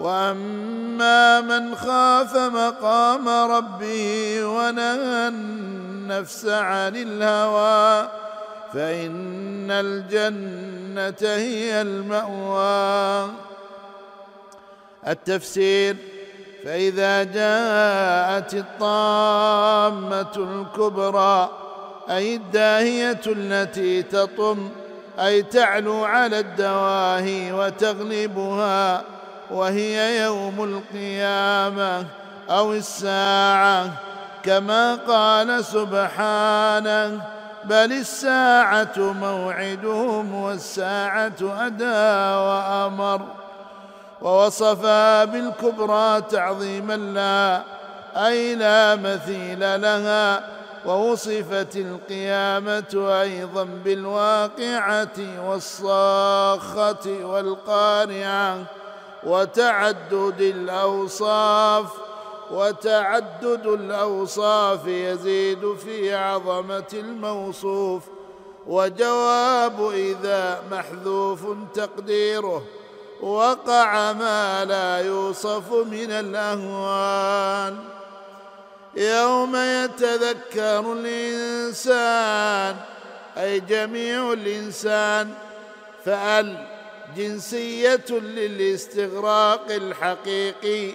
وأما 0.00 1.40
من 1.40 1.74
خاف 1.74 2.36
مقام 2.36 3.28
ربه 3.28 4.40
ونهى 4.44 5.28
النفس 5.28 6.46
عن 6.46 6.96
الهوى 6.96 8.08
فإن 8.72 9.70
الجنة 9.70 11.28
هي 11.28 11.82
المأوى. 11.82 13.30
التفسير 15.08 15.96
فإذا 16.64 17.24
جاءت 17.24 18.54
الطامة 18.54 20.36
الكبرى 20.36 21.50
أي 22.10 22.34
الداهية 22.34 23.20
التي 23.26 24.02
تطم 24.02 24.68
أي 25.18 25.42
تعلو 25.42 26.04
على 26.04 26.38
الدواهي 26.38 27.52
وتغلبها 27.52 29.04
وهي 29.52 30.24
يوم 30.24 30.64
القيامة 30.64 32.04
أو 32.50 32.72
الساعة 32.72 33.90
كما 34.42 34.94
قال 34.94 35.64
سبحانه 35.64 37.20
بل 37.64 37.92
الساعة 37.92 38.98
موعدهم 38.98 40.34
والساعة 40.34 41.66
أدى 41.66 41.84
وأمر. 42.46 43.20
ووصفها 44.22 45.24
بالكبرى 45.24 46.20
تعظيما 46.20 46.96
لها 46.96 47.64
أي 48.26 48.54
لا 48.54 48.96
مثيل 48.96 49.60
لها. 49.60 50.44
ووصفت 50.86 51.76
القيامة 51.76 53.20
أيضا 53.22 53.64
بالواقعة 53.84 55.46
والصاخة 55.46 57.24
والقارعة. 57.24 58.56
وتعدد 59.24 60.40
الأوصاف 60.40 61.86
وتعدد 62.50 63.66
الأوصاف 63.66 64.86
يزيد 64.86 65.74
في 65.74 66.14
عظمة 66.14 66.88
الموصوف 66.92 68.02
وجواب 68.66 69.90
إذا 69.90 70.62
محذوف 70.70 71.40
تقديره 71.74 72.62
وقع 73.20 74.12
ما 74.12 74.64
لا 74.64 74.98
يوصف 74.98 75.72
من 75.72 76.10
الأهوال. 76.10 77.76
يوم 78.96 79.56
يتذكر 79.56 80.92
الإنسان 80.92 82.76
أي 83.36 83.60
جميع 83.60 84.32
الإنسان 84.32 85.30
فأل 86.04 86.79
جنسية 87.16 88.10
للاستغراق 88.10 89.66
الحقيقي. 89.70 90.94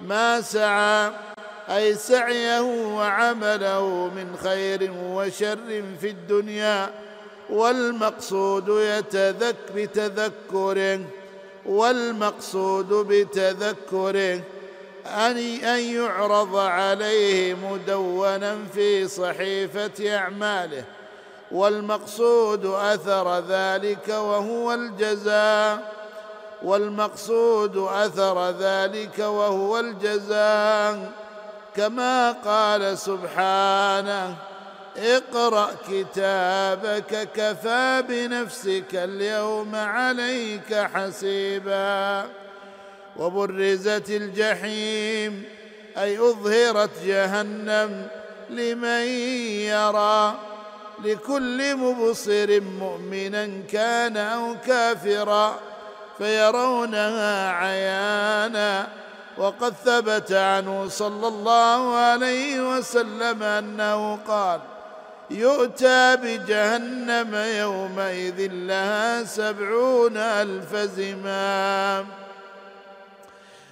ما 0.00 0.40
سعى 0.40 1.10
أي 1.68 1.94
سعيه 1.94 2.60
وعمله 2.96 4.10
من 4.16 4.36
خير 4.42 4.92
وشر 5.02 5.82
في 6.00 6.10
الدنيا. 6.10 6.90
والمقصود 7.50 8.68
يتذك 8.68 9.56
بتذكره 9.74 11.00
والمقصود 11.66 12.88
بتذكره. 12.88 14.40
أن 15.06 15.36
أن 15.64 15.80
يعرض 15.80 16.56
عليه 16.56 17.54
مدونا 17.54 18.58
في 18.74 19.08
صحيفة 19.08 20.16
أعماله. 20.16 20.84
والمقصود 21.50 22.66
أثر 22.66 23.38
ذلك 23.38 24.08
وهو 24.08 24.72
الجزاء. 24.72 25.92
والمقصود 26.62 27.76
أثر 27.76 28.50
ذلك 28.50 29.18
وهو 29.18 29.80
الجزاء. 29.80 31.12
كما 31.76 32.32
قال 32.32 32.98
سبحانه 32.98 34.36
اقرأ 34.96 35.70
كتابك 35.88 37.28
كفى 37.34 38.04
بنفسك 38.08 38.94
اليوم 38.94 39.74
عليك 39.74 40.74
حسيبا. 40.74 42.26
وبرزت 43.16 44.10
الجحيم 44.10 45.44
أي 45.98 46.18
أظهرت 46.18 46.90
جهنم 47.04 48.08
لمن 48.50 49.06
يرى. 49.68 50.34
لكل 51.04 51.76
مبصر 51.76 52.60
مؤمنا 52.60 53.50
كان 53.72 54.16
أو 54.16 54.54
كافرا 54.66 55.58
فيرونها 56.18 57.50
عيانا. 57.50 58.88
وقد 59.38 59.74
ثبت 59.84 60.32
عنه 60.32 60.88
صلى 60.88 61.28
الله 61.28 61.96
عليه 61.96 62.76
وسلم 62.76 63.42
أنه 63.42 64.18
قال 64.28 64.60
يؤتى 65.30 66.16
بجهنم 66.16 67.34
يومئذ 67.34 68.50
لها 68.52 69.24
سبعون 69.24 70.16
ألف 70.16 70.76
زمام. 70.76 72.06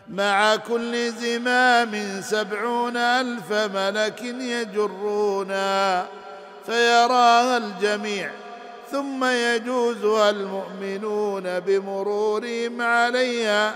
مع 0.09 0.57
كل 0.57 1.11
زمام 1.13 2.21
سبعون 2.21 2.97
ألف 2.97 3.53
ملك 3.53 4.23
يجرونا 4.23 6.07
فيراها 6.67 7.57
الجميع 7.57 8.31
ثم 8.91 9.25
يجوزها 9.25 10.31
المؤمنون 10.31 11.61
بمرورهم 11.61 12.83
عليها 12.83 13.75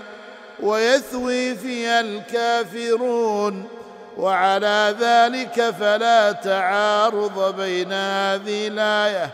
ويثوي 0.59 1.55
فيها 1.55 1.99
الكافرون. 1.99 3.79
وعلى 4.17 4.95
ذلك 4.99 5.69
فلا 5.79 6.31
تعارض 6.31 7.55
بين 7.55 7.93
هذه 7.93 8.67
الآية 8.67 9.29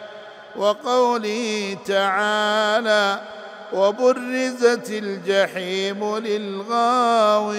وقوله 0.56 1.78
تعالى 1.88 3.22
وبرزت 3.74 4.90
الجحيم 4.90 6.18
للغاوين 6.18 7.56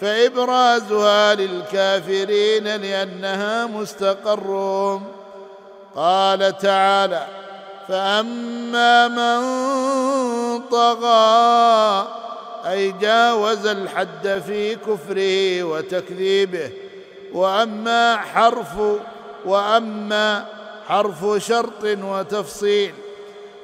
فإبرازها 0.00 1.34
للكافرين 1.34 2.64
لأنها 2.64 3.66
مستقر. 3.66 5.00
قال 5.96 6.58
تعالى 6.58 7.26
فأما 7.88 9.08
من 9.08 9.40
طغى 10.70 12.08
أي 12.66 12.92
جاوز 12.92 13.66
الحد 13.66 14.42
في 14.46 14.76
كفره 14.76 15.62
وتكذيبه 15.62 16.70
وأما 17.32 18.16
حرف 18.16 18.76
وأما 19.44 20.46
حرف 20.88 21.44
شرط 21.46 21.84
وتفصيل 21.84 22.94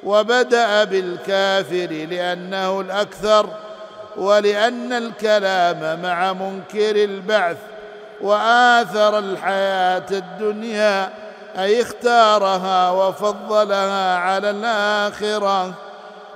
وبدأ 0.03 0.83
بالكافر 0.83 1.87
لأنه 2.09 2.81
الأكثر. 2.81 3.49
ولأن 4.17 4.93
الكلام 4.93 6.01
مع 6.01 6.33
منكر 6.33 7.03
البعث 7.03 7.57
وآثر 8.21 9.19
الحياة 9.19 10.05
الدنيا 10.11 11.13
أي 11.57 11.81
اختارها 11.81 12.91
وفضلها 12.91 14.17
على 14.17 14.49
الآخرة. 14.49 15.73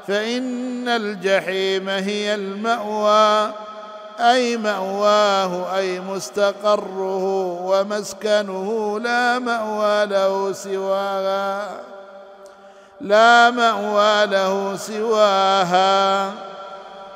فإن 0.08 0.88
الجحيم 0.88 1.90
هي 1.90 2.36
المأوى 2.36 3.54
أي 4.20 4.58
مأواه 4.58 5.78
أي 5.78 6.00
مستقره 6.00 7.24
ومسكنه 7.62 9.00
لا 9.00 9.40
مأوى 9.40 10.06
له 10.06 10.54
سواها. 10.54 11.70
لا 13.02 13.50
مأوى 13.50 14.26
له 14.26 14.76
سواها. 14.78 16.32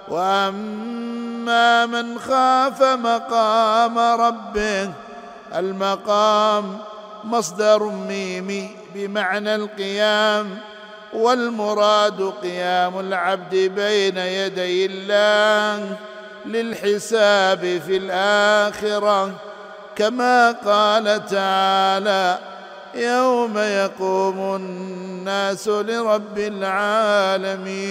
وأما 0.08 1.86
من 1.86 2.20
خاف 2.20 2.84
مقام 2.84 3.98
ربه 3.98 4.92
المقام 5.56 6.78
مصدر 7.24 7.84
ميمي 7.84 8.70
بمعنى 8.96 9.56
القيام 9.56 10.58
والمراد 11.14 12.34
قيام 12.44 13.00
العبد 13.00 13.56
بين 13.56 14.18
يدي 14.18 14.86
الله 14.86 15.98
للحساب 16.46 17.82
في 17.88 17.98
الآخرة. 17.98 19.32
كما 19.96 20.52
قال 20.52 21.26
تعالى 21.26 22.40
يوم 22.96 23.58
يقوم 23.58 24.56
الناس 24.56 25.68
لرب 25.68 26.38
العالمين. 26.38 27.86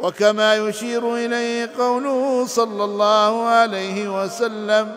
وكما 0.00 0.56
يشير 0.56 1.14
إليه 1.14 1.70
قوله 1.78 2.46
صلى 2.46 2.84
الله 2.84 3.44
عليه 3.44 4.22
وسلم 4.22 4.96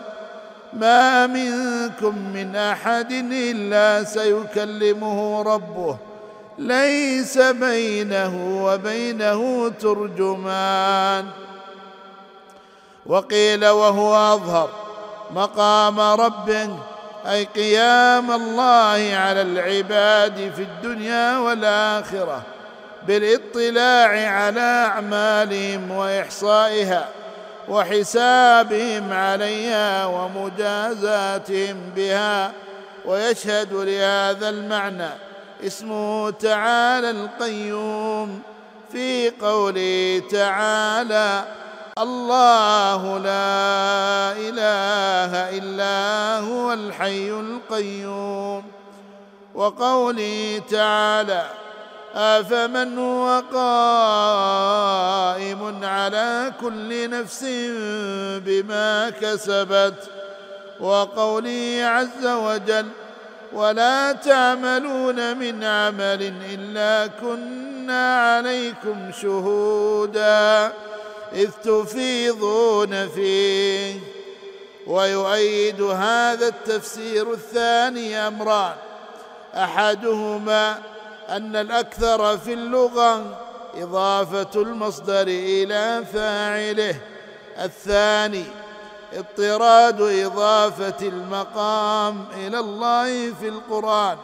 ما 0.72 1.26
منكم 1.26 2.18
من 2.18 2.56
أحد 2.56 3.12
إلا 3.32 4.04
سيكلمه 4.04 5.42
ربه 5.42 5.96
ليس 6.58 7.38
بينه 7.38 8.64
وبينه 8.64 9.68
ترجمان. 9.68 11.26
وقيل 13.06 13.66
وهو 13.66 14.34
أظهر 14.34 14.68
مقام 15.34 16.00
ربه 16.00 16.78
أي 17.26 17.44
قيام 17.44 18.30
الله 18.30 19.00
على 19.14 19.42
العباد 19.42 20.52
في 20.56 20.62
الدنيا 20.62 21.38
والآخرة. 21.38 22.51
بالاطلاع 23.06 24.28
على 24.28 24.60
أعمالهم 24.60 25.90
وإحصائها 25.90 27.08
وحسابهم 27.68 29.12
عليها 29.12 30.06
ومجازاتهم 30.06 31.76
بها 31.96 32.52
ويشهد 33.04 33.72
لهذا 33.72 34.48
المعنى 34.48 35.10
اسمه 35.66 36.30
تعالى 36.30 37.10
القيوم 37.10 38.42
في 38.92 39.30
قوله 39.30 40.22
تعالى 40.30 41.44
الله 41.98 43.18
لا 43.18 44.32
إله 44.32 45.58
إلا 45.58 46.38
هو 46.38 46.72
الحي 46.72 47.30
القيوم 47.30 48.64
وقوله 49.54 50.62
تعالى 50.70 51.61
أفمن 52.14 52.98
هو 52.98 53.42
قائم 53.54 54.64
على 55.84 56.52
كل 56.60 57.10
نفس 57.10 57.44
بما 58.44 59.10
كسبت؟ 59.10 59.94
وقوله 60.80 61.80
عز 61.82 62.26
وجل 62.26 62.86
ولا 63.52 64.12
تعملون 64.12 65.36
من 65.38 65.64
عمل 65.64 66.32
إلا 66.50 67.06
كنا 67.06 68.36
عليكم 68.36 69.12
شهودا 69.22 70.72
إذ 71.32 71.50
تفيضون 71.64 73.08
فيه. 73.08 74.00
ويؤيد 74.86 75.82
هذا 75.82 76.48
التفسير 76.48 77.32
الثاني 77.32 78.16
أمران 78.16 78.74
أحدهما 79.54 80.78
أن 81.32 81.56
الأكثر 81.56 82.38
في 82.38 82.52
اللغة 82.52 83.38
إضافة 83.74 84.62
المصدر 84.62 85.26
إلى 85.28 86.04
فاعله. 86.12 86.94
الثاني 87.58 88.44
اضطراد 89.12 90.00
إضافة 90.00 91.08
المقام 91.08 92.24
إلى 92.36 92.58
الله 92.58 93.32
في 93.32 93.48
القرآن. 93.48 94.16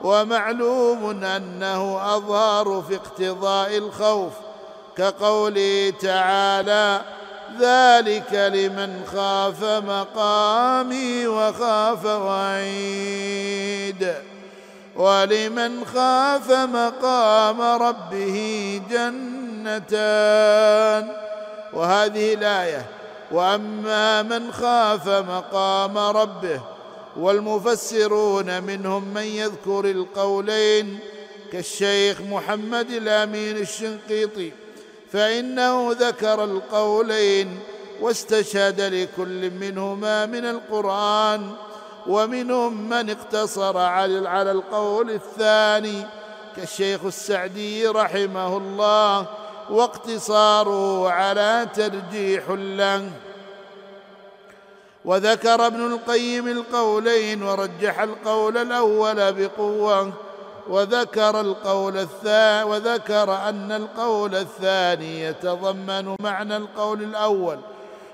ومعلوم 0.00 1.24
أنه 1.24 2.14
أظهر 2.16 2.82
في 2.88 2.94
اقتضاء 2.96 3.76
الخوف 3.76 4.32
كقوله 4.96 5.92
تعالى 6.00 7.00
ذلك 7.60 8.32
لمن 8.32 9.04
خاف 9.06 9.64
مقامي 9.64 11.26
وخاف 11.26 12.04
وعيد. 12.04 12.98
ولمن 14.98 15.84
خاف 15.84 16.50
مقام 16.50 17.60
ربه 17.60 18.36
جنتان. 18.90 20.28
وهذه 21.72 22.34
الآية 22.34 22.86
وأما 23.32 24.22
من 24.22 24.52
خاف 24.52 25.08
مقام 25.08 25.98
ربه 25.98 26.60
والمفسرون 27.16 28.62
منهم 28.62 29.04
من 29.14 29.22
يذكر 29.22 29.84
القولين 29.84 30.98
كالشيخ 31.52 32.20
محمد 32.20 32.90
الأمين 32.90 33.56
الشنقيطي 33.56 34.52
فإنه 35.12 35.92
ذكر 35.92 36.44
القولين 36.44 37.58
واستشهد 38.00 38.80
لكل 38.80 39.50
منهما 39.50 40.26
من 40.26 40.44
القرآن. 40.44 41.52
ومنهم 42.08 42.88
من 42.88 43.10
اقتصر 43.10 43.78
على 44.26 44.50
القول 44.50 45.10
الثاني 45.10 46.06
كالشيخ 46.56 47.04
السعدي 47.04 47.86
رحمه 47.86 48.56
الله 48.56 49.26
واقتصاره 49.70 51.10
على 51.10 51.68
ترجيح 51.74 52.50
له. 52.50 53.10
وذكر 55.04 55.66
ابن 55.66 55.86
القيم 55.92 56.48
القولين 56.48 57.42
ورجح 57.42 58.00
القول 58.00 58.56
الأول 58.56 59.32
بقوة 59.32 60.12
وذكر 60.68 61.40
القول 61.40 61.96
الثاني 61.96 62.70
وذكر 62.70 63.34
أن 63.48 63.72
القول 63.72 64.34
الثاني 64.34 65.22
يتضمن 65.24 66.16
معنى 66.20 66.56
القول 66.56 67.02
الأول. 67.02 67.58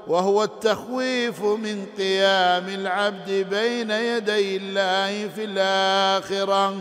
وهو 0.07 0.45
التخويف 0.45 1.43
من 1.43 1.87
قيام 1.99 2.69
العبد 2.69 3.31
بين 3.51 3.91
يدي 3.91 4.57
الله 4.57 5.29
في 5.29 5.45
الآخرة. 5.45 6.77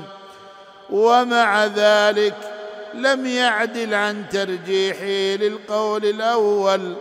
ومع 0.89 1.65
ذلك 1.65 2.35
لم 2.93 3.25
يعدل 3.25 3.93
عن 3.93 4.29
ترجيحه 4.29 5.43
للقول 5.43 6.05
الأول. 6.05 6.95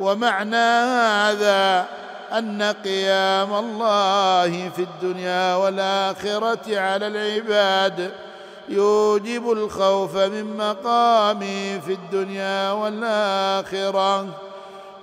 ومعنى 0.00 0.56
هذا 0.56 1.86
أن 2.32 2.62
قيام 2.84 3.54
الله 3.54 4.68
في 4.68 4.82
الدنيا 4.82 5.54
والآخرة 5.54 6.78
على 6.78 7.06
العباد. 7.06 8.10
يوجب 8.68 9.52
الخوف 9.52 10.16
من 10.16 10.56
مقامه 10.56 11.80
في 11.86 11.92
الدنيا 11.92 12.72
والآخرة. 12.72 14.51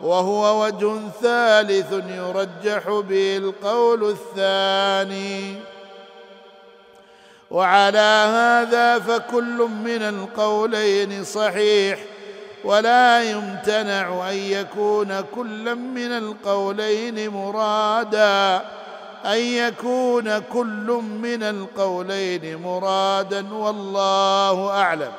وهو 0.01 0.63
وجه 0.63 0.99
ثالث 1.21 1.93
يرجح 1.93 2.89
به 2.89 3.37
القول 3.37 4.09
الثاني. 4.09 5.55
وعلى 7.51 8.29
هذا 8.33 8.99
فكل 8.99 9.67
من 9.83 10.01
القولين 10.01 11.23
صحيح 11.23 11.99
ولا 12.63 13.23
يمتنع 13.23 14.29
أن 14.29 14.35
يكون 14.35 15.21
كلا 15.35 15.73
من 15.73 16.11
القولين 16.11 17.29
مرادا. 17.29 18.61
أن 19.25 19.37
يكون 19.37 20.39
كل 20.39 21.01
من 21.21 21.43
القولين 21.43 22.55
مرادا 22.61 23.53
والله 23.53 24.69
أعلم. 24.71 25.11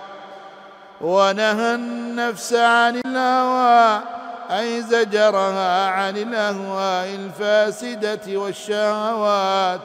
ونهى 1.01 1.75
النفس 1.75 2.53
عن 2.53 3.01
الهوى 3.07 4.03
أي 4.51 4.83
زجرها 4.83 5.87
عن 5.89 6.17
الأهواء 6.17 7.15
الفاسدة 7.15 8.39
والشهوات 8.39 9.81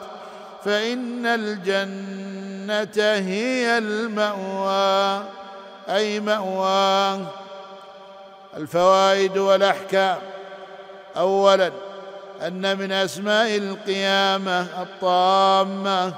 فإن 0.66 1.26
الجنة 1.26 3.04
هي 3.30 3.78
المأوى. 3.78 5.24
أي 5.90 6.20
ماواه 6.20 7.20
الفوائد 8.58 9.38
والأحكام. 9.38 10.18
اولا 11.18 11.72
أن 12.42 12.78
من 12.78 12.92
أسماء 12.92 13.58
القيامة 13.58 14.62
الطامة 14.62 16.14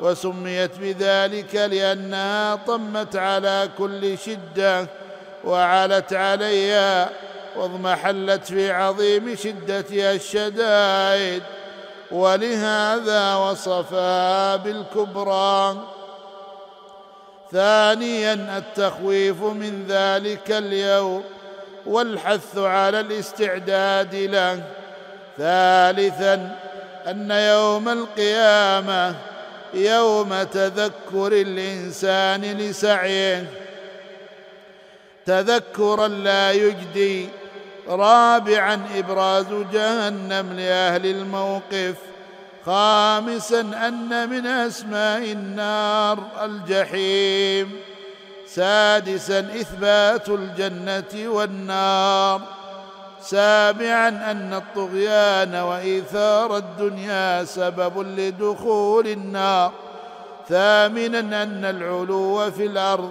وسميت 0.00 0.78
بذلك 0.78 1.54
لأنها 1.54 2.54
طمت 2.54 3.16
على 3.16 3.68
كل 3.78 4.18
شدة 4.18 4.86
وعلت 5.44 6.12
عليها 6.12 7.10
واضمحلت 7.56 8.44
في 8.44 8.70
عظيم 8.70 9.36
شدتها 9.36 10.12
الشدائد 10.12 11.42
ولهذا 12.10 13.34
وصفها 13.34 14.56
بالكبرى. 14.56 15.76
ثانيا 17.52 18.34
التخويف 18.58 19.42
من 19.42 19.86
ذلك 19.88 20.50
اليوم 20.50 21.24
والحث 21.86 22.58
على 22.58 23.00
الاستعداد 23.00 24.14
له. 24.14 24.62
ثالثا 25.38 26.58
أن 27.06 27.30
يوم 27.30 27.88
القيامة 27.88 29.14
يوم 29.74 30.42
تذكر 30.42 31.32
الإنسان 31.32 32.42
لسعيه. 32.42 33.44
تذكرا 35.26 36.08
لا 36.08 36.52
يجدي 36.52 37.28
رابعا 37.88 38.80
إبراز 38.96 39.46
جهنم 39.72 40.52
لأهل 40.52 41.06
الموقف 41.06 41.94
خامسا 42.66 43.60
أن 43.60 44.30
من 44.30 44.46
أسماء 44.46 45.32
النار 45.32 46.18
الجحيم 46.44 47.72
سادسا 48.46 49.38
إثبات 49.38 50.28
الجنة 50.28 51.28
والنار 51.28 52.40
سابعا 53.20 54.08
أن 54.08 54.54
الطغيان 54.54 55.54
وإيثار 55.54 56.56
الدنيا 56.56 57.44
سبب 57.44 57.98
لدخول 58.18 59.06
النار 59.06 59.72
ثامنا 60.48 61.42
أن 61.42 61.64
العلو 61.64 62.50
في 62.50 62.66
الأرض 62.66 63.10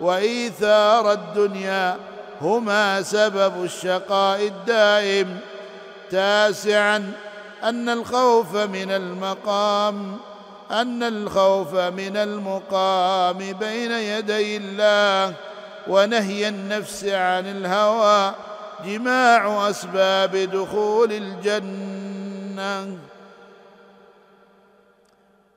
وإيثار 0.00 1.12
الدنيا 1.12 1.96
هما 2.40 3.02
سبب 3.02 3.64
الشقاء 3.64 4.46
الدائم. 4.46 5.40
تاسعا 6.10 7.12
أن 7.64 7.88
الخوف 7.88 8.56
من 8.56 8.90
المقام 8.90 10.16
أن 10.70 11.02
الخوف 11.02 11.74
من 11.74 12.16
المقام 12.16 13.38
بين 13.38 13.92
يدي 13.92 14.56
الله 14.56 15.34
ونهي 15.88 16.48
النفس 16.48 17.04
عن 17.04 17.46
الهوى 17.46 18.34
جماع 18.84 19.70
أسباب 19.70 20.36
دخول 20.36 21.12
الجنة. 21.12 22.98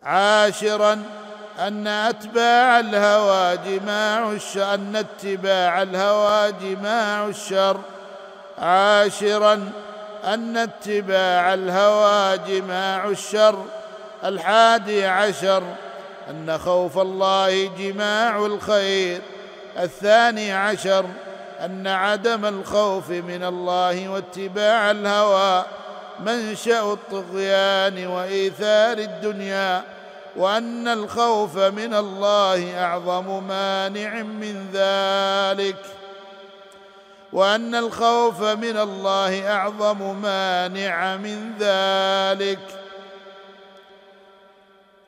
عاشرا 0.03 1.03
أن 1.67 1.87
أتباع 1.87 2.79
الهوى 2.79 3.57
جماع 3.57 4.31
الشر 4.31 4.73
أن 4.73 4.95
اتباع 4.95 5.81
الهوى 5.81 6.51
جماع 6.51 7.27
الشر. 7.27 7.77
عاشرا 8.59 9.69
أن 10.25 10.57
اتباع 10.57 11.53
الهوى 11.53 12.37
جماع 12.37 13.09
الشر. 13.09 13.65
الحادي 14.25 15.05
عشر 15.05 15.63
أن 16.29 16.57
خوف 16.57 16.97
الله 16.97 17.69
جماع 17.77 18.45
الخير. 18.45 19.21
الثاني 19.79 20.53
عشر 20.53 21.05
أن 21.65 21.87
عدم 21.87 22.45
الخوف 22.45 23.09
من 23.09 23.43
الله 23.43 24.09
واتباع 24.09 24.91
الهوى 24.91 25.65
منشأ 26.19 26.93
الطغيان 26.93 28.07
وإيثار 28.07 28.97
الدنيا. 28.97 29.83
وأن 30.35 30.87
الخوف 30.87 31.57
من 31.57 31.93
الله 31.93 32.83
أعظم 32.83 33.47
مانع 33.47 34.21
من 34.21 34.67
ذلك. 34.73 35.85
وأن 37.33 37.75
الخوف 37.75 38.43
من 38.43 38.77
الله 38.77 39.51
أعظم 39.51 40.21
مانع 40.21 41.17
من 41.17 41.53
ذلك. 41.59 42.59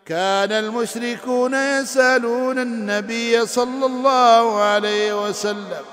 كان 0.05 0.51
المشركون 0.51 1.53
يسألون 1.53 2.59
النبي 2.59 3.45
صلى 3.45 3.85
الله 3.85 4.61
عليه 4.61 5.27
وسلم 5.27 5.83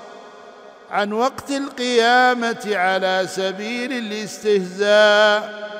عن 0.91 1.13
وقت 1.13 1.51
القيامة 1.51 2.61
على 2.65 3.25
سبيل 3.29 3.93
الاستهزاء 3.93 5.71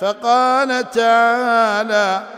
فقال 0.00 0.90
تعالى 0.90 2.37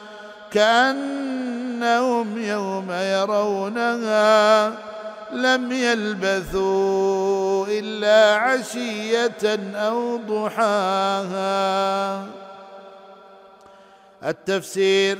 كأنهم 0.51 2.43
يوم 2.43 2.91
يرونها 2.91 4.67
لم 5.31 5.71
يلبثوا 5.71 7.67
إلا 7.67 8.35
عشية 8.35 9.59
أو 9.75 10.17
ضحاها. 10.17 12.25
التفسير 14.25 15.17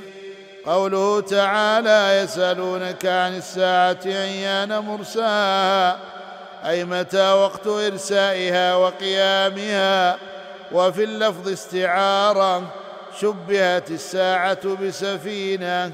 قوله 0.66 1.22
تعالى 1.22 2.22
يسألونك 2.24 3.06
عن 3.06 3.38
الساعة 3.38 4.00
أيان 4.06 4.80
مرساها 4.80 6.00
أي 6.66 6.86
متى 6.86 7.32
وقت 7.32 7.68
إرسائها 7.68 8.76
وقيامها 8.76 10.18
وفي 10.72 11.04
اللفظ 11.04 11.50
استعارة. 11.50 12.81
شبهت 13.20 13.92
الساعة 13.92 14.76
بسفينة 14.76 15.92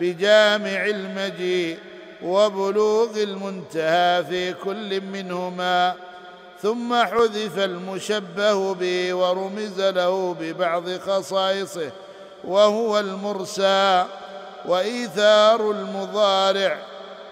بجامع 0.00 0.86
المجيء 0.86 1.78
وبلوغ 2.22 3.22
المنتهى 3.22 4.24
في 4.24 4.52
كل 4.52 5.00
منهما 5.00 5.94
ثم 6.62 6.94
حذف 6.94 7.58
المشبه 7.58 8.74
به 8.74 9.14
ورمز 9.14 9.80
له 9.80 10.36
ببعض 10.40 10.98
خصائصه 10.98 11.90
وهو 12.44 12.98
المرسى. 12.98 14.04
وإيثار 14.66 15.70
المضارع 15.70 16.78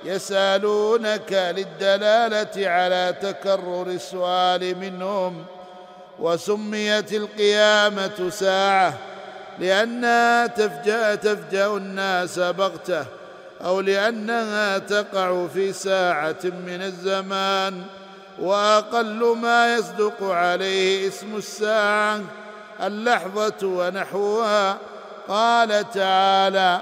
يسألونك 0.04 1.32
للدلالة 1.32 2.68
على 2.68 3.14
تكرر 3.22 3.86
السؤال 3.86 4.78
منهم. 4.78 5.44
وسميت 6.18 7.12
القيامة 7.12 8.30
ساعة 8.30 9.11
لانها 9.58 10.46
تفجا 10.46 11.14
تفجأ 11.14 11.66
الناس 11.66 12.38
بغتة 12.38 13.04
أو 13.64 13.80
لأنها 13.80 14.78
تقع 14.78 15.46
في 15.46 15.72
ساعة 15.72 16.44
من 16.44 16.82
الزمان. 16.82 17.82
وأقل 18.38 19.36
ما 19.36 19.74
يصدق 19.74 20.22
عليه 20.22 21.08
اسم 21.08 21.36
الساعة 21.36 22.20
اللحظة 22.82 23.66
ونحوها. 23.66 24.78
قال 25.28 25.90
تعالى 25.90 26.80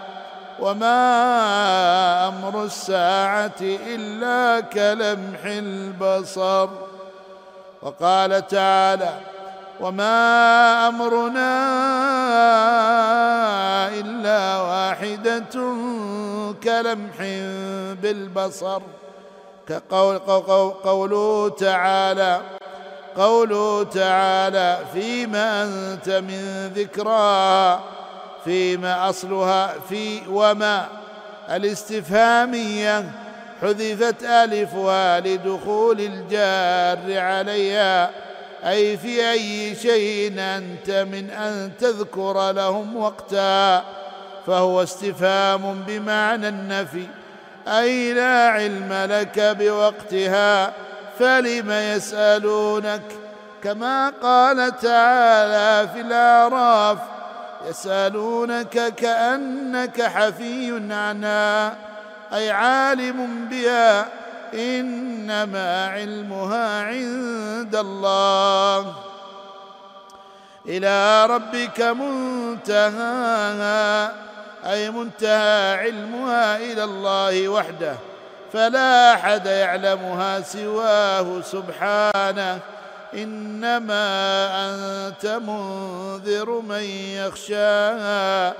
وما 0.61 2.29
أمر 2.29 2.65
الساعة 2.65 3.61
إلا 3.61 4.61
كلمح 4.61 5.45
البصر. 5.45 6.69
وقال 7.83 8.47
تعالى 8.47 9.11
وما 9.81 10.89
أمرنا 10.89 11.53
إلا 13.89 14.57
واحدة 14.57 15.55
كلمح 16.65 17.17
بالبصر. 18.03 18.83
كقول 19.69 20.19
قوله 20.85 21.49
تعالى 21.49 22.41
قوله 23.17 23.85
تعالى 23.85 24.79
فيما 24.93 25.63
أنت 25.65 26.09
من 26.09 26.73
ذكراها 26.77 27.81
فيما 28.45 29.09
أصلها 29.09 29.75
في 29.89 30.21
وما. 30.29 30.87
الاستفهامية 31.51 33.11
حذفت 33.63 34.23
ألفها 34.23 35.21
لدخول 35.21 36.01
الجار 36.01 37.19
عليها. 37.19 38.11
أي 38.65 38.97
في 38.97 39.31
أي 39.31 39.75
شيء 39.75 40.35
أنت 40.39 40.91
من 40.91 41.31
أن 41.31 41.71
تذكر 41.81 42.53
لهم 42.53 42.97
وقتا 42.97 43.85
فهو 44.47 44.83
استفهام 44.83 45.83
بمعنى 45.87 46.49
النفي. 46.49 47.07
أي 47.69 48.13
لا 48.13 48.49
علم 48.49 48.93
لك 48.93 49.57
بوقتها 49.59 50.73
فلم 51.19 51.71
يسألونك؟ 51.71 53.03
كما 53.63 54.13
قال 54.23 54.79
تعالى 54.81 55.89
في 55.95 56.01
الأعراف 56.01 56.99
يسألونك 57.69 58.95
كأنك 58.95 60.03
حفي 60.03 60.83
عنها 60.91 61.77
أي 62.35 62.51
عالم 62.51 63.49
بها. 63.51 64.20
إنما 64.55 65.87
علمها 65.87 66.83
عند 66.85 67.77
الله. 67.77 68.95
إلى 70.67 71.27
ربك 71.27 71.81
منتهاها 71.81 73.33
أي 74.67 74.91
منتهى 74.91 75.75
علمها 75.75 76.57
إلى 76.57 76.85
الله 76.85 77.49
وحده. 77.49 77.95
فلا 78.53 79.15
أحد 79.15 79.47
يعلمها 79.47 80.41
سواه 80.41 81.41
سبحانه. 81.41 82.59
إنما 83.15 84.07
أنت 84.71 85.27
منذر 85.27 86.61
من 86.61 86.83
يخشاها. 87.17 88.55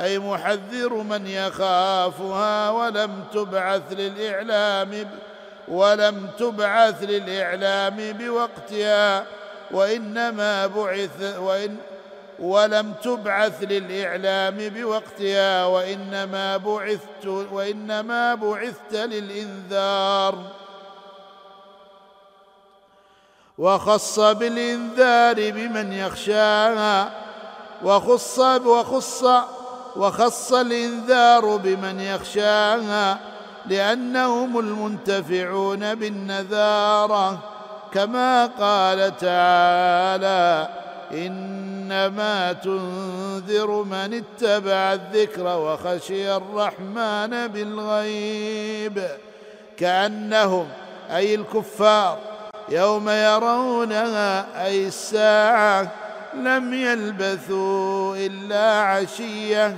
أي 0.00 0.18
محذر 0.18 0.94
من 0.94 1.26
يخافها 1.26 2.70
ولم 2.70 3.24
تبعث 3.32 3.82
للإعلام 3.92 5.10
ولم 5.68 6.28
تبعث 6.38 7.02
للإعلام 7.02 8.12
بوقتها 8.12 9.26
وإنما 9.70 10.66
بعث 10.66 11.38
وإن 11.38 11.76
ولم 12.38 12.92
تبعث 12.92 13.62
للإعلام 13.62 14.56
بوقتها 14.68 15.64
وإنما 15.64 16.56
بعثت 16.56 17.26
وإنما 17.26 18.34
بعثت 18.34 18.92
للإنذار. 18.92 20.38
وخص 23.58 24.20
بالإنذار 24.20 25.50
بمن 25.50 25.92
يخشاها 25.92 27.10
وخص 27.84 28.38
وخص 28.38 29.24
وخص 29.96 30.52
الإنذار 30.52 31.56
بمن 31.56 32.00
يخشاها 32.00 33.18
لأنهم 33.66 34.58
المنتفعون 34.58 35.94
بالنذارة. 35.94 37.38
كما 37.92 38.46
قال 38.46 39.16
تعالى 39.16 40.68
إنما 41.12 42.52
تنذر 42.52 43.70
من 43.82 44.22
اتبع 44.22 44.92
الذكر 44.92 45.46
وخشي 45.58 46.36
الرحمن 46.36 47.46
بالغيب. 47.46 49.08
كأنهم 49.76 50.68
أي 51.10 51.34
الكفار 51.34 52.18
يوم 52.68 53.08
يرونها 53.08 54.64
أي 54.66 54.86
الساعة 54.86 55.92
لم 56.34 56.74
يلبثوا 56.74 58.16
إلا 58.16 58.80
عشية. 58.80 59.76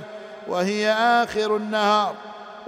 وهي 0.49 0.91
آخر 0.91 1.55
النهار 1.55 2.13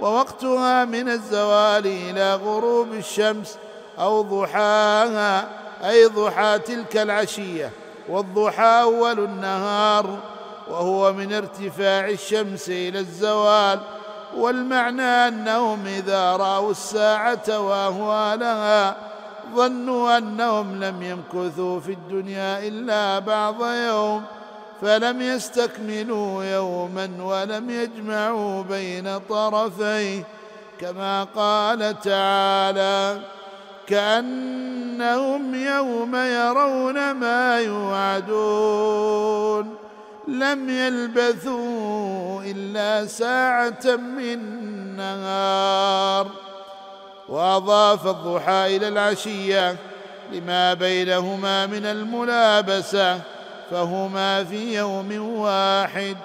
ووقتها 0.00 0.84
من 0.84 1.08
الزوال 1.08 1.86
إلى 1.86 2.34
غروب 2.34 2.92
الشمس 2.92 3.56
أو 3.98 4.22
ضحاها 4.22 5.48
أي 5.84 6.06
ضحى 6.06 6.58
تلك 6.58 6.96
العشية 6.96 7.70
والضحى 8.08 8.82
أول 8.82 9.24
النهار 9.24 10.18
وهو 10.70 11.12
من 11.12 11.32
ارتفاع 11.32 12.08
الشمس 12.08 12.68
إلى 12.68 12.98
الزوال 12.98 13.80
والمعنى 14.36 15.02
أنهم 15.02 15.86
إذا 15.86 16.36
رأوا 16.36 16.70
الساعة 16.70 17.58
وأهوالها 17.60 18.96
ظنوا 19.54 20.18
أنهم 20.18 20.84
لم 20.84 21.02
يمكثوا 21.02 21.80
في 21.80 21.92
الدنيا 21.92 22.68
إلا 22.68 23.18
بعض 23.18 23.64
يوم. 23.64 24.22
فلم 24.82 25.22
يستكملوا 25.22 26.44
يوما 26.44 27.10
ولم 27.20 27.70
يجمعوا 27.70 28.62
بين 28.62 29.18
طرفيه 29.18 30.24
كما 30.80 31.24
قال 31.24 32.00
تعالى 32.00 33.20
كأنهم 33.86 35.54
يوم 35.54 36.16
يرون 36.16 37.12
ما 37.12 37.60
يوعدون. 37.60 38.72
لم 40.28 40.68
يلبثوا 40.68 42.42
إلا 42.42 43.06
ساعة 43.06 43.96
من 43.96 44.38
نهار. 44.96 46.26
وأضاف 47.28 48.06
الضحى 48.06 48.76
إلى 48.76 48.88
العشية 48.88 49.76
لما 50.32 50.74
بينهما 50.74 51.66
من 51.66 51.86
الملابسة. 51.86 53.31
فهما 53.72 54.44
في 54.44 54.74
يوم 54.74 55.38
واحد. 55.38 56.16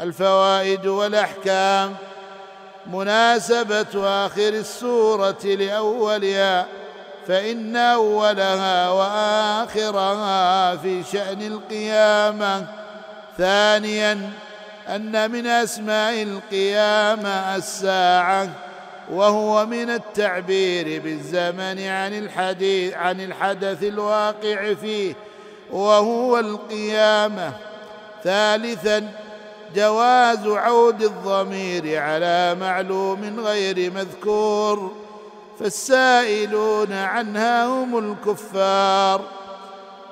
الفوائد 0.00 0.86
والأحكام. 0.86 1.96
مناسبة 2.92 4.26
آخر 4.26 4.48
السورة 4.48 5.44
لأولها 5.44 6.66
فإن 7.26 7.76
أولها 7.76 8.90
وآخرها 8.90 10.76
في 10.76 11.02
شأن 11.12 11.42
القيامة. 11.42 12.66
ثانيا 13.38 14.30
أن 14.88 15.30
من 15.30 15.46
أسماء 15.46 16.22
القيامة 16.22 17.56
الساعة 17.56 18.48
وهو 19.10 19.66
من 19.66 19.90
التعبير 19.90 21.02
بالزمن 21.02 21.86
عن 21.86 22.18
الحديث 22.18 22.94
عن 22.94 23.20
الحدث 23.20 23.82
الواقع 23.82 24.74
فيه. 24.74 25.14
وهو 25.72 26.38
القيامة. 26.38 27.52
ثالثا 28.24 29.12
جواز 29.76 30.46
عود 30.46 31.02
الضمير 31.02 31.98
على 32.02 32.56
معلوم 32.60 33.40
غير 33.40 33.92
مذكور. 33.92 34.92
فالسائلون 35.60 36.92
عنها 36.92 37.66
هم 37.66 37.98
الكفار. 37.98 39.20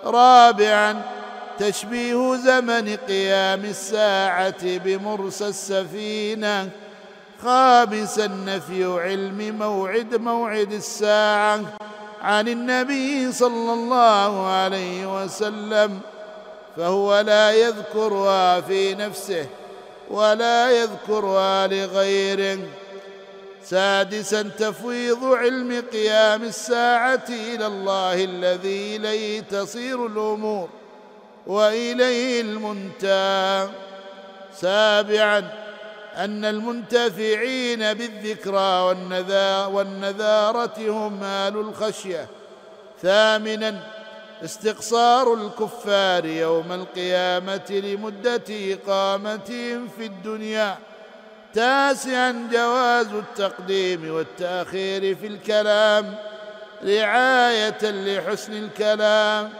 رابعا 0.04 1.02
تشبيه 1.58 2.36
زمن 2.36 2.96
قيام 3.08 3.64
الساعة 3.64 4.78
بمرسى 4.78 5.46
السفينة. 5.48 6.68
خامسا 7.42 8.26
نفي 8.26 8.84
علم 8.84 9.58
موعد 9.58 10.14
موعد 10.14 10.72
الساعة. 10.72 11.60
عن 12.20 12.48
النبي 12.48 13.32
صلى 13.32 13.72
الله 13.72 14.46
عليه 14.46 15.22
وسلم 15.24 16.00
فهو 16.76 17.20
لا 17.20 17.52
يذكرها 17.52 18.60
في 18.60 18.94
نفسه 18.94 19.46
ولا 20.10 20.70
يذكرها 20.70 21.66
لغيره. 21.66 22.58
سادسا 23.64 24.42
تفويض 24.42 25.24
علم 25.24 25.82
قيام 25.92 26.42
الساعة 26.42 27.26
إلى 27.28 27.66
الله 27.66 28.24
الذي 28.24 28.96
إليه 28.96 29.40
تصير 29.40 30.06
الأمور 30.06 30.68
وإليه 31.46 32.40
المنتهى. 32.40 33.68
سابعا 34.54 35.65
أن 36.16 36.44
المنتفعين 36.44 37.94
بالذكرى 37.94 38.96
والنذارة 39.72 40.74
هم 40.78 41.24
آل 41.24 41.56
الخشية. 41.56 42.26
ثامنا 43.02 43.82
استقصار 44.44 45.34
الكفار 45.34 46.24
يوم 46.24 46.72
القيامة 46.72 47.70
لمدة 47.70 48.42
إقامتهم 48.50 49.88
في 49.98 50.06
الدنيا. 50.06 50.78
تاسعا 51.54 52.48
جواز 52.52 53.06
التقديم 53.06 54.14
والتأخير 54.14 55.14
في 55.14 55.26
الكلام. 55.26 56.14
رعاية 56.84 57.78
لحسن 57.82 58.52
الكلام. 58.52 59.50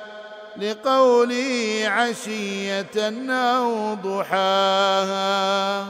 لقوله 0.57 1.83
عشية 1.85 3.31
أو 3.31 3.95
ضحاها. 3.95 5.87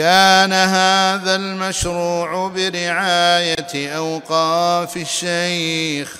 كان 0.00 0.52
هذا 0.52 1.36
المشروع 1.36 2.48
برعاية 2.48 3.96
أوقاف 3.96 4.96
الشيخ 4.96 6.16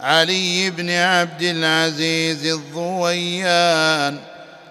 علي 0.00 0.70
بن 0.70 0.90
عبد 0.90 1.42
العزيز 1.42 2.46
الضويان 2.46 4.18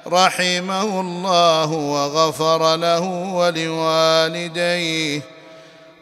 رحمه 0.07 1.01
الله 1.01 1.71
وغفر 1.71 2.75
له 2.75 3.01
ولوالديه 3.33 5.21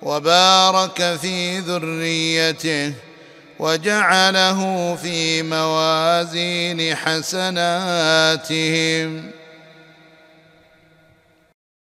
وبارك 0.01 1.17
في 1.21 1.59
ذريته 1.59 2.93
وجعله 3.59 4.95
في 4.95 5.43
موازين 5.43 6.95
حسناتهم. 6.95 8.19